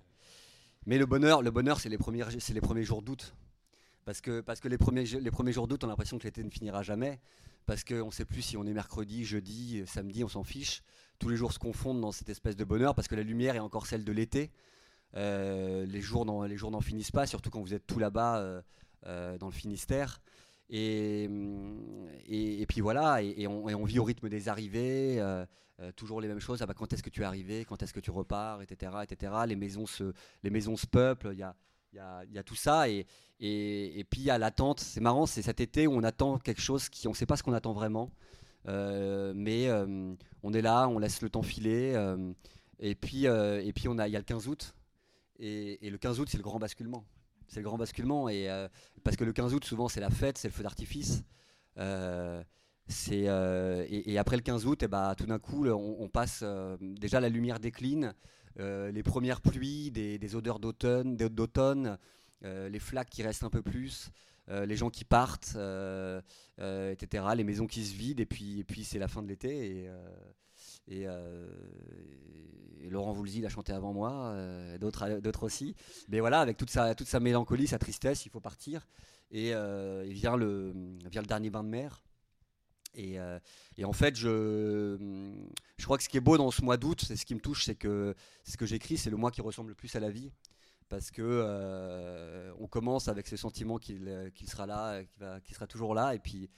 Mais 0.85 0.97
le 0.97 1.05
bonheur, 1.05 1.41
le 1.41 1.51
bonheur, 1.51 1.81
c'est 1.81 1.89
les 1.89 1.97
premiers, 1.97 2.23
c'est 2.39 2.53
les 2.53 2.61
premiers 2.61 2.83
jours 2.83 3.01
d'août, 3.01 3.35
parce 4.05 4.21
que 4.21 4.39
parce 4.39 4.61
que 4.61 4.69
les 4.69 4.77
premiers 4.77 5.03
les 5.03 5.31
premiers 5.31 5.51
jours 5.51 5.67
d'août, 5.67 5.83
on 5.83 5.87
a 5.87 5.89
l'impression 5.89 6.17
que 6.17 6.23
l'été 6.23 6.41
ne 6.41 6.49
finira 6.49 6.83
jamais, 6.83 7.19
parce 7.65 7.83
qu'on 7.83 8.05
ne 8.05 8.11
sait 8.11 8.23
plus 8.23 8.43
si 8.43 8.55
on 8.55 8.65
est 8.65 8.73
mercredi, 8.73 9.25
jeudi, 9.25 9.83
samedi, 9.85 10.23
on 10.23 10.29
s'en 10.29 10.45
fiche 10.45 10.83
tous 11.19 11.29
les 11.29 11.37
jours 11.37 11.53
se 11.53 11.59
confondent 11.59 12.01
dans 12.01 12.11
cette 12.11 12.29
espèce 12.29 12.55
de 12.55 12.63
bonheur 12.63 12.95
parce 12.95 13.07
que 13.07 13.15
la 13.15 13.23
lumière 13.23 13.55
est 13.55 13.59
encore 13.59 13.87
celle 13.87 14.03
de 14.03 14.11
l'été. 14.11 14.51
Euh, 15.15 15.85
les 15.85 16.01
jours 16.01 16.25
n'en 16.25 16.81
finissent 16.81 17.11
pas, 17.11 17.25
surtout 17.25 17.49
quand 17.49 17.61
vous 17.61 17.73
êtes 17.73 17.87
tout 17.87 17.99
là-bas 17.99 18.39
euh, 18.39 18.61
euh, 19.05 19.37
dans 19.37 19.47
le 19.47 19.53
Finistère. 19.53 20.21
Et, 20.69 21.29
et, 22.27 22.65
puis 22.67 22.81
voilà, 22.81 23.21
et, 23.21 23.47
on, 23.47 23.85
vit 23.85 23.99
au 23.99 24.03
rythme 24.03 24.27
des 24.27 24.49
arrivées, 24.49 25.23
toujours 25.95 26.19
les 26.19 26.27
mêmes 26.27 26.41
choses. 26.41 26.61
Ah 26.61 26.65
bah, 26.65 26.73
quand 26.75 26.91
est-ce 26.91 27.03
que 27.03 27.09
tu 27.09 27.21
es 27.21 27.25
arrivé? 27.25 27.63
Quand 27.63 27.81
est-ce 27.81 27.93
que 27.93 28.01
tu 28.01 28.11
repars? 28.11 28.61
Etc. 28.61 28.91
etc. 29.03 29.33
Les, 29.47 29.55
maisons 29.55 29.85
se, 29.85 30.11
les 30.43 30.49
maisons 30.49 30.75
se 30.75 30.85
peuplent, 30.85 31.29
il 31.31 31.39
y 31.39 31.43
a, 31.43 31.55
y, 31.93 31.99
a, 31.99 32.25
y 32.25 32.37
a, 32.37 32.43
tout 32.43 32.55
ça. 32.55 32.89
Et, 32.89 33.07
et, 33.39 34.03
puis 34.09 34.19
il 34.19 34.25
y 34.25 34.29
a 34.29 34.37
l'attente. 34.37 34.81
C'est 34.81 34.99
marrant, 34.99 35.25
c'est 35.25 35.41
cet 35.41 35.61
été 35.61 35.87
où 35.87 35.93
on 35.93 36.03
attend 36.03 36.37
quelque 36.37 36.61
chose 36.61 36.89
qui, 36.89 37.07
on 37.07 37.11
ne 37.11 37.15
sait 37.15 37.25
pas 37.25 37.37
ce 37.37 37.43
qu'on 37.43 37.53
attend 37.53 37.71
vraiment. 37.71 38.11
Euh, 38.67 39.33
mais 39.35 39.69
on 40.43 40.53
est 40.53 40.61
là, 40.61 40.87
on 40.87 40.99
laisse 40.99 41.21
le 41.21 41.29
temps 41.29 41.43
filer. 41.43 41.95
et 42.79 42.95
puis, 42.95 43.25
et 43.25 43.73
puis 43.73 43.87
on 43.87 43.97
a, 43.97 44.07
il 44.07 44.11
y 44.11 44.15
a 44.15 44.19
le 44.19 44.25
15 44.25 44.47
août. 44.47 44.73
Et, 45.39 45.89
le 45.89 45.97
15 45.97 46.19
août, 46.19 46.27
c'est 46.29 46.37
le 46.37 46.43
grand 46.43 46.59
basculement. 46.59 47.05
C'est 47.47 47.59
le 47.59 47.65
grand 47.65 47.77
basculement. 47.77 48.29
Et, 48.29 48.47
parce 49.03 49.17
que 49.17 49.23
le 49.23 49.33
15 49.33 49.53
août, 49.53 49.65
souvent, 49.65 49.87
c'est 49.87 50.01
la 50.01 50.09
fête, 50.09 50.37
c'est 50.37 50.47
le 50.47 50.53
feu 50.53 50.63
d'artifice. 50.63 51.23
Euh, 51.79 52.43
euh, 53.11 53.85
et, 53.89 54.17
après 54.17 54.37
le 54.37 54.41
15 54.41 54.65
août, 54.65 54.81
et 54.81 54.85
eh 54.85 54.87
bah, 54.87 55.13
tout 55.17 55.25
d'un 55.25 55.39
coup, 55.39 55.67
on, 55.67 56.07
passe 56.07 56.41
euh, 56.43 56.77
déjà 56.79 57.19
la 57.19 57.29
lumière 57.29 57.59
décline, 57.59 58.13
les 58.57 59.03
premières 59.03 59.41
pluies, 59.41 59.91
des, 59.91 60.35
odeurs 60.35 60.59
d'automne, 60.59 61.15
d'automne 61.15 61.97
les 62.41 62.79
flaques 62.79 63.09
qui 63.09 63.23
restent 63.23 63.43
un 63.43 63.49
peu 63.49 63.61
plus, 63.61 64.09
les 64.49 64.75
gens 64.75 64.89
qui 64.89 65.03
partent, 65.05 65.57
etc. 66.57 67.25
Les 67.35 67.43
maisons 67.43 67.67
qui 67.67 67.85
se 67.85 67.95
vident, 67.95 68.21
et 68.21 68.25
puis, 68.25 68.59
et 68.59 68.63
puis 68.63 68.83
c'est 68.83 68.99
la 68.99 69.07
fin 69.07 69.21
de 69.21 69.27
l'été. 69.27 69.89
Et, 70.87 71.03
et, 71.03 71.07
Laurent 72.89 73.11
Voulzy 73.11 73.41
l'a 73.41 73.49
chanté 73.49 73.73
avant 73.73 73.91
moi, 73.91 74.33
d'autres, 74.79 75.19
d'autres 75.19 75.43
aussi. 75.43 75.75
Mais 76.07 76.19
voilà, 76.19 76.39
avec 76.39 76.57
toute 76.57 76.69
sa, 76.69 76.95
toute 76.95 77.07
sa 77.07 77.19
mélancolie, 77.19 77.67
sa 77.67 77.79
tristesse, 77.79 78.25
il 78.25 78.29
faut 78.29 78.39
partir. 78.39 78.87
Et 79.31 79.49
il 79.49 80.13
vient 80.13 80.37
le, 80.37 80.73
vient 81.11 81.21
le 81.21 81.27
dernier 81.27 81.49
bain 81.49 81.63
de 81.63 81.69
mer. 81.69 82.01
Euh, 82.97 83.39
et, 83.77 83.85
en 83.85 83.93
fait, 83.93 84.15
je, 84.15 84.97
je 85.77 85.85
crois 85.85 85.97
que 85.97 86.03
ce 86.03 86.09
qui 86.09 86.17
est 86.17 86.21
beau 86.21 86.37
dans 86.37 86.51
ce 86.51 86.61
mois 86.61 86.77
d'août, 86.77 87.03
c'est 87.05 87.15
ce 87.15 87.25
qui 87.25 87.35
me 87.35 87.39
touche, 87.39 87.65
c'est 87.65 87.75
que 87.75 88.15
ce 88.43 88.57
que 88.57 88.65
j'écris, 88.65 88.97
c'est 88.97 89.09
le 89.09 89.17
mois 89.17 89.31
qui 89.31 89.41
ressemble 89.41 89.69
le 89.69 89.75
plus 89.75 89.95
à 89.95 89.99
la 89.99 90.09
vie. 90.09 90.31
Parce 90.89 91.11
que 91.11 91.21
euh, 91.21 92.51
on 92.59 92.67
commence 92.67 93.09
avec 93.09 93.27
ce 93.27 93.35
sentiment 93.35 93.77
qu'il 93.77 93.99
sera 94.47 94.65
là, 94.65 95.01
qu'il 95.43 95.55
sera 95.55 95.67
toujours 95.67 95.93
là, 95.93 96.15
et 96.15 96.19
puis, 96.19 96.49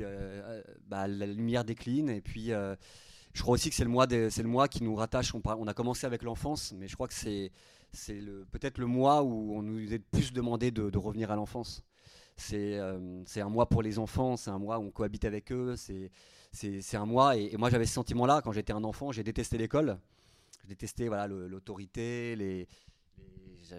euh, 0.00 0.62
bah, 0.86 1.06
la 1.06 1.26
lumière 1.26 1.64
décline, 1.64 2.08
et 2.08 2.20
puis 2.20 2.48
je 3.32 3.42
crois 3.42 3.54
aussi 3.54 3.70
que 3.70 3.76
c'est 3.76 3.84
le 3.84 3.90
mois, 4.48 4.68
qui 4.68 4.82
nous 4.82 4.94
rattache. 4.94 5.32
On, 5.34 5.66
a 5.66 5.74
commencé 5.74 6.06
avec 6.06 6.22
l'enfance, 6.22 6.72
mais 6.76 6.88
je 6.88 6.94
crois 6.94 7.06
que 7.06 7.14
c'est, 7.14 7.52
peut-être 8.50 8.78
le 8.78 8.86
mois 8.86 9.22
où 9.22 9.56
on 9.56 9.62
nous 9.62 9.92
est 9.92 10.00
plus 10.00 10.32
demandé 10.32 10.70
de 10.70 10.98
revenir 10.98 11.30
à 11.30 11.36
l'enfance. 11.36 11.84
Euh, 12.52 13.22
c'est 13.26 13.40
un 13.40 13.48
mois 13.48 13.68
pour 13.68 13.82
les 13.82 13.98
enfants, 13.98 14.36
c'est 14.36 14.50
un 14.50 14.58
mois 14.58 14.78
où 14.78 14.84
on 14.84 14.90
cohabite 14.90 15.24
avec 15.24 15.52
eux, 15.52 15.76
c'est 15.76 16.10
un 16.94 17.06
mois. 17.06 17.36
Et, 17.36 17.56
moi, 17.56 17.70
j'avais 17.70 17.86
ce 17.86 17.94
sentiment-là 17.94 18.40
quand 18.42 18.52
j'étais 18.52 18.72
un 18.72 18.84
enfant. 18.84 19.12
J'ai 19.12 19.22
détesté 19.22 19.58
l'école. 19.58 19.98
Détestais 20.66 21.08
voilà 21.08 21.26
l'autorité, 21.26 22.36
les, 22.36 22.68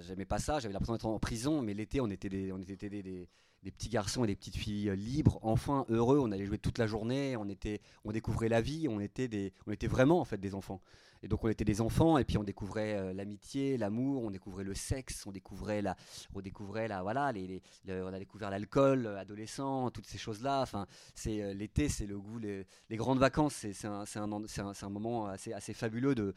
j'aimais 0.02 0.26
pas 0.26 0.40
ça. 0.40 0.60
J'avais 0.60 0.74
l'impression 0.74 0.94
d'être 0.94 1.06
en 1.06 1.20
prison. 1.20 1.62
Mais 1.62 1.74
l'été, 1.74 2.02
on 2.02 2.08
était 2.08 2.30
des, 2.30 2.52
on 2.52 2.60
était 2.60 2.90
des, 2.90 3.04
des, 3.04 3.72
petits 3.72 3.90
garçons 3.90 4.24
et 4.24 4.28
des 4.28 4.36
petites 4.36 4.58
filles 4.58 4.96
libres, 4.96 5.40
enfin 5.42 5.86
heureux. 5.90 6.20
On 6.20 6.32
allait 6.32 6.46
jouer 6.46 6.58
toute 6.58 6.78
la 6.78 6.88
journée. 6.88 7.36
On 7.38 7.48
était, 7.50 7.82
on 8.04 8.12
découvrait 8.12 8.50
la 8.50 8.62
vie. 8.62 8.88
On 8.88 9.00
était 9.00 9.28
des, 9.28 9.54
on 9.68 9.72
était 9.72 9.88
vraiment 9.88 10.20
en 10.20 10.26
fait 10.26 10.40
des 10.40 10.56
enfants. 10.56 10.82
Et 11.24 11.28
donc 11.28 11.44
on 11.44 11.50
était 11.50 11.66
des 11.66 11.82
enfants 11.82 12.18
et 12.18 12.26
puis 12.26 12.38
on 12.38 12.44
découvrait 12.44 12.96
euh, 12.96 13.14
l'amitié, 13.14 13.78
l'amour, 13.78 14.24
on 14.24 14.32
découvrait 14.32 14.64
le 14.64 14.74
sexe, 14.74 15.26
on 15.28 15.32
découvrait 15.32 15.82
la, 15.82 15.96
on 16.34 16.42
découvrait 16.42 16.88
la, 16.88 17.04
voilà, 17.04 17.32
les, 17.32 17.62
on 17.88 18.08
a 18.08 18.18
découvert 18.18 18.50
l'alcool, 18.50 19.06
euh, 19.06 19.20
adolescent, 19.20 19.92
toutes 19.92 20.08
ces 20.08 20.18
choses-là. 20.18 20.62
Enfin, 20.62 20.88
c'est 21.14 21.42
euh, 21.42 21.54
l'été, 21.54 21.90
c'est 21.90 22.08
le 22.08 22.20
goût, 22.20 22.40
les, 22.40 22.66
grandes 22.92 23.20
vacances, 23.20 23.54
c'est 23.54 23.86
un, 23.86 24.04
un, 24.16 24.74
un, 24.82 24.90
moment 24.90 25.28
assez, 25.28 25.54
assez 25.54 25.74
fabuleux 25.74 26.16
de, 26.16 26.34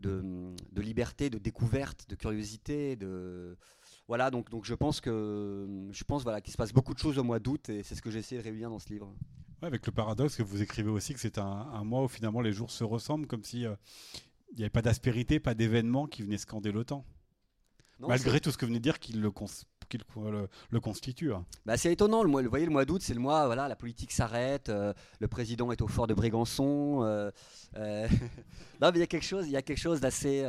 de, 0.00 0.54
de, 0.72 0.82
liberté, 0.82 1.30
de 1.30 1.38
découverte, 1.38 2.08
de 2.08 2.14
curiosité, 2.14 2.96
de 2.96 3.56
voilà. 4.08 4.30
Donc, 4.30 4.50
donc 4.50 4.64
je 4.64 4.74
pense 4.74 5.00
que 5.00 5.88
je 5.90 6.04
pense 6.04 6.22
voilà 6.22 6.40
qu'il 6.40 6.52
se 6.52 6.56
passe 6.56 6.72
beaucoup 6.72 6.94
de 6.94 6.98
choses 6.98 7.18
au 7.18 7.24
mois 7.24 7.38
d'août 7.38 7.68
et 7.68 7.82
c'est 7.82 7.94
ce 7.94 8.02
que 8.02 8.10
j'ai 8.10 8.18
essayé 8.18 8.40
de 8.40 8.44
réunir 8.44 8.70
dans 8.70 8.78
ce 8.78 8.88
livre 8.88 9.14
avec 9.64 9.86
le 9.86 9.92
paradoxe 9.92 10.36
que 10.36 10.42
vous 10.42 10.62
écrivez 10.62 10.90
aussi 10.90 11.14
que 11.14 11.20
c'est 11.20 11.38
un, 11.38 11.84
mois 11.84 12.04
où 12.04 12.08
finalement 12.08 12.40
les 12.40 12.52
jours 12.52 12.70
se 12.70 12.84
ressemblent, 12.84 13.26
comme 13.26 13.44
si 13.44 13.66
euh, 13.66 13.74
il 14.52 14.58
n'y 14.58 14.64
avait 14.64 14.70
pas 14.70 14.82
d'aspérité, 14.82 15.40
pas 15.40 15.54
d'événement 15.54 16.06
qui 16.06 16.22
venait 16.22 16.38
scander 16.38 16.72
le 16.72 16.84
temps. 16.84 17.04
Malgré 18.00 18.40
tout 18.40 18.50
ce 18.50 18.58
que 18.58 18.64
vous 18.64 18.70
venez 18.70 18.80
de 18.80 18.82
dire 18.82 18.98
qu'il 18.98 19.20
le, 19.20 19.30
le, 20.70 20.80
constitue. 20.80 21.32
Hein. 21.32 21.44
Bah, 21.66 21.76
c'est 21.76 21.92
étonnant, 21.92 22.22
le 22.22 22.28
mois, 22.28 22.42
vous 22.42 22.48
voyez, 22.48 22.66
le 22.66 22.72
mois 22.72 22.84
d'août, 22.84 23.02
c'est 23.02 23.14
le 23.14 23.20
mois, 23.20 23.46
voilà, 23.46 23.68
la 23.68 23.76
politique 23.76 24.12
s'arrête, 24.12 24.68
euh, 24.68 24.92
le 25.20 25.28
président 25.28 25.70
est 25.72 25.80
au 25.82 25.88
fort 25.88 26.06
de 26.06 26.14
Brégançon. 26.14 27.02
Euh, 27.02 27.30
non, 27.76 28.90
mais 28.90 28.92
il 28.94 29.00
y 29.00 29.02
a 29.02 29.06
quelque 29.06 29.24
chose, 29.24 29.46
il 29.46 29.52
y 29.52 29.56
a 29.56 29.62
quelque 29.62 29.78
chose 29.78 30.00
d'assez 30.00 30.44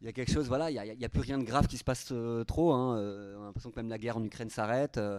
il 0.00 0.06
y 0.06 0.08
a 0.08 0.12
quelque 0.12 0.30
chose, 0.30 0.46
voilà, 0.46 0.70
il 0.70 0.96
n'y 0.96 1.04
a, 1.04 1.08
plus 1.08 1.20
rien 1.22 1.38
de 1.38 1.44
grave 1.44 1.66
qui 1.66 1.76
se 1.76 1.82
passe 1.82 2.10
euh, 2.12 2.44
trop. 2.44 2.72
Hein, 2.72 2.98
euh, 2.98 3.36
on 3.36 3.42
a 3.42 3.44
l'impression 3.46 3.70
que 3.70 3.76
même 3.76 3.88
la 3.88 3.98
guerre 3.98 4.16
en 4.16 4.22
Ukraine 4.22 4.48
s'arrête. 4.48 4.96
Euh, 4.96 5.18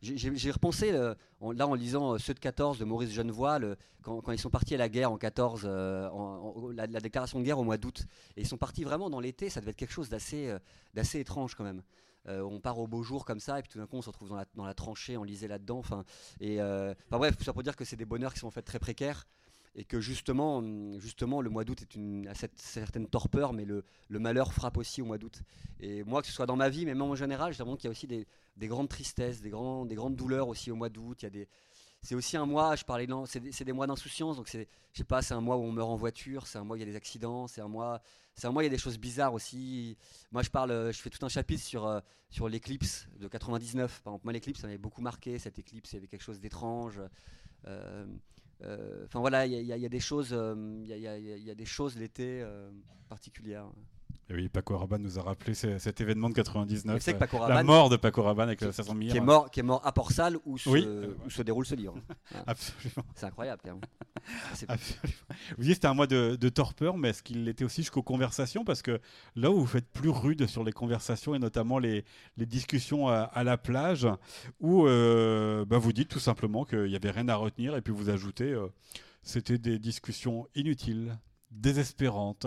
j'ai 0.00 0.50
repensé, 0.50 0.92
là, 0.92 1.16
en 1.40 1.74
lisant 1.74 2.16
Ceux 2.18 2.32
de 2.32 2.38
14 2.38 2.78
de 2.78 2.86
Maurice 2.86 3.12
Genevoix, 3.12 3.60
quand, 4.02 4.32
ils 4.32 4.38
sont 4.38 4.48
partis 4.48 4.74
à 4.74 4.78
la 4.78 4.88
guerre 4.88 5.12
en 5.12 5.18
14, 5.18 5.66
la, 5.66 6.86
déclaration 6.86 7.38
de 7.38 7.44
guerre 7.44 7.58
au 7.58 7.64
mois 7.64 7.76
d'août, 7.76 8.06
et 8.36 8.40
ils 8.40 8.48
sont 8.48 8.56
partis 8.56 8.84
vraiment 8.84 9.10
dans 9.10 9.20
l'été, 9.20 9.50
ça 9.50 9.60
devait 9.60 9.72
être 9.72 9.76
quelque 9.76 9.92
chose 9.92 10.08
d'assez 10.08 10.58
étrange 11.14 11.54
quand 11.54 11.64
même. 11.64 11.82
on 12.26 12.60
part 12.60 12.78
au 12.78 12.86
beau 12.86 13.02
jour 13.02 13.26
comme 13.26 13.40
ça, 13.40 13.58
et 13.58 13.62
puis 13.62 13.70
tout 13.70 13.78
d'un 13.78 13.86
coup 13.86 13.96
on 13.96 14.02
se 14.02 14.08
retrouve 14.08 14.30
dans 14.54 14.64
la, 14.64 14.74
tranchée, 14.74 15.18
enlisé 15.18 15.48
là-dedans. 15.48 15.80
Enfin, 15.80 16.04
bref, 17.10 17.36
ça 17.44 17.52
pour 17.52 17.62
dire 17.62 17.76
que 17.76 17.84
c'est 17.84 17.96
des 17.96 18.06
bonheurs 18.06 18.32
qui 18.32 18.40
sont 18.40 18.46
en 18.46 18.52
fait 18.52 18.62
très 18.62 18.78
précaires 18.78 19.26
et 19.78 19.84
que 19.84 20.00
justement, 20.00 20.60
justement 20.98 21.40
le 21.40 21.50
mois 21.50 21.62
d'août 21.62 21.80
est 21.82 21.94
une, 21.94 22.26
a 22.26 22.34
cette 22.34 22.58
certaine 22.58 23.06
torpeur, 23.06 23.52
mais 23.52 23.64
le, 23.64 23.84
malheur 24.10 24.52
frappe 24.52 24.76
aussi 24.76 25.00
au 25.02 25.04
mois 25.04 25.18
d'août. 25.18 25.40
Et 25.78 26.02
moi, 26.02 26.20
que 26.20 26.26
ce 26.26 26.32
soit 26.34 26.46
dans 26.46 26.56
ma 26.56 26.68
vie, 26.68 26.84
mais 26.84 26.94
même 26.94 27.02
en 27.02 27.14
général, 27.14 27.52
je 27.54 27.62
qu'il 27.62 27.84
y 27.84 27.86
a 27.86 27.90
aussi 27.90 28.08
des, 28.08 28.26
des, 28.56 28.66
grandes 28.66 28.88
tristesses, 28.88 29.40
des, 29.40 29.50
grands, 29.50 29.86
des 29.86 29.94
grandes 29.94 30.16
douleurs 30.16 30.48
aussi 30.48 30.72
au 30.72 30.74
mois 30.74 30.88
d'août. 30.88 31.22
Il 31.22 31.26
y 31.26 31.28
a 31.28 31.30
des, 31.30 31.48
c'est 32.02 32.16
aussi 32.16 32.36
un 32.36 32.44
mois, 32.44 32.74
je 32.74 32.84
parlais, 32.84 33.06
c'est 33.26 33.64
des, 33.64 33.72
mois 33.72 33.86
d'insouciance, 33.86 34.36
donc 34.36 34.48
c'est, 34.48 34.66
je 34.92 34.98
sais 34.98 35.04
pas, 35.04 35.22
c'est 35.22 35.34
un 35.34 35.40
mois 35.40 35.56
où 35.56 35.62
on 35.62 35.70
meurt 35.70 35.88
en 35.88 35.96
voiture, 35.96 36.48
c'est 36.48 36.58
un 36.58 36.64
mois 36.64 36.74
où 36.74 36.78
il 36.78 36.80
y 36.80 36.82
a 36.82 36.86
des 36.86 36.96
accidents, 36.96 37.46
c'est 37.46 37.60
un 37.60 37.68
mois, 37.68 38.02
c'est 38.34 38.48
un 38.48 38.50
mois 38.50 38.60
où 38.60 38.62
il 38.62 38.66
y 38.66 38.72
a 38.72 38.74
des 38.74 38.78
choses 38.78 38.98
bizarres 38.98 39.32
aussi. 39.32 39.96
Moi, 40.32 40.42
je 40.42 40.50
parle, 40.50 40.92
je 40.92 40.98
fais 40.98 41.10
tout 41.10 41.24
un 41.24 41.28
chapitre 41.28 41.62
sur 41.62 41.86
euh, 41.86 42.00
sur 42.30 42.48
l'éclipse 42.48 43.06
de 43.20 43.28
99. 43.28 44.02
Par 44.02 44.12
exemple, 44.12 44.24
moi, 44.24 44.32
l'éclipse, 44.32 44.60
ça 44.60 44.66
m'avait 44.66 44.76
beaucoup 44.76 45.02
marqué. 45.02 45.38
Cette 45.38 45.60
éclipse, 45.60 45.92
il 45.92 45.96
y 45.96 45.98
avait 45.98 46.08
quelque 46.08 46.24
chose 46.24 46.40
d'étrange. 46.40 47.00
Euh, 47.66 48.06
enfin 48.62 49.20
voilà, 49.20 49.46
il 49.46 49.52
y, 49.52 49.72
a 49.72 49.88
des 49.88 50.00
choses, 50.00 50.32
il 50.32 50.86
y, 50.86 51.50
a 51.50 51.54
des 51.54 51.64
choses 51.64 51.96
l'été 51.96 52.42
euh, 52.42 52.70
particulières. 53.08 53.70
Et 54.30 54.34
oui, 54.34 54.48
Paco 54.50 54.76
Rabanne 54.76 55.02
nous 55.02 55.18
a 55.18 55.22
rappelé 55.22 55.54
cet 55.54 56.02
événement 56.02 56.28
de 56.28 56.34
99, 56.34 57.02
que 57.02 57.10
Paco 57.12 57.38
Rabanne, 57.38 57.56
la 57.56 57.62
mort 57.62 57.88
de 57.88 57.96
Paco 57.96 58.22
Rabanne 58.22 58.48
avec 58.48 58.58
qui 58.58 59.16
est 59.16 59.20
mort, 59.20 59.50
qui 59.50 59.60
est 59.60 59.62
mort 59.62 59.80
à 59.86 59.92
Port-Salle 59.92 60.36
où, 60.44 60.58
se, 60.58 61.42
déroule 61.42 61.64
ce 61.64 61.74
livre. 61.74 61.94
Absolument. 62.46 63.04
C'est 63.14 63.24
incroyable. 63.24 63.62
Absolument. 64.68 65.06
Vous 65.56 65.62
disiez 65.62 65.74
c'était 65.74 65.86
un 65.86 65.94
mois 65.94 66.06
de, 66.06 66.48
torpeur, 66.50 66.98
mais 66.98 67.08
est-ce 67.10 67.22
qu'il 67.22 67.44
l'était 67.44 67.64
aussi 67.64 67.80
jusqu'aux 67.80 68.02
conversations? 68.02 68.64
Parce 68.64 68.82
que 68.82 69.00
là 69.34 69.50
où 69.50 69.60
vous 69.60 69.66
faites 69.66 69.88
plus 69.88 70.10
rude 70.10 70.46
sur 70.46 70.62
les 70.62 70.72
conversations 70.72 71.34
et 71.34 71.38
notamment 71.38 71.78
les, 71.78 72.04
les 72.36 72.46
discussions 72.46 73.08
à, 73.08 73.44
la 73.44 73.56
plage, 73.56 74.06
où 74.60 74.86
euh, 74.86 75.64
bah, 75.64 75.78
vous 75.78 75.94
dites 75.94 76.08
tout 76.08 76.20
simplement 76.20 76.66
qu'il 76.66 76.84
n'y 76.84 76.96
avait 76.96 77.10
rien 77.10 77.28
à 77.28 77.36
retenir 77.36 77.76
et 77.76 77.80
puis 77.80 77.94
vous 77.94 78.10
ajoutez 78.10 78.52
euh, 78.52 78.66
c'était 79.22 79.58
des 79.58 79.78
discussions 79.78 80.48
inutiles, 80.54 81.18
désespérantes 81.50 82.46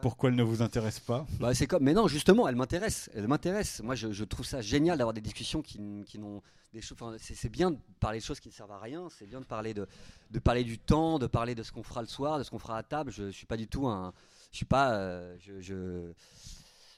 pourquoi 0.00 0.30
elle 0.30 0.36
ne 0.36 0.42
vous 0.42 0.62
intéresse 0.62 1.00
pas? 1.00 1.26
Bah, 1.38 1.54
C'est 1.54 1.66
comme, 1.66 1.82
mais 1.82 1.92
non, 1.92 2.08
justement, 2.08 2.48
elle 2.48 2.56
m'intéresse. 2.56 3.10
Elle 3.14 3.28
m'intéresse. 3.28 3.82
Moi, 3.82 3.94
je, 3.94 4.24
trouve 4.24 4.46
ça 4.46 4.60
génial 4.60 4.98
d'avoir 4.98 5.14
des 5.14 5.20
discussions 5.20 5.62
qui, 5.62 5.78
qui 6.06 6.18
n'ont 6.18 6.42
des 6.72 6.80
choses. 6.80 6.98
c'est, 7.18 7.48
bien 7.48 7.72
de 7.72 7.78
parler 7.98 8.18
de 8.18 8.24
choses 8.24 8.40
qui 8.40 8.48
ne 8.48 8.52
servent 8.52 8.72
à 8.72 8.78
rien. 8.78 9.08
C'est 9.10 9.26
bien 9.26 9.40
de 9.40 9.44
parler 9.44 9.74
de, 9.74 9.86
de 10.30 10.38
parler 10.38 10.64
du 10.64 10.78
temps, 10.78 11.18
de 11.18 11.26
parler 11.26 11.54
de 11.54 11.62
ce 11.62 11.72
qu'on 11.72 11.82
fera 11.82 12.00
le 12.00 12.08
soir, 12.08 12.38
de 12.38 12.44
ce 12.44 12.50
qu'on 12.50 12.58
fera 12.58 12.78
à 12.78 12.82
table. 12.82 13.10
Je, 13.10 13.24
ne 13.24 13.30
suis 13.30 13.46
pas 13.46 13.56
du 13.56 13.68
tout 13.68 13.86
un. 13.88 14.12
Je 14.52 14.58
suis 14.58 14.66
pas. 14.66 14.92
Euh, 14.92 15.36
je, 15.40 15.60
je, 15.60 16.12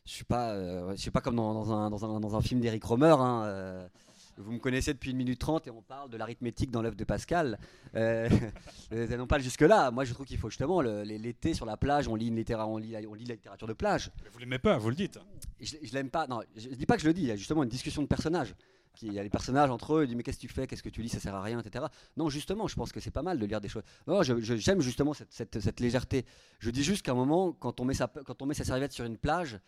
suis 0.05 0.25
pas. 0.25 0.51
Euh, 0.51 0.93
je 0.93 1.01
suis 1.01 1.11
pas 1.11 1.21
comme 1.21 1.37
dans, 1.37 1.73
un, 1.73 1.91
dans, 1.91 2.05
un, 2.05 2.21
dans 2.21 2.37
un 2.37 2.41
film 2.43 2.61
d'Eric 2.61 2.85
Romer. 2.85 3.17
Hein, 3.19 3.45
euh, 3.45 3.89
vous 4.37 4.53
me 4.53 4.59
connaissez 4.59 4.93
depuis 4.93 5.11
une 5.11 5.17
minute 5.17 5.39
trente 5.39 5.67
et 5.67 5.71
on 5.71 5.83
parle 5.83 6.11
de 6.11 6.17
l'arithmétique 6.17 6.71
dans 6.71 6.83
l'œuvre 6.83 6.97
de 6.97 7.05
Pascal. 7.05 7.59
Euh, 7.95 8.29
euh 8.93 9.17
non 9.17 9.27
pas 9.27 9.39
jusque-là. 9.39 9.91
Moi, 9.91 10.05
je 10.05 10.15
trouve 10.15 10.27
qu'il 10.27 10.39
faut 10.39 10.51
justement 10.51 10.81
l'été 10.81 11.55
sur 11.55 11.67
la 11.67 11.77
plage, 11.77 12.09
on 12.09 12.15
lit, 12.15 12.29
une 12.29 12.45
on, 12.57 12.79
lit, 12.79 12.97
on 13.07 13.15
lit 13.15 13.25
la 13.25 13.35
littérature 13.35 13.67
de 13.67 13.73
plage. 13.73 14.11
Mais 14.23 14.31
vous 14.31 14.39
l'aimez 14.39 14.59
pas, 14.59 14.79
vous 14.79 14.91
le 14.91 14.97
dites. 14.97 15.19
Je, 15.61 15.77
je 15.83 15.93
l'aime 15.93 16.11
pas. 16.11 16.27
Non, 16.27 16.41
je, 16.57 16.69
dis 16.69 16.87
pas 16.87 16.97
que 16.97 17.03
je 17.03 17.09
le 17.09 17.15
dis. 17.15 17.23
Il 17.23 17.29
y 17.29 17.33
a 17.33 17.37
justement 17.37 17.63
une 17.63 17.69
discussion 17.69 18.03
de 18.03 18.07
personnages. 18.07 18.55
Il 19.01 19.13
y 19.13 19.19
a 19.19 19.23
les 19.23 19.31
personnages 19.31 19.71
entre 19.71 19.95
eux, 19.95 20.05
ils 20.05 20.07
disent 20.07 20.17
mais 20.17 20.23
qu'est-ce 20.23 20.37
que 20.37 20.43
tu 20.43 20.49
fais, 20.49 20.67
qu'est-ce 20.67 20.83
que 20.83 20.91
tu 20.91 21.01
lis, 21.01 21.09
ça 21.09 21.19
sert 21.19 21.35
à 21.35 21.43
rien, 21.43 21.59
etc. 21.59 21.87
Non, 22.17 22.29
justement, 22.29 22.69
je 22.69 22.77
pense 22.77 22.93
que 22.93 23.01
c'est 23.01 23.11
pas 23.11 23.23
mal 23.23 23.39
de 23.39 23.47
lire 23.47 23.61
des 23.61 23.69
choses. 23.69 23.83
Non, 24.07 24.23
j'aime 24.23 24.81
justement 24.81 25.15
cette, 25.15 25.33
cette, 25.33 25.61
cette, 25.61 25.81
légèreté. 25.81 26.27
Je 26.59 26.71
dis 26.71 26.85
juste 26.85 27.03
qu'à 27.05 27.13
un 27.13 27.17
moment, 27.17 27.53
quand 27.53 27.81
on 27.81 27.85
met 27.85 27.95
sa, 27.95 28.07
quand 28.07 28.43
on 28.43 28.47
met 28.47 28.55
sa 28.55 28.65
serviette 28.65 28.93
sur 28.93 29.05
une 29.07 29.17
plage 29.17 29.59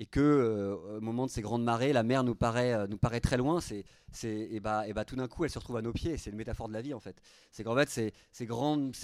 et 0.00 0.06
que 0.06 0.20
euh, 0.20 0.96
au 0.98 1.00
moment 1.00 1.26
de 1.26 1.30
ces 1.30 1.42
grandes 1.42 1.62
marées, 1.62 1.92
la 1.92 2.02
mer 2.02 2.24
nous 2.24 2.34
paraît, 2.34 2.72
euh, 2.72 2.86
nous 2.86 2.98
paraît 2.98 3.20
très 3.20 3.36
loin, 3.36 3.60
c'est, 3.60 3.84
et 4.24 4.60
bah, 4.60 4.88
et 4.88 4.92
bah, 4.92 5.04
tout 5.04 5.16
d'un 5.16 5.28
coup, 5.28 5.44
elle 5.44 5.50
se 5.50 5.58
retrouve 5.58 5.76
à 5.76 5.82
nos 5.82 5.92
pieds. 5.92 6.16
C'est 6.16 6.30
une 6.30 6.36
métaphore 6.36 6.68
de 6.68 6.72
la 6.72 6.82
vie 6.82 6.94
en 6.94 7.00
fait. 7.00 7.20
C'est 7.50 7.64
qu'en 7.64 7.74
fait, 7.74 7.88
c'est, 7.88 8.12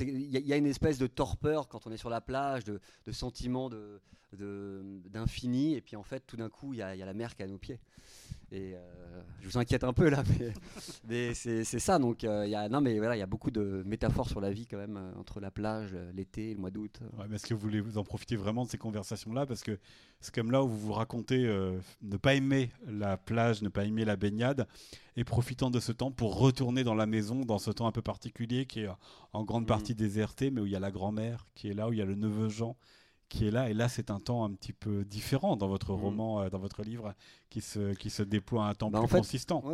il 0.01 0.47
y, 0.47 0.53
a 0.53 0.57
une 0.57 0.67
espèce 0.67 0.99
de 0.99 1.07
torpeur 1.07 1.69
quand 1.69 1.87
on 1.87 1.93
est 1.93 1.97
sur 1.97 2.11
la 2.11 2.21
plage, 2.21 2.65
de, 2.65 2.81
de 3.05 3.13
sentiment 3.13 3.69
de, 3.71 4.01
d'infini, 4.33 5.75
et 5.75 5.81
puis 5.81 5.97
en 5.97 6.03
fait, 6.03 6.25
tout 6.27 6.37
d'un 6.37 6.49
coup, 6.49 6.75
il 6.75 6.77
y 6.77 6.81
y 6.81 6.83
a, 6.83 6.95
la 6.97 7.15
mer 7.15 7.35
qui 7.35 7.43
est 7.43 7.45
à 7.45 7.49
nos 7.49 7.59
pieds. 7.59 7.79
Et 8.53 8.75
euh, 8.75 8.79
je 9.41 9.49
vous 9.49 9.59
inquiète 9.59 9.85
un 9.85 9.93
peu 9.93 10.09
là, 10.09 10.25
mais, 10.41 10.53
mais 11.09 11.35
c'est, 11.35 11.65
ça. 11.65 11.99
Donc, 11.99 12.25
il 12.25 12.49
y 12.49 12.55
a, 12.55 12.69
non, 12.69 12.81
mais 12.81 12.99
voilà, 12.99 13.15
il 13.15 13.21
y 13.21 13.23
a 13.23 13.27
beaucoup 13.27 13.53
de 13.53 13.83
métaphores 13.87 14.29
sur 14.29 14.41
la 14.41 14.51
vie 14.51 14.67
quand 14.67 14.77
même 14.77 14.99
entre 15.17 15.39
la 15.41 15.53
plage, 15.53 15.97
l'été, 16.15 16.55
le 16.55 16.61
mois 16.61 16.71
d'août. 16.71 17.01
Ouais, 17.17 17.27
mais 17.29 17.37
est-ce 17.37 17.47
que 17.47 17.55
vous 17.55 17.61
voulez 17.61 17.81
vous 17.81 17.97
en 17.99 18.05
profiter 18.05 18.35
vraiment 18.35 18.65
de 18.65 18.71
ces 18.71 18.79
conversations-là, 18.79 19.47
parce 19.47 19.63
que 19.63 19.79
c'est 20.21 20.35
comme 20.35 20.51
là 20.51 20.65
où 20.65 20.69
vous 20.69 20.79
vous 20.79 20.93
racontez 20.93 21.47
euh, 21.47 21.79
ne 22.03 22.17
pas 22.17 22.35
aimer 22.35 22.71
la 22.87 23.17
plage, 23.17 23.63
ne 23.63 23.69
pas 23.69 23.85
aimer 23.85 24.05
la 24.05 24.17
baignade, 24.17 24.67
et 25.17 25.23
profitant 25.23 25.71
de 25.71 25.79
ce 25.79 25.93
temps 25.93 26.11
pour 26.11 26.39
retourner 26.39 26.83
dans 26.83 26.95
la 26.95 27.07
maison, 27.07 27.45
dans 27.45 27.59
ce 27.59 27.71
temps 27.71 27.87
un 27.87 27.93
peu 27.93 28.03
particulier 28.03 28.67
qui 28.67 28.81
est 28.81 28.89
en 29.33 29.45
grande 29.45 29.65
mmh. 29.65 29.67
partie 29.67 29.95
déserté, 29.95 30.51
mais 30.51 30.61
où 30.61 30.67
il 30.67 30.73
y 30.73 30.77
a 30.77 30.81
la 30.81 30.91
grand-mère 30.91 31.47
qui 31.55 31.69
est 31.69 31.75
là, 31.75 31.89
où 31.89 31.93
il 31.93 32.01
y 32.01 32.03
a 32.03 32.07
le 32.07 32.17
neveu 32.17 32.49
Jean 32.49 32.77
qui 33.31 33.47
est 33.47 33.51
là. 33.51 33.71
Et 33.71 33.75
là, 33.75 33.89
c'est 33.89 34.11
un 34.11 34.21
temps 34.21 34.45
un 34.45 34.53
petit 34.53 34.75
peu 34.75 35.05
différent 35.07 35.57
dans 35.57 35.69
votre 35.69 35.93
mmh. 35.93 36.01
roman, 36.01 36.43
euh, 36.43 36.51
dans 36.51 36.59
votre 36.59 36.83
livre, 36.83 37.15
qui 37.49 37.63
se, 37.63 37.95
qui 37.95 38.11
se 38.11 38.23
déploie 38.23 38.67
à 38.67 38.71
un 38.71 38.75
temps 38.75 38.91
bah, 38.91 39.01
plus 39.01 39.17
consistant. 39.17 39.65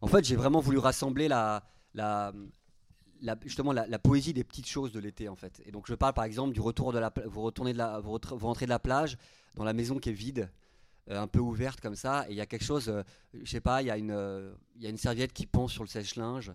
En 0.00 0.08
fait, 0.08 0.24
j'ai 0.24 0.34
vraiment 0.34 0.58
voulu 0.58 0.78
rassembler 0.78 1.28
la, 1.28 1.62
la, 1.94 2.32
justement 3.44 3.72
la, 3.72 3.98
poésie 3.98 4.32
des 4.32 4.44
petites 4.44 4.66
choses 4.66 4.92
de 4.92 4.98
l'été 4.98 5.28
en 5.28 5.36
fait. 5.36 5.62
Et 5.64 5.70
donc 5.70 5.86
je 5.86 5.94
parle 5.94 6.14
par 6.14 6.24
exemple 6.24 6.52
du 6.52 6.60
retour 6.60 6.92
de 6.92 6.98
la 6.98 7.12
vous 7.26 7.42
retournez 7.42 7.72
de 7.72 7.78
la 7.78 8.00
vous, 8.00 8.18
rentrez 8.40 8.66
de 8.66 8.70
la 8.70 8.78
plage 8.78 9.16
dans 9.54 9.64
la 9.64 9.72
maison 9.72 9.98
qui 9.98 10.10
est 10.10 10.14
vide, 10.14 10.50
euh, 11.10 11.20
un 11.20 11.26
peu 11.26 11.38
ouverte 11.38 11.80
comme 11.80 11.94
ça, 11.94 12.26
et 12.28 12.32
il 12.32 12.36
y 12.36 12.40
a 12.40 12.46
quelque 12.46 12.64
chose, 12.64 12.88
euh, 12.88 13.02
je 13.34 13.48
sais 13.48 13.60
pas, 13.60 13.82
il 13.82 13.86
y 13.86 13.90
a 13.90 13.96
une 13.96 14.10
euh, 14.10 14.52
y 14.76 14.86
a 14.86 14.90
une 14.90 14.96
serviette 14.96 15.32
qui 15.32 15.46
pend 15.46 15.68
sur 15.68 15.84
le 15.84 15.88
sèche-linge, 15.88 16.52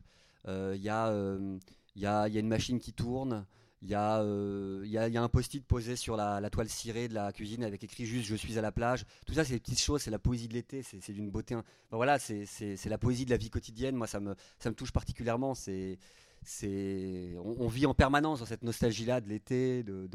il 0.47 0.75
y 0.75 0.85
y 0.85 0.89
a 0.89 1.47
il 1.95 2.01
y 2.01 2.05
a 2.05 2.39
une 2.39 2.47
machine 2.47 2.79
qui 2.79 2.93
tourne. 2.93 3.45
Il 3.83 3.89
y, 3.89 3.95
a, 3.95 4.23
il, 4.23 4.89
y 4.89 4.97
a, 4.97 5.07
y, 5.07 5.17
a, 5.17 5.21
un 5.21 5.29
post-it 5.29 5.63
posé 5.63 5.95
sur 5.95 6.17
la, 6.17 6.49
toile 6.49 6.67
cirée 6.67 7.07
de 7.07 7.13
la 7.13 7.31
cuisine 7.31 7.63
avec 7.63 7.83
écrit 7.83 8.05
juste 8.05 8.27
Je 8.27 8.35
suis 8.35 8.57
à 8.57 8.61
la 8.61 8.71
plage. 8.71 9.05
Tout 9.27 9.33
ça, 9.33 9.45
c'est 9.45 9.53
des 9.53 9.59
petites 9.59 9.79
choses, 9.79 10.01
c'est 10.01 10.11
la 10.11 10.17
poésie 10.17 10.47
de 10.47 10.53
l'été, 10.53 10.81
c'est 10.81 11.13
d'une 11.13 11.29
beauté. 11.29 11.55
voilà, 11.91 12.17
c'est 12.17 12.77
la 12.85 12.97
poésie 12.97 13.25
de 13.25 13.29
la 13.29 13.37
vie 13.37 13.51
quotidienne. 13.51 13.95
Moi, 13.95 14.07
ça 14.07 14.19
me, 14.19 14.35
ça 14.57 14.69
me 14.69 14.75
touche 14.75 14.91
particulièrement. 14.91 15.53
C'est 15.53 15.99
c'est 16.43 17.35
on, 17.43 17.67
vit 17.67 17.85
en 17.85 17.93
permanence 17.93 18.39
dans 18.39 18.45
cette 18.45 18.63
nostalgie-là 18.63 19.21
de 19.21 19.29
l'été. 19.29 19.83
De, 19.83 20.07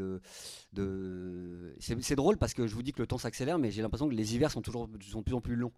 de, 0.72 1.76
C'est 1.80 2.16
drôle 2.16 2.38
parce 2.38 2.54
que 2.54 2.66
je 2.66 2.74
vous 2.74 2.82
dis 2.82 2.92
que 2.92 3.00
le 3.00 3.06
temps 3.06 3.18
s'accélère, 3.18 3.58
mais 3.58 3.70
j'ai 3.70 3.82
l'impression 3.82 4.08
que 4.08 4.14
les 4.14 4.34
hivers 4.34 4.50
sont 4.50 4.62
toujours 4.62 4.88
sont 5.08 5.18
de 5.18 5.24
plus 5.24 5.34
en 5.34 5.40
plus 5.40 5.56
longs. 5.56 5.72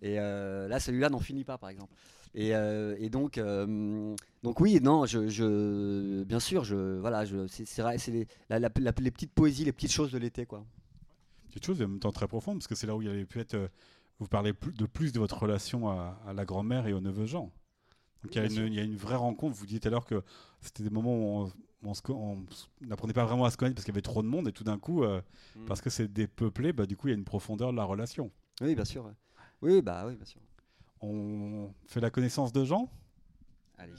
Et 0.00 0.20
euh, 0.20 0.68
là, 0.68 0.78
celui-là 0.78 1.10
n'en 1.10 1.18
finit 1.18 1.44
pas, 1.44 1.58
par 1.58 1.70
exemple. 1.70 1.92
Et, 2.34 2.54
euh, 2.54 2.96
et 2.98 3.08
donc, 3.08 3.38
euh, 3.38 4.14
donc 4.42 4.60
oui, 4.60 4.78
non, 4.82 5.06
je, 5.06 5.28
je, 5.28 6.22
bien 6.24 6.40
sûr, 6.40 6.64
je, 6.64 6.98
voilà, 6.98 7.24
c'est 7.48 8.08
les, 8.08 8.26
les 8.50 9.10
petites 9.10 9.32
poésies, 9.32 9.64
les 9.64 9.72
petites 9.72 9.92
choses 9.92 10.12
de 10.12 10.18
l'été, 10.18 10.46
quoi. 10.46 10.64
Quelque 11.50 11.64
chose 11.64 11.78
de 11.78 11.86
même 11.86 11.98
temps 11.98 12.12
très 12.12 12.28
profond, 12.28 12.52
parce 12.52 12.66
que 12.66 12.74
c'est 12.74 12.86
là 12.86 12.94
où 12.94 13.02
il 13.02 13.08
y 13.08 13.10
avait 13.10 13.24
pu 13.24 13.40
être. 13.40 13.56
Vous 14.18 14.26
parlez 14.26 14.52
de 14.52 14.86
plus 14.86 15.12
de 15.12 15.18
votre 15.18 15.38
relation 15.38 15.88
à, 15.88 16.20
à 16.26 16.32
la 16.32 16.44
grand-mère 16.44 16.86
et 16.86 16.92
au 16.92 17.00
neveu 17.00 17.24
Jean. 17.24 17.52
Donc 18.22 18.34
il 18.34 18.74
y, 18.74 18.80
a 18.80 18.82
une, 18.82 18.96
vraie 18.96 19.16
rencontre. 19.16 19.56
Vous 19.56 19.66
à 19.82 19.90
l'heure 19.90 20.04
que 20.04 20.22
c'était 20.60 20.82
des 20.82 20.90
moments 20.90 21.44
où 21.44 21.50
on 21.82 22.44
n'apprenait 22.80 23.12
pas 23.12 23.24
vraiment 23.24 23.44
à 23.44 23.50
se 23.50 23.56
connaître 23.56 23.76
parce 23.76 23.84
qu'il 23.84 23.94
y 23.94 23.96
avait 23.96 24.02
trop 24.02 24.22
de 24.22 24.26
monde 24.26 24.48
et 24.48 24.52
tout 24.52 24.64
d'un 24.64 24.78
coup, 24.78 25.04
euh, 25.04 25.20
mm. 25.56 25.66
parce 25.66 25.80
que 25.80 25.90
c'est 25.90 26.12
dépeuplé, 26.12 26.72
bah, 26.72 26.86
du 26.86 26.96
coup 26.96 27.08
il 27.08 27.10
y 27.12 27.14
a 27.14 27.16
une 27.16 27.24
profondeur 27.24 27.70
de 27.70 27.76
la 27.76 27.84
relation. 27.84 28.30
Oui, 28.60 28.74
bien 28.74 28.84
sûr. 28.84 29.08
Oui, 29.62 29.82
bah 29.82 30.04
oui, 30.06 30.16
bien 30.16 30.24
sûr. 30.24 30.40
On 31.00 31.72
fait 31.86 32.00
la 32.00 32.10
connaissance 32.10 32.52
de 32.52 32.64
Jean? 32.64 32.90
Allez, 33.76 33.92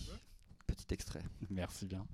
petit 0.68 0.93
extrait. 0.93 1.24
Merci 1.50 1.86
bien. 1.86 2.06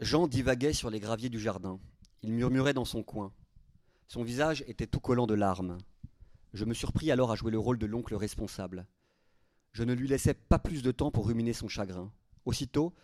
Jean 0.00 0.26
divaguait 0.28 0.74
sur 0.74 0.90
les 0.90 1.00
graviers 1.00 1.30
du 1.30 1.40
jardin. 1.40 1.80
Il 2.22 2.32
murmurait 2.32 2.74
dans 2.74 2.84
son 2.84 3.02
coin. 3.02 3.32
Son 4.08 4.22
visage 4.22 4.62
était 4.66 4.86
tout 4.86 5.00
collant 5.00 5.26
de 5.26 5.34
larmes. 5.34 5.78
Je 6.52 6.64
me 6.64 6.74
surpris 6.74 7.10
alors 7.10 7.32
à 7.32 7.34
jouer 7.34 7.50
le 7.50 7.58
rôle 7.58 7.78
de 7.78 7.86
l'oncle 7.86 8.14
responsable. 8.14 8.86
Je 9.72 9.84
ne 9.84 9.94
lui 9.94 10.08
laissais 10.08 10.34
pas 10.34 10.58
plus 10.58 10.82
de 10.82 10.92
temps 10.92 11.10
pour 11.10 11.26
ruminer 11.26 11.52
son 11.52 11.68
chagrin. 11.68 12.12
Aussitôt, 12.44 12.94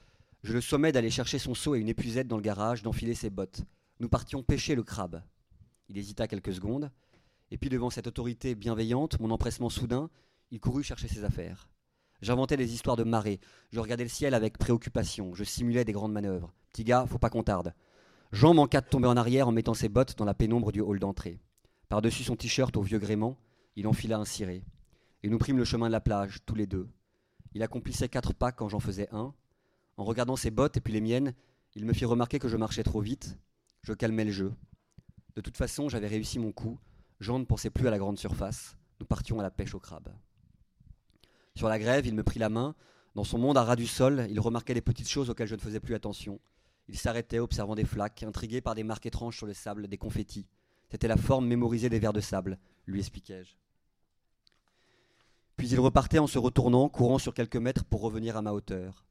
je 0.43 0.53
le 0.53 0.61
sommais 0.61 0.93
d'aller 0.93 1.11
chercher 1.11 1.39
son 1.39 1.55
seau 1.55 1.75
et 1.75 1.81
une 1.81 1.89
épuisette 1.89 2.29
dans 2.29 2.37
le 2.37 2.43
garage, 2.43 2.83
d'enfiler 2.83 3.15
ses 3.15 3.31
bottes. 3.31 3.63
Nous 4.01 4.09
partions 4.09 4.43
pêcher 4.43 4.75
le 4.75 4.83
crabe. 4.83 5.23
Il 5.89 5.99
hésita 5.99 6.29
quelques 6.29 6.55
secondes, 6.55 6.91
et 7.53 7.59
puis 7.59 7.69
devant 7.69 7.91
cette 7.91 8.07
autorité 8.07 8.55
bienveillante, 8.55 9.21
mon 9.21 9.31
empressement 9.31 9.69
soudain, 9.69 10.09
il 10.51 10.59
courut 10.59 10.83
chercher 10.83 11.07
ses 11.07 11.23
affaires. 11.23 11.69
J'inventais 12.23 12.57
des 12.57 12.73
histoires 12.73 12.97
de 12.97 13.05
marée, 13.05 13.41
je 13.73 13.79
regardais 13.79 14.05
le 14.05 14.09
ciel 14.09 14.33
avec 14.33 14.57
préoccupation, 14.57 15.35
je 15.35 15.45
simulais 15.45 15.85
des 15.85 15.93
grandes 15.93 16.15
manœuvres. 16.15 16.51
Petit 16.73 16.83
gars, 16.83 17.05
faut 17.07 17.19
pas 17.19 17.29
qu'on 17.29 17.43
tarde. 17.43 17.75
Jean 18.33 18.55
manqua 18.55 18.81
de 18.81 18.87
tomber 18.87 19.07
en 19.07 19.19
arrière 19.19 19.49
en 19.49 19.53
mettant 19.53 19.75
ses 19.75 19.91
bottes 19.91 20.17
dans 20.17 20.25
la 20.25 20.33
pénombre 20.33 20.73
du 20.73 20.81
hall 20.81 20.99
d'entrée. 20.99 21.41
Par-dessus 21.91 22.25
son 22.25 22.37
t-shirt 22.37 22.75
au 22.79 22.81
vieux 22.81 22.99
gréement, 22.99 23.37
il 23.77 23.87
enfila 23.87 24.17
un 24.17 24.25
ciré. 24.25 24.65
Et 25.23 25.29
nous 25.29 25.37
prîmes 25.37 25.59
le 25.59 25.67
chemin 25.67 25.89
de 25.89 25.93
la 25.93 26.01
plage, 26.01 26.39
tous 26.47 26.55
les 26.55 26.67
deux. 26.67 26.89
Il 27.53 27.63
accomplissait 27.63 28.09
quatre 28.09 28.33
pas 28.33 28.51
quand 28.51 28.71
j'en 28.71 28.81
faisais 28.81 29.09
un. 29.13 29.35
En 29.99 30.05
regardant 30.05 30.37
ses 30.37 30.51
bottes 30.51 30.79
et 30.79 30.81
puis 30.81 30.95
les 30.95 31.03
miennes, 31.03 31.35
il 31.75 31.85
me 31.85 31.93
fit 31.93 32.07
remarquer 32.07 32.39
que 32.39 32.49
je 32.49 32.57
marchais 32.57 32.83
trop 32.83 33.03
vite. 33.03 33.37
Je 33.83 33.93
calmais 33.93 34.25
le 34.25 34.31
jeu. 34.31 34.55
De 35.37 35.43
toute 35.43 35.59
façon, 35.59 35.91
j'avais 35.91 36.09
réussi 36.09 36.39
mon 36.39 36.53
coup. 36.53 36.79
Jean 37.23 37.39
ne 37.39 37.45
pensait 37.45 37.71
plus 37.71 37.87
à 37.87 37.91
la 37.91 37.99
grande 37.99 38.19
surface. 38.19 38.77
Nous 38.99 39.07
partions 39.07 39.39
à 39.39 39.43
la 39.45 39.51
pêche 39.51 39.75
au 39.75 39.81
crabe. 39.81 40.13
Sur 41.55 41.69
la 41.69 41.79
grève, 41.79 42.05
il 42.05 42.15
me 42.15 42.25
prit 42.25 42.41
la 42.41 42.49
main. 42.49 42.75
Dans 43.15 43.23
son 43.23 43.39
monde 43.39 43.57
à 43.57 43.63
ras 43.63 43.77
du 43.77 43.87
sol, 43.87 44.27
il 44.29 44.41
remarquait 44.41 44.75
des 44.75 44.81
petites 44.81 45.09
choses 45.09 45.31
auxquelles 45.31 45.47
je 45.47 45.55
ne 45.55 45.61
faisais 45.61 45.79
plus 45.79 45.95
attention. 45.95 46.41
Il 46.89 46.99
s'arrêtait, 46.99 47.39
observant 47.39 47.77
des 47.77 47.85
flaques, 47.85 48.25
intrigué 48.25 48.61
par 48.61 48.75
des 48.75 48.83
marques 48.83 49.07
étranges 49.07 49.37
sur 49.37 49.47
le 49.47 49.55
sable, 49.55 49.87
des 49.87 49.99
confettis. 49.99 50.49
C'était 50.91 51.07
la 51.07 51.17
forme 51.17 51.47
mémorisée 51.47 51.89
des 51.89 52.01
vers 52.01 52.13
de 52.13 52.21
sable, 52.21 52.59
lui 52.87 52.99
expliquai-je. 52.99 53.55
Puis 55.57 55.69
il 55.69 55.79
repartait 55.79 56.19
en 56.19 56.27
se 56.27 56.41
retournant, 56.41 56.89
courant 56.89 57.19
sur 57.19 57.35
quelques 57.35 57.57
mètres 57.57 57.85
pour 57.85 58.01
revenir 58.01 58.37
à 58.37 58.43
ma 58.43 58.53
hauteur. 58.53 59.07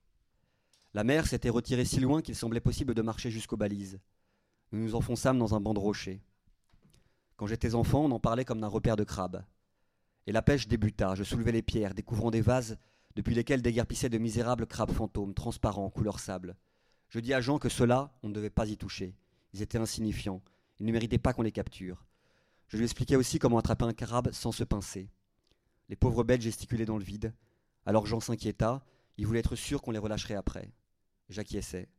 La 0.93 1.05
mer 1.05 1.28
s'était 1.28 1.49
retirée 1.49 1.86
si 1.86 2.01
loin 2.01 2.22
qu'il 2.22 2.36
semblait 2.36 2.59
possible 2.59 2.93
de 2.93 3.01
marcher 3.01 3.32
jusqu'aux 3.32 3.55
balises. 3.55 4.01
Nous 4.74 4.80
nous 4.80 4.95
enfonçâmes 4.95 5.39
dans 5.39 5.55
un 5.55 5.62
banc 5.62 5.74
de 5.74 5.80
rochers. 5.80 6.22
Quand 7.42 7.48
j'étais 7.48 7.74
enfant, 7.74 8.06
on 8.06 8.12
en 8.12 8.20
parlait 8.20 8.46
comme 8.46 8.62
d'un 8.62 8.68
repère 8.68 8.96
de 8.96 9.04
crabes. 9.04 9.44
Et 10.28 10.32
la 10.32 10.44
pêche 10.44 10.68
débuta, 10.68 11.16
je 11.16 11.24
soulevais 11.24 11.52
les 11.52 11.64
pierres, 11.64 11.96
découvrant 11.96 12.30
des 12.30 12.39
vases 12.39 12.78
depuis 13.16 13.34
lesquels 13.34 13.64
déguerpissaient 13.64 14.10
de 14.10 14.20
misérables 14.20 14.68
crabes 14.68 14.92
fantômes, 14.92 15.34
transparents, 15.34 15.89
couleur 15.89 16.20
sable. 16.20 16.56
Je 17.10 17.20
dis 17.20 17.34
à 17.34 17.42
Jean 17.42 17.58
que 17.58 17.68
ceux-là, 17.68 18.14
on 18.22 18.30
ne 18.30 18.34
devait 18.36 18.52
pas 18.52 18.68
y 18.68 18.78
toucher. 18.78 19.16
Ils 19.54 19.64
étaient 19.64 19.80
insignifiants, 19.80 20.44
ils 20.80 20.86
ne 20.86 20.92
méritaient 20.92 21.18
pas 21.18 21.34
qu'on 21.34 21.42
les 21.42 21.52
capture. 21.52 22.06
Je 22.68 22.78
lui 22.78 22.84
expliquais 22.84 23.16
aussi 23.16 23.39
comment 23.39 23.58
attraper 23.58 23.86
un 23.86 23.94
crabe 23.94 24.32
sans 24.34 24.52
se 24.52 24.64
pincer. 24.64 25.10
Les 25.89 25.96
pauvres 25.96 26.24
bêtes 26.24 26.44
gesticulaient 26.44 26.86
dans 26.86 27.00
le 27.00 27.04
vide. 27.04 27.34
Alors 27.88 28.06
Jean 28.06 28.20
s'inquiéta, 28.20 28.86
il 29.18 29.26
voulait 29.26 29.39
être 29.39 29.56
sûr 29.56 29.82
qu'on 29.82 29.89
les 29.89 29.98
relâcherait 29.98 30.36
après. 30.36 30.72
J'acquiesçais. 31.30 31.89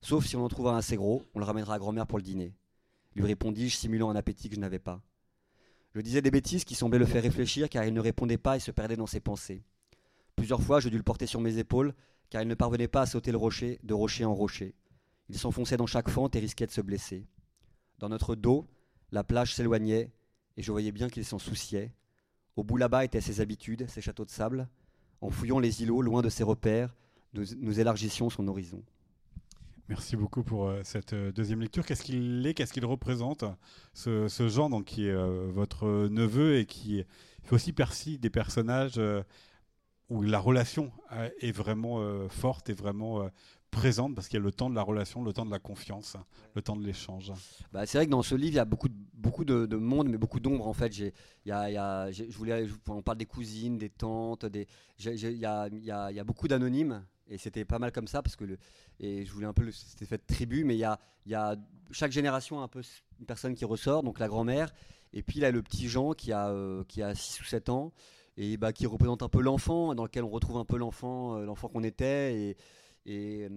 Sauf 0.00 0.26
si 0.26 0.34
on 0.34 0.44
en 0.44 0.48
trouve 0.48 0.66
un 0.66 0.76
assez 0.76 0.96
gros, 0.96 1.22
on 1.34 1.38
le 1.38 1.44
ramènera 1.44 1.74
à 1.74 1.78
grand-mère 1.78 2.08
pour 2.08 2.18
le 2.18 2.24
dîner. 2.24 2.56
Lui 3.18 3.26
répondis-je, 3.26 3.76
simulant 3.76 4.10
un 4.10 4.14
appétit 4.14 4.48
que 4.48 4.54
je 4.54 4.60
n'avais 4.60 4.78
pas. 4.78 5.02
Je 5.92 6.00
disais 6.00 6.22
des 6.22 6.30
bêtises 6.30 6.64
qui 6.64 6.76
semblaient 6.76 7.00
le 7.00 7.04
faire 7.04 7.20
réfléchir 7.20 7.68
car 7.68 7.84
il 7.84 7.92
ne 7.92 7.98
répondait 7.98 8.38
pas 8.38 8.54
et 8.54 8.60
se 8.60 8.70
perdait 8.70 8.94
dans 8.94 9.08
ses 9.08 9.18
pensées. 9.18 9.64
Plusieurs 10.36 10.62
fois, 10.62 10.78
je 10.78 10.88
dus 10.88 10.98
le 10.98 11.02
porter 11.02 11.26
sur 11.26 11.40
mes 11.40 11.58
épaules 11.58 11.94
car 12.30 12.42
il 12.42 12.48
ne 12.48 12.54
parvenait 12.54 12.86
pas 12.86 13.00
à 13.00 13.06
sauter 13.06 13.32
le 13.32 13.36
rocher 13.36 13.80
de 13.82 13.92
rocher 13.92 14.24
en 14.24 14.32
rocher. 14.32 14.76
Il 15.30 15.36
s'enfonçait 15.36 15.76
dans 15.76 15.88
chaque 15.88 16.08
fente 16.08 16.36
et 16.36 16.38
risquait 16.38 16.68
de 16.68 16.70
se 16.70 16.80
blesser. 16.80 17.26
Dans 17.98 18.08
notre 18.08 18.36
dos, 18.36 18.68
la 19.10 19.24
plage 19.24 19.52
s'éloignait, 19.52 20.12
et 20.56 20.62
je 20.62 20.70
voyais 20.70 20.92
bien 20.92 21.08
qu'il 21.08 21.24
s'en 21.24 21.40
souciait. 21.40 21.92
Au 22.54 22.62
bout 22.62 22.76
là-bas 22.76 23.04
étaient 23.04 23.20
ses 23.20 23.40
habitudes, 23.40 23.88
ses 23.88 24.00
châteaux 24.00 24.26
de 24.26 24.30
sable. 24.30 24.68
En 25.20 25.30
fouillant 25.30 25.58
les 25.58 25.82
îlots, 25.82 26.02
loin 26.02 26.22
de 26.22 26.28
ses 26.28 26.44
repères, 26.44 26.94
nous, 27.32 27.80
élargissions 27.80 28.30
son 28.30 28.46
horizon. 28.46 28.84
Merci 29.88 30.16
beaucoup 30.16 30.42
pour 30.42 30.68
euh, 30.68 30.80
cette 30.84 31.14
euh, 31.14 31.32
deuxième 31.32 31.62
lecture. 31.62 31.86
Qu'est-ce 31.86 32.02
qu'il 32.02 32.46
est, 32.46 32.52
qu'est-ce 32.52 32.74
qu'il 32.74 32.84
représente, 32.84 33.44
ce, 33.94 34.28
ce, 34.28 34.46
Jean 34.46 34.68
donc, 34.68 34.84
qui 34.84 35.06
est 35.06 35.12
euh, 35.12 35.48
votre 35.50 36.08
neveu 36.08 36.58
et 36.58 36.66
qui 36.66 37.04
fait 37.42 37.54
aussi 37.54 37.72
partie 37.72 38.18
des 38.18 38.28
personnages 38.28 39.00
où 40.10 40.22
la 40.22 40.38
relation 40.38 40.92
est 41.40 41.52
vraiment 41.52 42.28
forte 42.28 42.68
et 42.68 42.74
vraiment 42.74 43.30
présente? 43.70 44.14
Parce 44.14 44.28
qu'il 44.28 44.38
y 44.38 44.42
a 44.42 44.44
le 44.44 44.52
temps 44.52 44.68
de 44.68 44.74
la 44.74 44.82
relation, 44.82 45.22
le 45.22 45.32
temps 45.32 45.46
de 45.46 45.50
la 45.50 45.58
confiance, 45.58 46.18
le 46.54 46.60
temps 46.60 46.76
de 46.76 46.84
l'échange. 46.84 47.32
Bah, 47.72 47.86
c'est 47.86 47.96
vrai 47.96 48.04
que 48.04 48.10
dans 48.10 48.22
ce 48.22 48.34
livre, 48.34 48.52
il 48.52 48.56
y 48.56 48.58
a 48.58 48.66
beaucoup 48.66 48.88
de, 48.88 48.94
beaucoup 49.14 49.46
de, 49.46 49.76
monde, 49.76 50.08
mais 50.10 50.18
beaucoup 50.18 50.40
d'ombre 50.40 50.66
en 50.66 50.74
fait. 50.74 50.92
J'ai, 50.92 51.14
y 51.46 51.52
a, 51.52 52.12
je 52.12 52.24
voulais, 52.36 52.66
on 52.88 53.00
parle 53.00 53.18
des 53.18 53.26
cousines, 53.26 53.78
des 53.78 53.88
tantes, 53.88 54.44
il 54.52 54.66
y 55.38 55.46
a 55.46 56.24
beaucoup 56.24 56.48
d'anonymes 56.48 57.02
Et 57.28 57.38
c'était 57.38 57.64
pas 57.64 57.78
mal 57.78 57.92
comme 57.92 58.06
ça 58.06 58.22
parce 58.22 58.36
que 58.36 58.44
le, 58.44 58.58
et 59.00 59.24
je 59.24 59.32
voulais 59.32 59.46
un 59.46 59.52
peu 59.52 59.70
c'était 59.70 60.06
fait 60.06 60.18
tribu, 60.18 60.64
mais 60.64 60.74
il 60.74 60.78
y 60.78 60.84
a, 60.84 60.98
y 61.26 61.34
a 61.34 61.56
chaque 61.90 62.12
génération 62.12 62.62
un 62.62 62.68
peu 62.68 62.82
une 63.20 63.26
personne 63.26 63.54
qui 63.54 63.64
ressort, 63.64 64.02
donc 64.02 64.18
la 64.18 64.28
grand-mère, 64.28 64.72
et 65.12 65.22
puis 65.22 65.40
là 65.40 65.50
le 65.50 65.62
petit 65.62 65.88
Jean 65.88 66.12
qui 66.12 66.32
a 66.32 66.48
euh, 66.48 66.84
qui 66.88 67.02
a 67.02 67.14
6 67.14 67.40
ou 67.40 67.44
7 67.44 67.68
ans 67.68 67.92
et 68.36 68.56
bah, 68.56 68.72
qui 68.72 68.86
représente 68.86 69.22
un 69.22 69.28
peu 69.28 69.40
l'enfant, 69.40 69.94
dans 69.94 70.04
lequel 70.04 70.24
on 70.24 70.30
retrouve 70.30 70.58
un 70.58 70.64
peu 70.64 70.78
l'enfant, 70.78 71.36
euh, 71.36 71.44
l'enfant 71.44 71.68
qu'on 71.68 71.82
était 71.82 72.34
et, 72.34 72.56
et, 73.04 73.48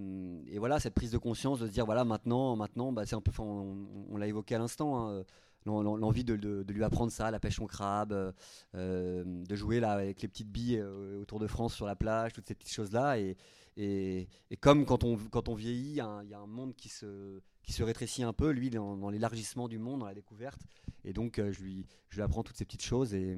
et, 0.47 0.59
voilà 0.59 0.80
cette 0.80 0.93
prise 0.93 1.11
de 1.11 1.17
conscience 1.17 1.59
de 1.59 1.67
se 1.67 1.72
dire 1.72 1.86
voilà 1.86 2.03
maintenant 2.03 2.55
maintenant 2.55 2.91
bah, 2.91 3.05
c'est 3.05 3.15
un 3.15 3.22
peu 3.22 3.32
on, 3.39 3.88
on 4.09 4.17
l'a 4.17 4.28
évoqué 4.28 4.55
à 4.55 4.59
l'instant 4.59 5.09
hein, 5.09 5.24
l'envie 5.65 6.24
de, 6.24 6.36
de, 6.36 6.74
lui 6.74 6.84
apprendre 6.84 7.11
ça, 7.11 7.32
la 7.32 7.39
pêche 7.39 7.59
au 7.59 7.67
crabe, 7.67 8.34
euh, 8.76 9.24
de 9.26 9.55
jouer 9.55 9.80
là 9.80 9.91
avec 9.91 10.22
les 10.22 10.28
petites 10.28 10.51
billes 10.51 10.80
euh, 10.80 11.22
autour 11.22 11.39
de 11.39 11.47
France 11.47 11.74
sur 11.74 11.86
la 11.86 11.95
plage, 11.95 12.34
toutes 12.34 12.47
ces 12.47 12.55
petites 12.55 12.74
choses-là. 12.74 13.19
Et, 13.19 13.38
et, 13.78 14.28
comme 14.59 14.86
quand 14.86 15.03
on, 15.03 15.17
quand 15.17 15.49
on 15.49 15.55
vieillit, 15.55 15.91
il 15.91 15.95
y, 15.95 16.01
a 16.34 16.39
un 16.39 16.47
monde 16.47 16.76
qui 16.76 16.89
se, 16.89 17.41
qui 17.63 17.74
se 17.74 17.84
rétrécit 17.84 18.24
un 18.24 18.34
peu, 18.34 18.51
lui, 18.51 18.69
dans, 18.69 18.97
dans 18.97 19.09
l'élargissement 19.09 19.67
du 19.67 19.80
monde, 19.80 20.01
dans 20.01 20.05
la 20.05 20.13
découverte. 20.13 20.61
Et 21.03 21.13
donc, 21.13 21.39
euh, 21.39 21.51
je, 21.51 21.61
lui, 21.61 21.86
je 22.09 22.17
lui 22.17 22.24
apprends 22.24 22.43
toutes 22.43 22.57
ces 22.57 22.65
petites 22.65 22.84
choses. 22.84 23.13
Et 23.13 23.38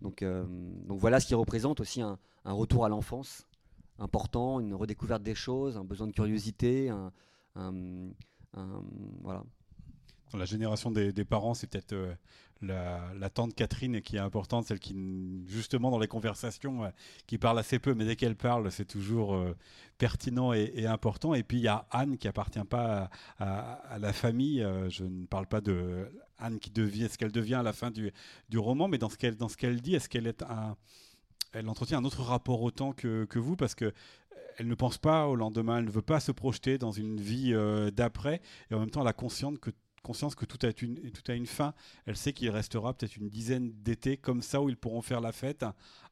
donc, 0.00 0.22
donc 0.22 1.00
voilà 1.00 1.20
ce 1.20 1.26
qui 1.26 1.34
représente 1.34 1.80
aussi 1.80 2.00
un, 2.00 2.18
un 2.44 2.52
retour 2.52 2.84
à 2.84 2.88
l'enfance 2.88 3.46
important, 3.98 4.60
une 4.60 4.74
redécouverte 4.74 5.22
des 5.22 5.34
choses, 5.34 5.78
un 5.78 5.84
besoin 5.84 6.06
de 6.06 6.12
curiosité, 6.12 6.92
voilà 7.54 9.42
la 10.34 10.44
génération 10.44 10.90
des, 10.90 11.24
parents, 11.24 11.54
c'est 11.54 11.66
peut-être 11.66 11.92
euh, 11.92 12.14
la, 12.62 13.30
tante 13.30 13.54
Catherine 13.54 14.00
qui 14.00 14.16
est 14.16 14.20
importante, 14.20 14.66
celle 14.66 14.78
qui, 14.78 14.94
justement, 15.46 15.90
dans 15.90 15.98
les 15.98 16.08
conversations, 16.08 16.84
euh, 16.84 16.90
qui 17.26 17.38
parle 17.38 17.58
assez 17.58 17.78
peu, 17.78 17.94
mais 17.94 18.04
dès 18.04 18.16
qu'elle 18.16 18.36
parle, 18.36 18.70
c'est 18.70 18.84
toujours 18.84 19.34
euh, 19.34 19.56
pertinent 19.98 20.52
et, 20.52 20.86
important. 20.86 21.34
Et 21.34 21.42
puis 21.42 21.58
il 21.58 21.62
y 21.62 21.68
a 21.68 21.86
Anne 21.90 22.18
qui 22.18 22.28
appartient 22.28 22.64
pas 22.64 23.10
à, 23.38 23.98
la 23.98 24.12
famille. 24.12 24.66
je 24.88 25.04
ne 25.04 25.26
parle 25.26 25.46
pas 25.46 25.60
de 25.60 26.10
Anne 26.38 26.58
qui 26.58 26.70
devient 26.70 27.08
ce 27.10 27.18
qu'elle 27.18 27.32
devient 27.32 27.54
à 27.54 27.62
la 27.62 27.72
fin 27.72 27.90
du, 27.90 28.12
roman, 28.58 28.88
mais 28.88 28.98
dans 28.98 29.08
ce 29.08 29.16
qu'elle 29.16 29.80
dit, 29.80 29.94
est-ce 29.94 30.08
qu'elle 30.08 30.26
est 30.26 30.42
un 30.42 30.76
elle 31.52 31.70
entretient 31.70 31.98
un 31.98 32.04
autre 32.04 32.22
rapport 32.22 32.60
au 32.60 32.70
temps 32.70 32.92
que, 32.92 33.24
que 33.24 33.38
vous? 33.38 33.56
Parce 33.56 33.74
que 33.74 33.92
elle 34.58 34.68
ne 34.68 34.74
pense 34.74 34.98
pas 34.98 35.26
au 35.26 35.36
lendemain, 35.36 35.78
elle 35.78 35.86
ne 35.86 35.90
veut 35.90 36.02
pas 36.02 36.20
se 36.20 36.32
projeter 36.32 36.76
dans 36.76 36.92
une 36.92 37.18
vie 37.20 37.54
d'après, 37.92 38.40
et 38.70 38.74
en 38.74 38.80
même 38.80 38.90
temps 38.90 39.02
elle 39.02 39.08
a 39.08 39.12
conscience 39.14 39.58
que 39.58 39.70
conscience 40.06 40.34
que 40.34 40.44
tout 40.44 40.64
a 40.64 40.70
une, 40.80 41.10
tout 41.10 41.30
a 41.30 41.34
une 41.34 41.46
fin. 41.46 41.74
Elle 42.06 42.16
sait 42.16 42.32
qu'il 42.32 42.50
restera 42.50 42.94
peut-être 42.94 43.16
une 43.16 43.28
dizaine 43.28 43.72
d'étés 43.82 44.16
comme 44.16 44.40
ça 44.40 44.62
où 44.62 44.68
ils 44.68 44.76
pourront 44.76 45.02
faire 45.02 45.20
la 45.20 45.32
fête 45.32 45.64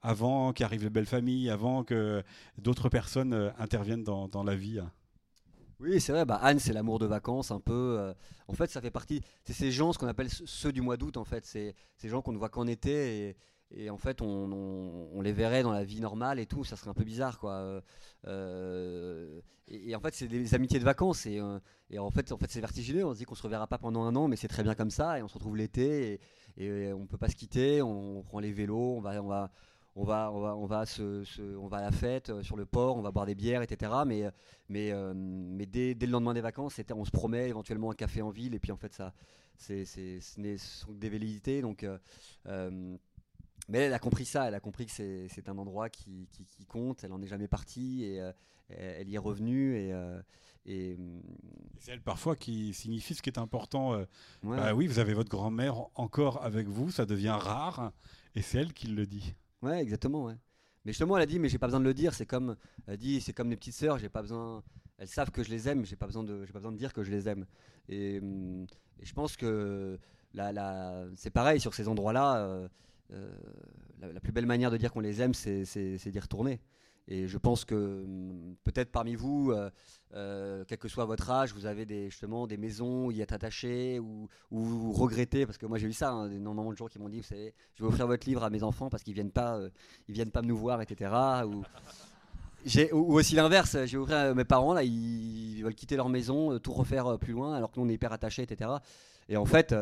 avant 0.02 0.52
qu'arrivent 0.52 0.84
les 0.84 0.90
belles 0.90 1.06
familles, 1.06 1.48
avant 1.48 1.84
que 1.84 2.22
d'autres 2.58 2.88
personnes 2.88 3.32
euh, 3.32 3.50
interviennent 3.58 4.04
dans, 4.04 4.28
dans 4.28 4.42
la 4.42 4.56
vie. 4.56 4.80
Oui, 5.80 6.00
c'est 6.00 6.12
vrai. 6.12 6.24
Bah, 6.24 6.38
Anne, 6.42 6.58
c'est 6.58 6.72
l'amour 6.72 6.98
de 6.98 7.06
vacances, 7.06 7.50
un 7.50 7.60
peu. 7.60 7.96
Euh, 7.98 8.14
en 8.48 8.54
fait, 8.54 8.70
ça 8.70 8.80
fait 8.80 8.90
partie. 8.90 9.20
C'est 9.44 9.52
ces 9.52 9.70
gens, 9.70 9.92
ce 9.92 9.98
qu'on 9.98 10.06
appelle 10.08 10.30
ceux 10.30 10.72
du 10.72 10.80
mois 10.80 10.96
d'août. 10.96 11.16
En 11.16 11.24
fait, 11.24 11.44
c'est 11.44 11.74
ces 11.96 12.08
gens 12.08 12.22
qu'on 12.22 12.32
ne 12.32 12.38
voit 12.38 12.48
qu'en 12.48 12.66
été 12.66 13.36
et 13.76 13.90
en 13.90 13.98
fait 13.98 14.20
on, 14.22 15.20
les 15.22 15.32
verrait 15.32 15.62
dans 15.62 15.72
la 15.72 15.84
vie 15.84 16.00
normale 16.00 16.38
et 16.38 16.46
tout, 16.46 16.64
ça 16.64 16.76
serait 16.76 16.90
un 16.90 16.94
peu 16.94 17.04
bizarre 17.04 17.38
quoi. 17.38 17.82
Euh, 18.26 19.40
et, 19.68 19.94
en 19.96 20.00
fait 20.00 20.14
c'est 20.14 20.28
des 20.28 20.54
amitiés 20.54 20.78
de 20.78 20.84
vacances 20.84 21.26
et, 21.26 21.40
euh, 21.40 21.58
et, 21.90 21.98
en 21.98 22.10
fait 22.10 22.32
en 22.32 22.38
fait 22.38 22.50
c'est 22.50 22.60
vertigineux. 22.60 23.04
On 23.04 23.12
se 23.12 23.18
dit 23.18 23.24
qu'on 23.24 23.34
se 23.34 23.42
reverra 23.42 23.66
pas 23.66 23.78
pendant 23.78 24.02
un 24.04 24.14
an, 24.16 24.28
mais 24.28 24.36
c'est 24.36 24.48
très 24.48 24.62
bien 24.62 24.74
comme 24.74 24.90
ça 24.90 25.18
et 25.18 25.22
on 25.22 25.28
se 25.28 25.34
retrouve 25.34 25.56
l'été 25.56 26.20
et, 26.56 26.64
et, 26.64 26.92
on 26.92 27.06
peut 27.06 27.18
pas 27.18 27.28
se 27.28 27.36
quitter. 27.36 27.82
On, 27.82 28.22
prend 28.22 28.40
les 28.40 28.52
vélos, 28.52 28.96
on 28.96 29.00
va 29.00 29.22
on 29.22 29.28
va 29.28 29.50
on 29.96 30.02
va, 30.04 30.32
on 30.32 30.40
va, 30.40 30.56
on 30.56 30.66
va, 30.66 31.76
à 31.76 31.80
la 31.82 31.92
fête 31.92 32.30
euh, 32.30 32.42
sur 32.42 32.56
le 32.56 32.66
port, 32.66 32.96
on 32.96 33.00
va 33.00 33.12
boire 33.12 33.26
des 33.26 33.36
bières, 33.36 33.62
etc. 33.62 33.92
Mais, 34.04 34.24
mais, 34.68 35.66
dès, 35.66 35.94
le 35.94 36.06
lendemain 36.06 36.34
des 36.34 36.40
vacances, 36.40 36.80
on 36.92 37.04
se 37.04 37.12
promet 37.12 37.48
éventuellement 37.48 37.92
un 37.92 37.94
café 37.94 38.20
en 38.20 38.30
ville. 38.30 38.56
Et 38.56 38.58
puis 38.58 38.72
en 38.72 38.76
fait, 38.76 38.92
ça, 38.92 39.14
c'est, 39.56 39.84
ce 39.84 40.56
sont 40.56 40.92
des 40.92 41.08
velléités. 41.08 41.62
Donc, 41.62 41.86
mais 43.68 43.78
elle 43.80 43.94
a 43.94 43.98
compris 43.98 44.24
ça, 44.24 44.46
elle 44.48 44.54
a 44.54 44.60
compris 44.60 44.86
que 44.86 44.92
c'est 44.92 45.48
un 45.48 45.58
endroit 45.58 45.88
qui, 45.88 46.28
qui, 46.30 46.66
compte, 46.66 47.04
elle 47.04 47.10
n'en 47.10 47.22
est 47.22 47.26
jamais 47.26 47.48
partie 47.48 48.04
et 48.04 48.20
euh, 48.20 48.32
elle 48.68 49.08
y 49.08 49.14
est 49.14 49.18
revenue. 49.18 49.76
Et, 49.76 49.92
euh, 49.92 50.20
et 50.66 50.98
c'est 51.78 51.92
elle 51.92 52.02
parfois 52.02 52.36
qui 52.36 52.74
signifie 52.74 53.14
ce 53.14 53.22
qui 53.22 53.30
est 53.30 53.38
important. 53.38 53.94
Euh, 53.94 54.04
bah 54.42 54.74
oui, 54.74 54.86
vous 54.86 54.98
avez 54.98 55.14
votre 55.14 55.30
grand-mère 55.30 55.86
encore 55.94 56.44
avec 56.44 56.68
vous, 56.68 56.90
ça 56.90 57.06
devient 57.06 57.36
rare 57.38 57.92
et 58.34 58.42
c'est 58.42 58.58
elle 58.58 58.72
qui 58.72 58.88
le 58.88 59.06
dit. 59.06 59.34
Ouais, 59.62 59.80
exactement. 59.80 60.24
Ouais. 60.24 60.36
Mais 60.84 60.92
justement, 60.92 61.16
elle 61.16 61.22
a 61.22 61.26
dit, 61.26 61.38
mais 61.38 61.48
j'ai 61.48 61.58
pas 61.58 61.66
besoin 61.66 61.80
de 61.80 61.86
le 61.86 61.94
dire. 61.94 62.12
C'est 62.12 62.26
comme, 62.26 62.56
elle 62.86 62.98
dit, 62.98 63.20
c'est 63.22 63.32
comme 63.32 63.48
les 63.48 63.56
petites 63.56 63.74
sœurs. 63.74 63.98
J'ai 63.98 64.10
pas 64.10 64.20
besoin. 64.20 64.62
Elles 64.98 65.08
savent 65.08 65.30
que 65.30 65.42
je 65.42 65.48
les 65.48 65.68
aime. 65.68 65.86
J'ai 65.86 65.96
pas 65.96 66.06
besoin 66.06 66.22
de, 66.22 66.44
j'ai 66.44 66.52
pas 66.52 66.58
besoin 66.58 66.72
de 66.72 66.76
dire 66.76 66.92
que 66.92 67.02
je 67.02 67.10
les 67.10 67.28
aime. 67.28 67.46
Et, 67.88 68.16
et 68.16 69.06
je 69.06 69.14
pense 69.14 69.36
que 69.36 69.98
la, 70.34 71.06
c'est 71.16 71.30
pareil 71.30 71.60
sur 71.60 71.74
ces 71.74 71.88
endroits-là. 71.88 72.36
Euh, 72.38 72.68
la, 73.10 74.20
plus 74.20 74.32
belle 74.32 74.46
manière 74.46 74.70
de 74.70 74.76
dire 74.76 74.92
qu'on 74.92 75.00
les 75.00 75.22
aime, 75.22 75.34
c'est 75.34 76.08
d'y 76.08 76.20
retourner. 76.20 76.60
Et 77.06 77.28
je 77.28 77.36
pense 77.36 77.64
que 77.64 77.74
hum, 77.74 78.56
peut-être 78.64 78.90
parmi 78.90 79.14
vous, 79.14 79.50
euh, 79.50 79.70
euh, 80.14 80.64
quel 80.66 80.78
que 80.78 80.88
soit 80.88 81.04
votre 81.04 81.30
âge, 81.30 81.52
vous 81.52 81.66
avez 81.66 81.84
des, 81.84 82.08
justement 82.08 82.46
des 82.46 82.56
maisons 82.56 83.06
où 83.06 83.10
y 83.10 83.20
êtes 83.20 83.32
attaché 83.32 83.98
ou, 83.98 84.28
ou 84.50 84.64
vous 84.64 84.92
regrettez, 84.92 85.44
parce 85.44 85.58
que 85.58 85.66
moi 85.66 85.76
j'ai 85.76 85.86
eu 85.86 85.92
ça, 85.92 86.10
hein, 86.10 86.30
énormément 86.30 86.72
de 86.72 86.76
gens 86.76 86.86
qui 86.86 86.98
m'ont 86.98 87.10
dit, 87.10 87.18
vous 87.18 87.26
savez, 87.26 87.54
je 87.74 87.82
vais 87.82 87.88
offrir 87.88 88.06
votre 88.06 88.26
livre 88.26 88.42
à 88.42 88.48
mes 88.48 88.62
enfants 88.62 88.88
parce 88.88 89.02
qu'ils 89.02 89.12
viennent 89.12 89.32
pas, 89.32 89.60
ils 90.08 90.14
viennent 90.14 90.30
pas 90.30 90.40
me 90.40 90.48
nous 90.48 90.56
voir, 90.56 90.80
etc. 90.80 91.12
Ou, 92.92 93.14
aussi 93.14 93.34
l'inverse, 93.34 93.76
j'ai 93.84 93.98
ouvert 93.98 94.34
mes 94.34 94.46
parents 94.46 94.72
là, 94.72 94.82
ils, 94.82 95.60
veulent 95.62 95.74
quitter 95.74 95.96
leur 95.96 96.08
maison, 96.08 96.58
tout 96.58 96.72
refaire 96.72 97.18
plus 97.18 97.34
loin, 97.34 97.52
alors 97.54 97.70
que 97.70 97.78
nous 97.78 97.84
on 97.84 97.88
est 97.90 97.94
hyper 97.94 98.14
attachés, 98.14 98.42
etc. 98.42 98.70
Et 99.28 99.36
en 99.36 99.44
fait, 99.44 99.72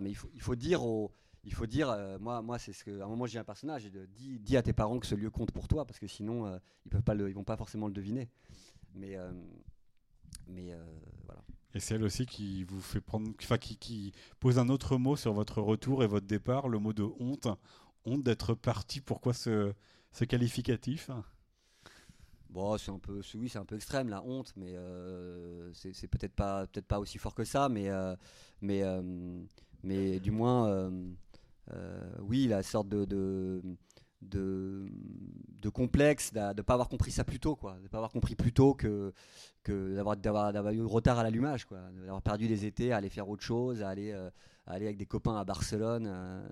mais 0.00 0.08
il 0.08 0.14
faut, 0.14 0.30
il 0.34 0.40
faut 0.40 0.54
dire 0.54 0.82
aux 0.82 1.10
il 1.44 1.54
faut 1.54 1.66
dire, 1.66 1.90
euh, 1.90 2.18
moi, 2.18 2.42
moi 2.42 2.58
c'est 2.58 2.72
ce 2.72 2.84
que, 2.84 3.00
à 3.00 3.04
un 3.04 3.08
moment, 3.08 3.26
j'ai 3.26 3.38
un 3.38 3.44
personnage, 3.44 3.86
et 3.86 3.90
dis, 4.14 4.38
dis, 4.38 4.56
à 4.56 4.62
tes 4.62 4.72
parents 4.72 4.98
que 4.98 5.06
ce 5.06 5.14
lieu 5.14 5.30
compte 5.30 5.52
pour 5.52 5.68
toi, 5.68 5.84
parce 5.84 5.98
que 5.98 6.06
sinon, 6.06 6.46
euh, 6.46 6.58
ils 6.84 6.90
peuvent 6.90 7.02
pas 7.02 7.14
le, 7.14 7.28
ils 7.28 7.34
vont 7.34 7.44
pas 7.44 7.56
forcément 7.56 7.86
le 7.86 7.92
deviner. 7.92 8.28
Mais, 8.94 9.16
euh, 9.16 9.30
mais 10.46 10.72
voilà. 11.24 11.42
Et 11.74 11.80
c'est 11.80 11.94
elle 11.94 12.02
aussi 12.02 12.26
qui 12.26 12.64
vous 12.64 12.80
fait 12.80 13.00
prendre, 13.00 13.30
enfin, 13.40 13.56
qui, 13.56 13.76
qui, 13.76 14.12
pose 14.40 14.58
un 14.58 14.68
autre 14.68 14.96
mot 14.96 15.16
sur 15.16 15.32
votre 15.32 15.62
retour 15.62 16.02
et 16.02 16.06
votre 16.06 16.26
départ, 16.26 16.68
le 16.68 16.78
mot 16.78 16.92
de 16.92 17.04
honte, 17.20 17.46
honte 18.04 18.22
d'être 18.22 18.54
parti. 18.54 19.00
Pourquoi 19.00 19.32
ce, 19.32 19.72
ce 20.12 20.24
qualificatif? 20.24 21.10
Bon, 22.48 22.76
c'est 22.76 22.90
un 22.90 22.98
peu, 22.98 23.22
oui, 23.36 23.48
c'est 23.48 23.60
un 23.60 23.64
peu 23.64 23.76
extrême 23.76 24.08
la 24.08 24.24
honte, 24.24 24.52
mais 24.56 24.74
c'est 25.72 26.08
peut-être 26.08 26.34
pas, 26.34 26.66
peut-être 26.66 26.86
pas 26.86 26.98
aussi 26.98 27.18
fort 27.18 27.36
que 27.36 27.44
ça, 27.44 27.68
mais, 27.68 27.88
mais, 28.60 28.82
mais 29.84 30.18
du 30.18 30.32
moins 30.32 30.90
oui, 32.20 32.46
la 32.46 32.62
sorte 32.62 32.88
de, 32.88 33.04
de, 33.04 33.62
de, 34.22 35.68
complexe 35.68 36.32
de 36.32 36.40
ne 36.40 36.62
pas 36.62 36.74
avoir 36.74 36.88
compris 36.88 37.10
ça 37.10 37.24
plus 37.24 37.40
tôt, 37.40 37.56
quoi, 37.56 37.78
de 37.82 37.88
pas 37.88 37.98
avoir 37.98 38.10
compris 38.10 38.34
plus 38.34 38.52
tôt 38.52 38.74
que, 38.74 39.12
que 39.62 39.94
d'avoir, 39.94 40.16
d'avoir, 40.16 40.72
eu 40.72 40.84
retard 40.84 41.18
à 41.18 41.22
l'allumage, 41.22 41.64
quoi, 41.64 41.78
d'avoir 42.02 42.22
perdu 42.22 42.48
des 42.48 42.66
étés 42.66 42.92
à 42.92 42.98
aller 42.98 43.08
faire 43.08 43.28
autre 43.28 43.42
chose, 43.42 43.82
à 43.82 43.88
aller, 43.88 44.12
euh, 44.12 44.30
aller 44.66 44.86
avec 44.86 44.98
des 44.98 45.06
copains 45.06 45.36
à 45.36 45.44
Barcelone, 45.44 46.06
euh, 46.06 46.42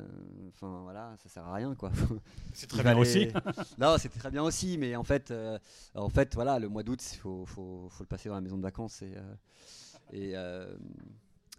enfin 0.55 0.81
voilà, 0.83 1.15
ça 1.19 1.29
sert 1.29 1.47
à 1.47 1.55
rien, 1.55 1.75
quoi. 1.75 1.91
C'est 2.55 2.69
très 2.69 2.83
bien 2.83 2.97
aussi. 2.97 3.29
non, 3.79 3.97
c'était 3.99 4.19
très 4.19 4.31
bien 4.31 4.43
aussi, 4.43 4.79
mais 4.79 4.97
en 4.97 5.05
fait, 5.05 5.33
en 5.95 6.09
fait, 6.09 6.35
voilà, 6.35 6.59
le 6.59 6.69
mois 6.69 6.83
d'août, 6.83 7.01
il 7.13 7.19
faut, 7.19 7.45
faut, 7.45 7.89
faut, 7.91 8.03
le 8.03 8.09
passer 8.09 8.29
dans 8.29 8.35
la 8.35 8.41
maison 8.41 8.57
de 8.57 8.63
vacances 8.63 9.03
et, 9.03 9.15
et 10.13 10.35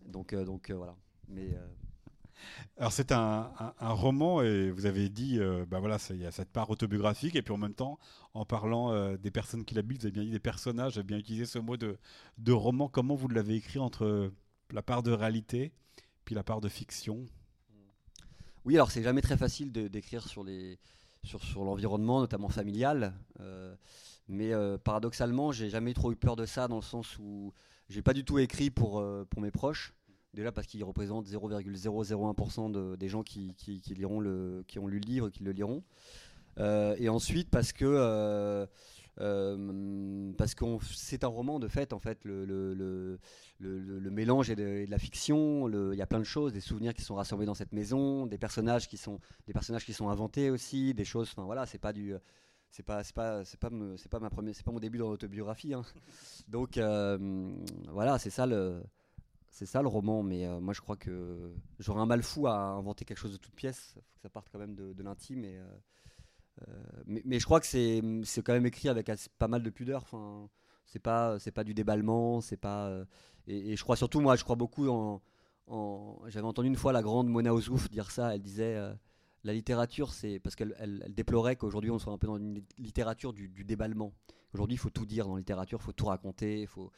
donc, 0.07 0.33
donc 0.33 0.71
voilà, 0.71 0.95
mais 1.27 1.55
alors 2.77 2.91
c'est 2.91 3.11
un, 3.11 3.51
roman 3.79 4.41
et 4.41 4.71
vous 4.71 4.85
avez 4.85 5.09
dit, 5.09 5.39
euh, 5.39 5.65
bah 5.65 5.79
voilà, 5.79 5.97
il 6.11 6.17
y 6.17 6.25
a 6.25 6.31
cette 6.31 6.49
part 6.49 6.69
autobiographique 6.69 7.35
et 7.35 7.41
puis 7.41 7.53
en 7.53 7.57
même 7.57 7.73
temps, 7.73 7.99
en 8.33 8.45
parlant 8.45 8.91
euh, 8.93 9.17
des 9.17 9.31
personnes 9.31 9.65
qui 9.65 9.75
l'habitent, 9.75 10.01
vous 10.01 10.05
avez 10.05 10.13
bien 10.13 10.23
dit 10.23 10.31
des 10.31 10.39
personnages, 10.39 10.93
vous 10.93 10.99
avez 10.99 11.07
bien 11.07 11.17
utilisé 11.17 11.45
ce 11.45 11.59
mot 11.59 11.77
de, 11.77 11.97
de 12.37 12.51
roman. 12.51 12.87
Comment 12.87 13.15
vous 13.15 13.27
l'avez 13.27 13.55
écrit 13.55 13.79
entre 13.79 14.31
la 14.71 14.81
part 14.81 15.03
de 15.03 15.11
réalité 15.11 15.71
puis 16.25 16.35
la 16.35 16.43
part 16.43 16.61
de 16.61 16.69
fiction? 16.69 17.25
Oui, 18.65 18.75
alors 18.75 18.91
c'est 18.91 19.03
jamais 19.03 19.21
très 19.21 19.37
facile 19.37 19.71
d'écrire 19.71 20.27
sur 20.27 20.43
les 20.43 20.79
sur, 21.23 21.65
l'environnement, 21.65 22.21
notamment 22.21 22.49
familial. 22.49 23.13
Euh, 23.41 23.75
mais 24.27 24.51
paradoxalement, 24.83 25.51
j'ai 25.51 25.69
jamais 25.69 25.93
trop 25.93 26.11
eu 26.11 26.15
peur 26.15 26.35
de 26.35 26.45
ça 26.45 26.67
dans 26.67 26.77
le 26.77 26.81
sens 26.81 27.17
où 27.19 27.51
j'ai 27.89 28.01
pas 28.01 28.13
du 28.13 28.23
tout 28.23 28.37
écrit 28.39 28.69
pour, 28.69 29.03
pour 29.29 29.41
mes 29.41 29.51
proches. 29.51 29.93
Déjà 30.33 30.51
parce 30.51 30.67
qu'il 30.67 30.83
représente 30.83 31.27
0,001% 31.27 32.97
des 32.97 33.09
gens 33.09 33.23
qui, 33.23 33.55
liront 33.89 34.19
le, 34.19 34.63
qui 34.67 34.77
ont 34.79 34.87
lu 34.87 34.99
le 34.99 35.05
livre, 35.05 35.29
qui 35.29 35.43
le 35.43 35.51
liront. 35.51 35.83
Euh, 36.59 36.95
et 36.97 37.09
ensuite 37.09 37.49
parce 37.49 37.71
que 37.71 37.85
euh, 37.85 38.65
euh, 39.21 40.31
c'est 40.81 41.23
un 41.23 41.27
roman 41.27 41.59
de 41.59 41.67
fait 41.67 41.93
en 41.93 41.99
fait 41.99 42.19
le, 42.23 42.45
le, 42.45 43.19
le, 43.59 44.11
mélange 44.11 44.49
et 44.49 44.55
de, 44.55 44.85
la 44.89 44.97
fiction 44.97 45.69
il 45.91 45.97
y 45.97 46.01
a 46.01 46.07
plein 46.07 46.19
de 46.19 46.25
choses 46.25 46.53
des 46.53 46.61
souvenirs 46.61 46.93
qui 46.93 47.01
sont 47.01 47.15
rassemblés 47.15 47.45
dans 47.45 47.53
cette 47.53 47.71
maison 47.71 48.25
des 48.25 48.37
personnages 48.37 48.87
qui 48.87 48.97
sont 48.97 49.19
des 49.47 49.53
personnages 49.53 49.85
qui 49.85 49.93
sont 49.93 50.09
inventés 50.09 50.49
aussi 50.49 50.93
des 50.93 51.05
choses 51.05 51.29
enfin 51.31 51.43
voilà 51.43 51.65
c'est 51.65 51.77
pas 51.77 51.93
du 51.93 52.13
c'est 52.71 52.83
pas 52.83 53.03
c'est 53.03 53.15
pas 53.15 53.43
c'est 53.45 53.59
pas 53.59 53.69
c'est 53.97 54.09
pas 54.09 54.19
ma 54.19 54.29
première 54.29 54.55
c'est 54.55 54.65
pas 54.65 54.71
mon 54.71 54.79
début 54.79 54.97
dans 54.97 55.09
l'autobiographie 55.09 55.73
hein. 55.73 55.83
donc 56.47 56.79
voilà 57.89 58.19
c'est 58.19 58.29
ça 58.29 58.45
le 58.45 58.81
c'est 59.59 59.65
ça 59.65 59.81
le 59.81 59.89
roman 59.89 60.23
mais 60.23 60.47
moi 60.61 60.73
je 60.73 60.79
crois 60.79 60.95
que 60.95 61.53
j'aurais 61.79 61.99
un 61.99 62.05
mal 62.05 62.23
fou 62.23 62.47
à 62.47 62.55
inventer 62.55 63.03
quelque 63.03 63.17
chose 63.17 63.33
de 63.33 63.37
toute 63.37 63.53
pièce 63.53 63.91
faut 63.93 64.15
que 64.15 64.21
ça 64.21 64.29
parte 64.29 64.47
quand 64.51 64.59
même 64.59 64.73
de, 64.73 65.03
l'intime 65.03 65.43
et 65.43 65.59
mais, 67.05 67.21
mais, 67.25 67.39
je 67.39 67.45
crois 67.45 67.59
que 67.59 67.65
c'est 67.65 68.01
c'est 68.23 68.41
quand 68.41 68.53
même 68.53 68.65
écrit 68.65 68.89
avec 68.89 69.11
pas 69.37 69.47
mal 69.47 69.63
de 69.63 69.69
pudeur 69.69 70.01
enfin 70.03 70.49
c'est 70.85 70.99
pas 70.99 71.39
c'est 71.39 71.51
pas 71.51 71.63
du 71.63 71.73
déballement 71.73 72.41
c'est 72.41 72.57
pas 72.57 73.05
et, 73.47 73.75
je 73.75 73.83
crois 73.83 73.95
surtout 73.95 74.21
moi 74.21 74.35
je 74.37 74.43
crois 74.43 74.55
beaucoup 74.55 74.87
en, 74.87 75.21
j'avais 76.27 76.47
entendu 76.47 76.69
une 76.69 76.75
fois 76.75 76.93
la 76.93 77.01
grande 77.01 77.27
Mona 77.27 77.53
Ozouf 77.53 77.89
dire 77.89 78.11
ça 78.11 78.33
elle 78.33 78.41
disait 78.41 78.77
la 79.43 79.53
littérature, 79.53 80.13
c'est 80.13 80.39
parce 80.39 80.55
qu'elle 80.55 80.75
elle, 80.79 81.13
déplorait 81.13 81.55
qu'aujourd'hui 81.55 81.91
on 81.91 81.99
soit 81.99 82.13
un 82.13 82.17
peu 82.17 82.27
dans 82.27 82.37
une 82.37 82.61
littérature 82.77 83.33
du, 83.33 83.63
déballement. 83.63 84.13
Aujourd'hui, 84.53 84.75
il 84.75 84.79
faut 84.79 84.89
tout 84.89 85.05
dire 85.05 85.25
dans 85.25 85.35
la 85.35 85.39
littérature, 85.39 85.79
il 85.81 85.85
faut 85.85 85.93
tout 85.93 86.07
raconter. 86.07 86.65
Faut... 86.65 86.91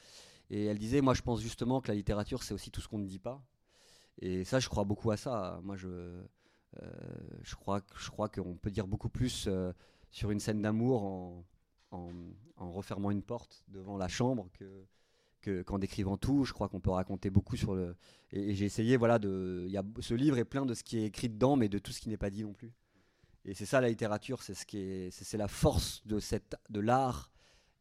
Et 0.52 0.66
elle 0.66 0.78
disait, 0.78 1.02
moi 1.02 1.14
je 1.14 1.22
pense 1.22 1.42
justement 1.42 1.80
que 1.82 1.88
la 1.88 1.96
littérature, 1.96 2.44
c'est 2.44 2.54
aussi 2.54 2.70
tout 2.72 2.82
ce 2.82 2.88
qu'on 2.90 3.00
ne 3.00 3.08
dit 3.08 3.20
pas. 3.20 3.42
Et 4.20 4.44
ça, 4.44 4.60
je 4.60 4.68
crois 4.68 4.84
beaucoup 4.84 5.10
à 5.12 5.18
ça. 5.18 5.62
Moi, 5.64 5.78
je, 5.78 5.88
euh, 5.88 6.24
je 7.42 7.56
crois, 7.56 7.82
je 7.98 8.10
crois 8.10 8.28
qu'on 8.28 8.56
peut 8.56 8.70
dire 8.70 8.86
beaucoup 8.86 9.08
plus 9.10 9.46
euh, 9.48 9.72
sur 10.12 10.30
une 10.30 10.42
scène 10.42 10.62
d'amour 10.62 11.04
en, 11.04 11.44
refermant 12.58 13.12
une 13.12 13.24
porte 13.24 13.64
devant 13.70 13.98
la 13.98 14.08
chambre 14.08 14.48
que, 15.42 15.64
qu'en 15.64 15.80
décrivant 15.80 16.18
tout, 16.18 16.44
je 16.46 16.54
crois 16.54 16.70
qu'on 16.70 16.80
peut 16.80 16.92
raconter 16.92 17.30
beaucoup 17.30 17.56
sur 17.56 17.74
le. 17.74 17.96
Et, 18.32 18.54
j'ai 18.54 18.66
essayé, 18.66 18.98
voilà, 18.98 19.20
de. 19.20 19.66
Y 19.70 19.78
a, 19.78 19.84
ce 20.00 20.14
livre 20.14 20.38
est 20.38 20.46
plein 20.46 20.66
de 20.66 20.74
ce 20.74 20.84
qui 20.84 21.00
est 21.00 21.06
écrit 21.06 21.30
dedans, 21.30 21.56
mais 21.56 21.70
de 21.70 21.80
tout 21.80 21.92
ce 21.92 22.02
qui 22.02 22.10
n'est 22.10 22.18
pas 22.18 22.30
dit 22.30 22.44
non 22.44 22.54
plus. 22.54 22.72
Et 23.46 23.56
c'est 23.56 23.66
ça 23.66 23.82
la 23.82 23.90
littérature, 23.90 24.44
c'est 24.44 24.54
ce 24.54 25.38
la 25.38 25.48
force 25.48 26.06
de 26.06 26.20
de 26.70 26.80
l'art, 26.80 27.31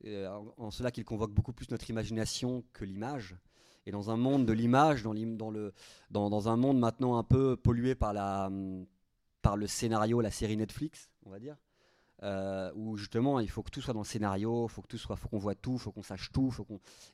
en, 0.06 0.70
cela 0.70 0.90
qu'il 0.90 1.04
convoque 1.04 1.32
beaucoup 1.32 1.52
plus 1.52 1.70
notre 1.70 1.88
imagination 1.90 2.64
que 2.72 2.84
l'image. 2.84 3.36
Et 3.86 3.90
dans 3.90 4.10
un 4.10 4.16
monde 4.16 4.46
de 4.46 4.52
l'image, 4.52 5.02
dans, 5.02 5.14
dans, 6.10 6.48
un 6.48 6.56
monde 6.56 6.78
maintenant 6.78 7.16
un 7.16 7.22
peu 7.22 7.56
pollué 7.56 7.94
par 7.94 8.12
la, 8.12 8.50
par 9.42 9.56
le 9.56 9.66
scénario, 9.66 10.20
la 10.20 10.30
série 10.30 10.56
Netflix, 10.56 11.10
on 11.24 11.30
va 11.30 11.38
dire. 11.38 11.56
Euh, 12.22 12.70
où 12.74 12.98
justement 12.98 13.40
il 13.40 13.48
faut 13.48 13.62
que 13.62 13.70
tout 13.70 13.80
soit 13.80 13.94
dans 13.94 14.00
le 14.00 14.06
scénario, 14.06 14.68
faut 14.68 14.82
que 14.82 14.88
tout 14.88 14.98
soit, 14.98 15.16
faut 15.16 15.28
qu'on 15.28 15.38
voit 15.38 15.54
tout, 15.54 15.78
faut 15.78 15.90
qu'on 15.90 16.02
sache 16.02 16.30
tout, 16.32 16.50
faut. 16.50 16.66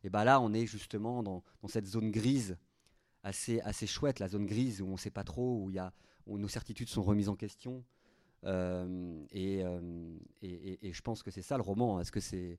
Et 0.03 0.11
ben 0.11 0.25
là 0.25 0.41
on 0.41 0.53
est 0.53 0.67
justement 0.67 1.23
dans, 1.23 1.45
cette 1.69 1.87
zone 1.87 2.11
grise 2.11 2.59
assez 3.23 3.61
assez 3.61 3.87
chouette, 3.87 4.19
la 4.19 4.27
zone 4.27 4.47
grise 4.47 4.83
où 4.83 4.87
on 4.89 4.97
sait 4.97 5.13
pas 5.13 5.23
trop, 5.23 5.71
il 5.71 5.75
y 5.75 5.79
a 5.79 5.93
où 6.27 6.39
nos 6.39 6.49
certitudes 6.49 6.89
sont 6.89 7.03
remises 7.03 7.29
en 7.29 7.37
question. 7.37 7.85
Euh, 8.47 9.25
euh, 9.35 10.19
et, 10.43 10.93
je 10.93 11.03
pense 11.03 11.23
que 11.23 11.31
c'est 11.31 11.43
ça 11.43 11.57
le 11.57 11.63
roman. 11.63 12.01
Est-ce 12.01 12.13
que 12.13 12.21
c'est 12.21 12.59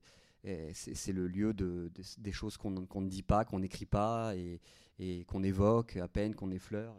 c'est 0.72 1.12
le 1.12 1.26
lieu 1.26 1.52
de, 1.52 1.90
des 2.18 2.32
choses 2.32 2.56
qu'on 2.56 2.70
ne 2.70 3.08
dit 3.08 3.24
pas, 3.24 3.44
qu'on 3.44 3.58
n'écrit 3.58 3.86
pas 3.86 4.34
et, 4.36 5.24
qu'on 5.26 5.42
évoque 5.42 5.96
à 5.96 6.08
peine, 6.08 6.34
qu'on 6.34 6.50
effleure. 6.50 6.94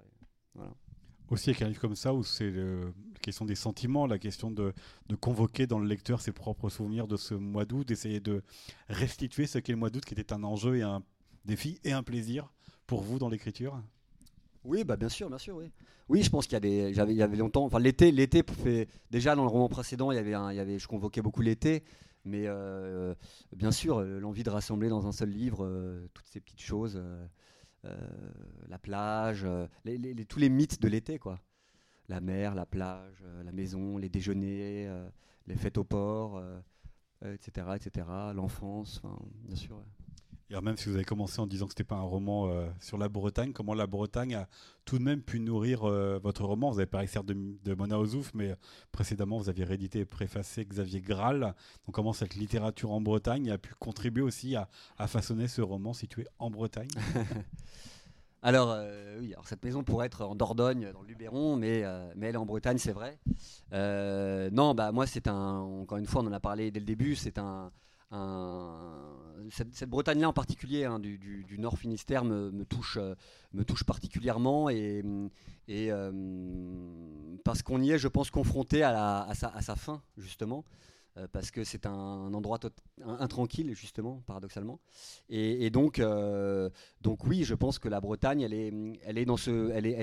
voilà 0.54 0.74
aussi 1.32 1.52
avec 1.52 1.62
un 1.62 1.68
livre 1.68 1.80
comme 1.80 1.96
ça 1.96 2.14
où 2.14 2.24
c'est 2.24 2.50
la 2.50 2.92
question 3.22 3.46
des 3.46 3.56
sentiments, 3.56 4.08
la 4.08 4.18
question 4.20 4.52
de, 4.52 4.74
convoquer 5.22 5.68
dans 5.68 5.80
le 5.80 5.88
lecteur 5.88 6.22
ses 6.22 6.32
propres 6.32 6.70
souvenirs 6.70 7.08
de 7.08 7.18
ce 7.18 7.36
mois 7.36 7.66
d'août, 7.66 7.88
d'essayer 7.88 8.20
de 8.20 8.42
restituer 8.90 9.46
ce 9.46 9.60
qu'est 9.60 9.74
le 9.74 9.78
mois 9.78 9.90
d'août, 9.90 10.04
qui 10.06 10.14
était 10.14 10.34
un 10.34 10.44
enjeu 10.44 10.78
et 10.78 10.82
un 10.82 11.04
défi 11.46 11.80
et 11.84 11.92
un 11.92 12.04
plaisir 12.04 12.52
pour 12.88 13.02
vous 13.02 13.20
dans 13.20 13.30
l'écriture? 13.30 13.80
Oui, 14.70 14.84
bah 14.84 14.96
bien 14.96 15.10
sûr, 15.10 15.28
bien 15.30 15.38
sûr, 15.38 15.56
oui. 15.56 15.72
Oui, 16.08 16.24
je 16.24 16.30
pense 16.30 16.46
qu'il 16.46 16.54
y 16.54 16.58
a 16.58 16.60
des, 16.60 16.94
j'avais, 16.94 17.14
y 17.14 17.22
avait 17.22 17.38
longtemps, 17.38 17.66
enfin 17.66 17.80
l'été, 17.80 18.12
l'été, 18.12 18.44
déjà 19.12 19.36
dans 19.36 19.44
le 19.44 19.50
roman 19.50 19.70
précédent, 19.70 20.12
il 20.12 20.16
y 20.16 20.18
avait, 20.18 20.32
y 20.32 20.60
avait, 20.60 20.80
je 20.80 20.88
convoquais 20.88 21.22
beaucoup 21.22 21.42
l'été, 21.42 21.84
mais 22.26 22.44
euh, 22.48 23.14
bien 23.56 23.72
sûr, 23.72 24.02
l'envie 24.02 24.44
de 24.44 24.50
rassembler 24.50 24.90
dans 24.90 25.06
un 25.08 25.12
seul 25.12 25.30
livre 25.30 25.66
euh, 25.66 26.08
toutes 26.14 26.28
ces 26.28 26.40
petites 26.40 26.62
choses. 26.62 26.96
Euh, 26.96 27.26
euh, 27.86 27.96
la 28.68 28.78
plage, 28.78 29.46
euh, 29.46 29.68
tous 30.28 30.40
les 30.40 30.50
mythes 30.50 30.82
de 30.82 30.88
l'été, 30.88 31.18
quoi. 31.18 31.40
La 32.10 32.20
mer, 32.20 32.56
la 32.56 32.66
plage, 32.66 33.24
euh, 33.24 33.44
la 33.44 33.52
maison, 33.52 33.98
les 33.98 34.10
déjeuners, 34.10 34.90
les 35.48 35.56
fêtes 35.56 35.78
au 35.78 35.84
port, 35.84 36.42
etc., 37.24 37.68
etc. 37.76 38.08
L'enfance, 38.34 39.02
bien 39.44 39.56
sûr. 39.56 39.82
Alors 40.50 40.64
même 40.64 40.78
si 40.78 40.90
vous 40.90 40.96
avez 40.96 41.06
commencé 41.06 41.40
en 41.40 41.46
disant 41.46 41.68
que 41.68 41.74
ce 41.74 41.76
n'était 41.76 41.84
pas 41.84 41.98
un 41.98 42.02
roman 42.02 42.52
sur 42.80 42.98
la 42.98 43.08
Bretagne, 43.08 43.54
comment 43.54 43.76
la 43.76 43.86
Bretagne 43.86 44.34
a 44.34 44.48
tout 44.84 44.98
de 44.98 45.04
même 45.04 45.22
pu 45.22 45.40
nourrir 45.40 45.82
votre 45.82 46.44
roman? 46.44 46.72
Vous 46.72 46.80
avez 46.80 46.88
parlé 46.88 47.06
certes 47.06 47.28
de, 47.28 47.74
Mona 47.76 48.00
Ozouf, 48.00 48.32
mais 48.34 48.56
précédemment 48.92 49.38
vous 49.38 49.50
aviez 49.50 49.64
réédité 49.64 50.00
et 50.00 50.06
préfacé 50.06 50.66
Xavier 50.66 51.02
Graal. 51.02 51.54
Donc 51.86 51.94
comment 51.94 52.14
cette 52.14 52.34
littérature 52.34 52.92
en 52.92 53.00
Bretagne 53.00 53.52
a 53.52 53.60
pu 53.60 53.76
contribuer 53.78 54.24
aussi 54.24 54.56
à, 54.56 54.68
façonner 55.06 55.48
ce 55.48 55.62
roman 55.62 55.94
situé 55.94 56.26
en 56.40 56.50
Bretagne? 56.50 56.90
Alors, 58.42 58.72
euh, 58.72 59.18
oui, 59.20 59.34
alors 59.34 59.48
cette 59.48 59.64
maison 59.64 59.84
pourrait 59.84 60.06
être 60.06 60.24
en 60.24 60.34
Dordogne, 60.34 60.92
dans 60.94 61.02
le 61.02 61.08
Luberon, 61.08 61.58
mais, 61.58 61.84
euh, 61.84 62.10
mais 62.16 62.28
elle 62.28 62.36
est 62.36 62.38
en 62.40 62.46
Bretagne, 62.46 62.78
c'est 62.78 62.94
vrai. 62.94 63.20
Euh, 63.74 64.50
non, 64.52 64.74
bah, 64.74 64.92
moi, 64.94 65.06
c'est 65.06 65.28
un. 65.28 65.60
Encore 65.60 65.98
une 65.98 66.06
fois, 66.06 66.22
on 66.22 66.28
en 66.28 66.32
a 66.32 66.40
parlé 66.40 66.72
dès 66.72 66.80
le 66.80 66.86
début, 66.86 67.16
c'est 67.16 67.38
un. 67.38 67.72
Cette, 68.12 69.90
Bretagne-là 69.90 70.30
en 70.30 70.34
particulier, 70.34 70.86
hein, 70.86 71.00
du, 71.00 71.56
Nord 71.58 71.78
Finistère, 71.78 72.24
me, 72.24 72.64
touche, 72.66 72.98
me 73.54 73.64
touche 73.64 73.84
particulièrement 73.84 74.70
et, 74.70 75.04
et 75.68 75.92
parce 77.44 77.62
qu'on 77.62 77.82
y 77.82 77.92
est, 77.92 77.98
je 77.98 78.08
pense, 78.08 78.32
confronté 78.32 78.84
à, 78.84 79.28
sa, 79.34 79.76
fin, 79.76 80.02
justement. 80.18 80.64
Euh, 81.18 81.28
parce 81.32 81.50
que 81.50 81.64
c'est 81.64 81.86
un, 81.86 82.34
endroit 82.34 82.60
intranquille 83.04 83.74
justement, 83.74 84.22
paradoxalement. 84.28 84.80
Et, 85.30 85.70
donc, 85.70 86.00
euh, 86.00 86.70
donc 87.02 87.26
oui, 87.26 87.44
je 87.44 87.56
pense 87.56 87.80
que 87.80 87.90
la 87.90 88.00
Bretagne, 88.00 88.42
elle 88.42 88.54
est, 88.54 88.74
elle 89.04 89.18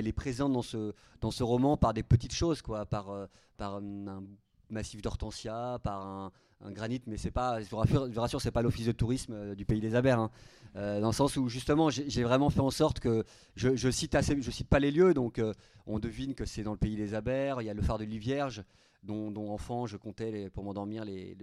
est 0.09 0.13
présente 0.13 0.53
dans 0.53 0.63
ce, 0.63 0.93
dans 1.21 1.31
ce 1.31 1.43
roman 1.43 1.77
par 1.77 1.95
des 1.95 2.03
petites 2.03 2.35
choses, 2.35 2.61
quoi, 2.61 2.87
par, 2.87 3.11
euh, 3.11 3.27
par 3.57 3.77
un 3.77 4.25
massif 4.69 5.01
d'hortensia, 5.01 5.79
par 5.83 6.05
un, 6.05 6.33
granit, 6.71 7.03
mais 7.07 7.17
c'est 7.17 7.31
pas, 7.31 7.61
je 7.61 7.69
vous 7.69 7.77
rassure, 7.77 8.09
rassure 8.17 8.41
c'est 8.41 8.51
pas 8.51 8.63
l'office 8.63 8.87
de 8.87 8.93
tourisme 8.93 9.55
du 9.55 9.65
pays 9.65 9.81
des 9.81 9.95
Abers, 9.95 10.19
hein. 10.19 10.31
dans 10.75 11.09
le 11.09 11.13
sens 11.13 11.37
où 11.37 11.49
justement 11.49 11.91
j'ai 11.91 12.23
vraiment 12.25 12.51
fait 12.51 12.61
en 12.61 12.71
sorte 12.71 12.99
que 12.99 13.25
je, 13.55 13.77
je 13.77 13.91
cite 13.91 14.17
pas 14.69 14.79
les 14.79 14.91
lieux, 14.91 15.15
donc 15.15 15.41
on 15.87 15.99
devine 15.99 16.35
que 16.35 16.45
c'est 16.45 16.63
dans 16.63 16.73
le 16.73 16.79
pays 16.79 16.97
des 16.97 17.15
Abers. 17.15 17.63
Il 17.63 17.67
y 17.67 17.71
a 17.71 17.75
le 17.75 17.83
phare 17.83 17.99
de 17.99 18.05
Livierge, 18.05 18.65
dont, 19.03 19.51
enfant 19.51 19.87
je 19.87 19.97
comptais 19.97 20.51
pour 20.51 20.65
m'endormir 20.65 21.05
les, 21.05 21.37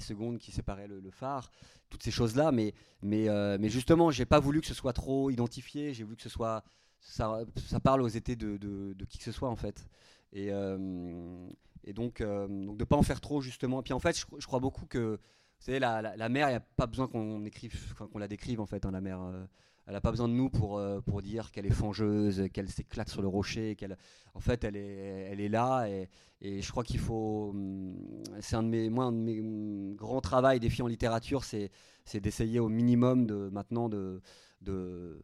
secondes 0.00 0.38
qui 0.38 0.52
séparaient 0.52 0.88
le, 0.88 1.10
phare, 1.10 1.50
toutes 1.88 2.02
ces 2.02 2.10
choses-là. 2.10 2.52
Mais, 2.52 2.72
mais, 3.02 3.28
euh, 3.28 3.58
mais 3.60 3.68
justement, 3.68 4.10
j'ai 4.10 4.26
pas 4.26 4.40
voulu 4.40 4.60
que 4.60 4.66
ce 4.66 4.74
soit 4.74 4.92
trop 4.92 5.30
identifié. 5.30 5.92
J'ai 5.92 6.04
voulu 6.04 6.16
que 6.16 6.22
ce 6.22 6.28
soit 6.28 6.62
ça, 7.00 7.44
parle 7.82 8.02
aux 8.02 8.08
étés 8.08 8.36
de, 8.36 8.56
de, 8.56 9.04
qui 9.04 9.18
que 9.18 9.24
ce 9.24 9.32
soit 9.32 9.50
en 9.50 9.56
fait. 9.56 9.86
Et, 10.32 10.52
euh, 10.52 11.48
et 11.84 11.92
donc, 11.92 12.20
euh, 12.20 12.46
donc 12.48 12.76
de 12.76 12.84
pas 12.84 12.96
en 12.96 13.02
faire 13.02 13.20
trop 13.20 13.40
justement. 13.40 13.80
Et 13.80 13.82
puis 13.82 13.92
en 13.92 14.00
fait, 14.00 14.18
je, 14.18 14.46
crois 14.46 14.60
beaucoup 14.60 14.86
que 14.86 15.16
vous 15.16 15.64
savez, 15.64 15.78
la, 15.78 16.16
la, 16.16 16.28
mer, 16.28 16.48
il 16.48 16.52
n'y 16.52 16.56
a 16.56 16.60
pas 16.60 16.86
besoin 16.86 17.06
qu'on 17.08 17.44
écrive, 17.44 17.94
qu'on 17.94 18.18
la 18.18 18.28
décrive 18.28 18.60
en 18.60 18.66
fait, 18.66 18.86
hein, 18.86 18.90
la 18.90 19.00
mer 19.00 19.20
elle 19.90 19.94
n'a 19.94 20.00
pas 20.00 20.12
besoin 20.12 20.28
de 20.28 20.34
nous 20.34 20.50
pour, 20.50 20.78
euh, 20.78 21.00
pour 21.00 21.20
dire 21.20 21.50
qu'elle 21.50 21.66
est 21.66 21.70
fangeuse, 21.70 22.48
qu'elle 22.52 22.68
s'éclate 22.68 23.08
sur 23.08 23.22
le 23.22 23.26
rocher, 23.26 23.74
qu'elle, 23.74 23.96
en 24.34 24.38
fait, 24.38 24.62
elle 24.62 24.76
est, 24.76 25.28
elle 25.32 25.40
est 25.40 25.48
là. 25.48 25.88
Et, 25.88 26.08
et 26.40 26.62
je 26.62 26.70
crois 26.70 26.84
qu'il 26.84 27.00
faut. 27.00 27.50
Hum, 27.50 27.96
c'est 28.40 28.54
un 28.54 28.62
de 28.62 28.68
mes, 28.68 28.88
moi, 28.88 29.06
de 29.06 29.16
mes 29.16 29.40
hum, 29.40 29.96
grands 29.96 30.20
travaux, 30.20 30.56
défis 30.60 30.82
en 30.82 30.86
littérature, 30.86 31.42
c'est, 31.42 31.72
c'est 32.04 32.20
d'essayer 32.20 32.60
au 32.60 32.68
minimum 32.68 33.26
de 33.26 33.48
maintenant 33.50 33.88
de, 33.88 34.22
de 34.60 35.20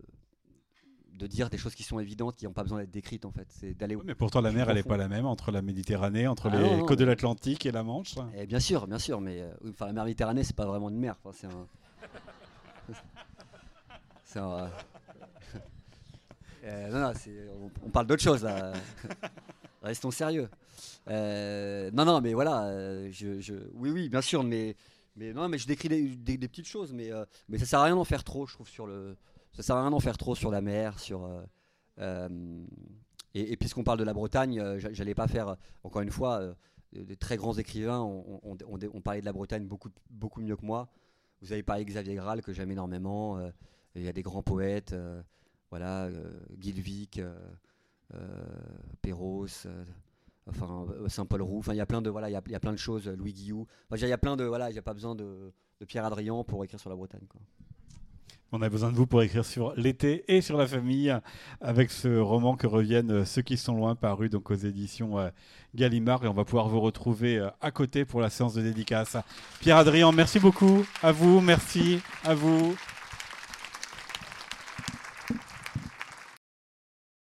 de 1.16 1.26
dire 1.26 1.50
des 1.50 1.58
choses 1.58 1.74
qui 1.74 1.82
sont 1.82 1.98
évidentes, 1.98 2.36
qui 2.36 2.44
n'ont 2.44 2.52
pas 2.52 2.62
besoin 2.62 2.80
d'être 2.80 2.90
décrites 2.90 3.24
en 3.24 3.32
fait. 3.32 3.46
C'est 3.48 3.74
d'aller. 3.74 3.96
mais 4.04 4.14
pourtant 4.14 4.40
la 4.40 4.52
mer, 4.52 4.68
elle 4.68 4.76
n'est 4.76 4.82
pas 4.82 4.96
la 4.96 5.08
même 5.08 5.26
entre 5.26 5.50
la 5.50 5.62
Méditerranée, 5.62 6.26
entre 6.26 6.50
ah 6.52 6.56
les 6.56 6.80
côtes 6.82 6.98
de 6.98 7.04
l'Atlantique 7.04 7.66
et 7.66 7.72
la 7.72 7.82
Manche. 7.82 8.16
Et 8.34 8.42
eh, 8.42 8.46
bien 8.46 8.60
sûr, 8.60 8.86
bien 8.86 8.98
sûr, 8.98 9.20
mais 9.20 9.40
euh, 9.40 9.52
enfin 9.70 9.86
la 9.86 9.92
mer 9.92 10.04
Méditerranée, 10.04 10.44
c'est 10.44 10.56
pas 10.56 10.66
vraiment 10.66 10.90
une 10.90 10.98
mer. 10.98 11.16
Enfin, 11.24 11.48
c'est 14.24 14.38
un... 14.38 14.70
Euh, 16.64 16.90
non, 16.90 17.12
on, 17.84 17.90
parle 17.90 18.08
d'autre 18.08 18.24
chose 18.24 18.42
là. 18.42 18.72
Restons 19.82 20.10
sérieux. 20.10 20.48
Euh, 21.08 21.92
non, 21.92 22.04
non, 22.04 22.20
mais 22.20 22.34
voilà. 22.34 22.64
Euh, 22.64 23.08
je, 23.12 23.54
oui, 23.74 23.90
oui, 23.90 24.08
bien 24.08 24.20
sûr, 24.20 24.42
mais, 24.42 24.74
mais 25.14 25.32
non, 25.32 25.48
mais 25.48 25.58
je 25.58 25.68
décris 25.68 25.88
des, 25.88 26.38
petites 26.38 26.66
choses, 26.66 26.92
mais, 26.92 27.10
mais 27.48 27.58
ça 27.58 27.66
sert 27.66 27.78
à 27.78 27.84
rien 27.84 27.94
d'en 27.94 28.02
faire 28.02 28.24
trop, 28.24 28.48
je 28.48 28.54
trouve, 28.54 28.68
sur 28.68 28.88
le. 28.88 29.16
Ça 29.56 29.62
sert 29.62 29.76
à 29.76 29.82
rien 29.82 29.90
d'en 29.90 30.00
faire 30.00 30.18
trop 30.18 30.34
sur 30.34 30.50
la 30.50 30.60
mer, 30.60 30.98
sur. 30.98 31.28
et, 33.34 33.56
puisqu'on 33.56 33.84
parle 33.84 33.98
de 33.98 34.04
la 34.04 34.14
Bretagne, 34.14 34.78
j'allais 34.78 35.14
pas 35.14 35.28
faire, 35.28 35.56
encore 35.82 36.02
une 36.02 36.10
fois, 36.10 36.54
des 36.92 37.16
très 37.16 37.36
grands 37.36 37.54
écrivains 37.54 38.00
ont, 38.00 38.40
on, 38.42 39.00
parlait 39.00 39.20
de 39.20 39.26
la 39.26 39.32
Bretagne 39.32 39.66
beaucoup, 39.66 39.90
beaucoup 40.10 40.40
mieux 40.40 40.56
que 40.56 40.64
moi. 40.64 40.88
Vous 41.42 41.52
avez 41.52 41.62
parlé 41.62 41.84
de 41.84 41.90
Xavier 41.90 42.14
Graal, 42.14 42.42
que 42.42 42.52
j'aime 42.52 42.70
énormément. 42.70 43.38
Il 43.96 44.02
y 44.02 44.08
a 44.08 44.12
des 44.12 44.22
grands 44.22 44.42
poètes, 44.42 44.92
euh, 44.92 45.22
voilà, 45.70 46.04
euh, 46.04 46.30
euh, 48.14 48.46
Perros, 49.00 49.46
enfin 50.46 50.86
Saint-Paul 51.08 51.42
Roux. 51.42 51.58
Enfin, 51.58 51.72
il 51.72 51.78
y 51.78 51.80
a 51.80 51.86
plein 51.86 52.02
de 52.02 52.10
voilà, 52.10 52.28
il 52.28 52.32
y 52.32 52.54
a, 52.54 52.60
plein 52.60 52.72
de 52.72 52.78
choses. 52.78 53.08
Louis 53.08 53.32
Guillou. 53.32 53.66
Enfin, 53.90 53.96
il 53.96 54.08
y 54.08 54.12
a 54.12 54.18
voilà, 54.46 54.70
il 54.70 54.74
n'y 54.74 54.78
a 54.78 54.82
pas 54.82 54.94
besoin 54.94 55.14
de, 55.14 55.52
Pierre 55.88 56.04
Adrien 56.04 56.44
pour 56.44 56.62
écrire 56.64 56.78
sur 56.78 56.90
la 56.90 56.96
Bretagne. 56.96 57.26
On 58.52 58.62
a 58.62 58.68
besoin 58.68 58.92
de 58.92 58.96
vous 58.96 59.06
pour 59.06 59.22
écrire 59.22 59.44
sur 59.44 59.74
l'été 59.76 60.24
et 60.28 60.40
sur 60.40 60.56
la 60.56 60.66
famille 60.66 61.14
avec 61.60 61.90
ce 61.90 62.18
roman 62.18 62.56
que 62.56 62.66
reviennent 62.66 63.24
ceux 63.24 63.42
qui 63.42 63.56
sont 63.56 63.74
loin 63.74 63.96
paru 63.96 64.28
donc 64.28 64.50
aux 64.50 64.54
éditions 64.54 65.18
euh, 65.18 65.30
Gallimard 65.74 66.24
et 66.24 66.28
on 66.28 66.32
va 66.32 66.44
pouvoir 66.44 66.68
vous 66.68 66.80
retrouver 66.80 67.38
euh, 67.38 67.50
à 67.60 67.72
côté 67.72 68.04
pour 68.04 68.20
la 68.20 68.30
séance 68.30 68.54
de 68.54 68.62
dédicace. 68.62 69.16
Pierre 69.60 69.78
Adrien, 69.78 70.12
merci 70.12 70.38
beaucoup 70.38 70.86
à 71.02 71.10
vous, 71.10 71.40
merci 71.40 72.00
à 72.24 72.34
vous. 72.34 72.76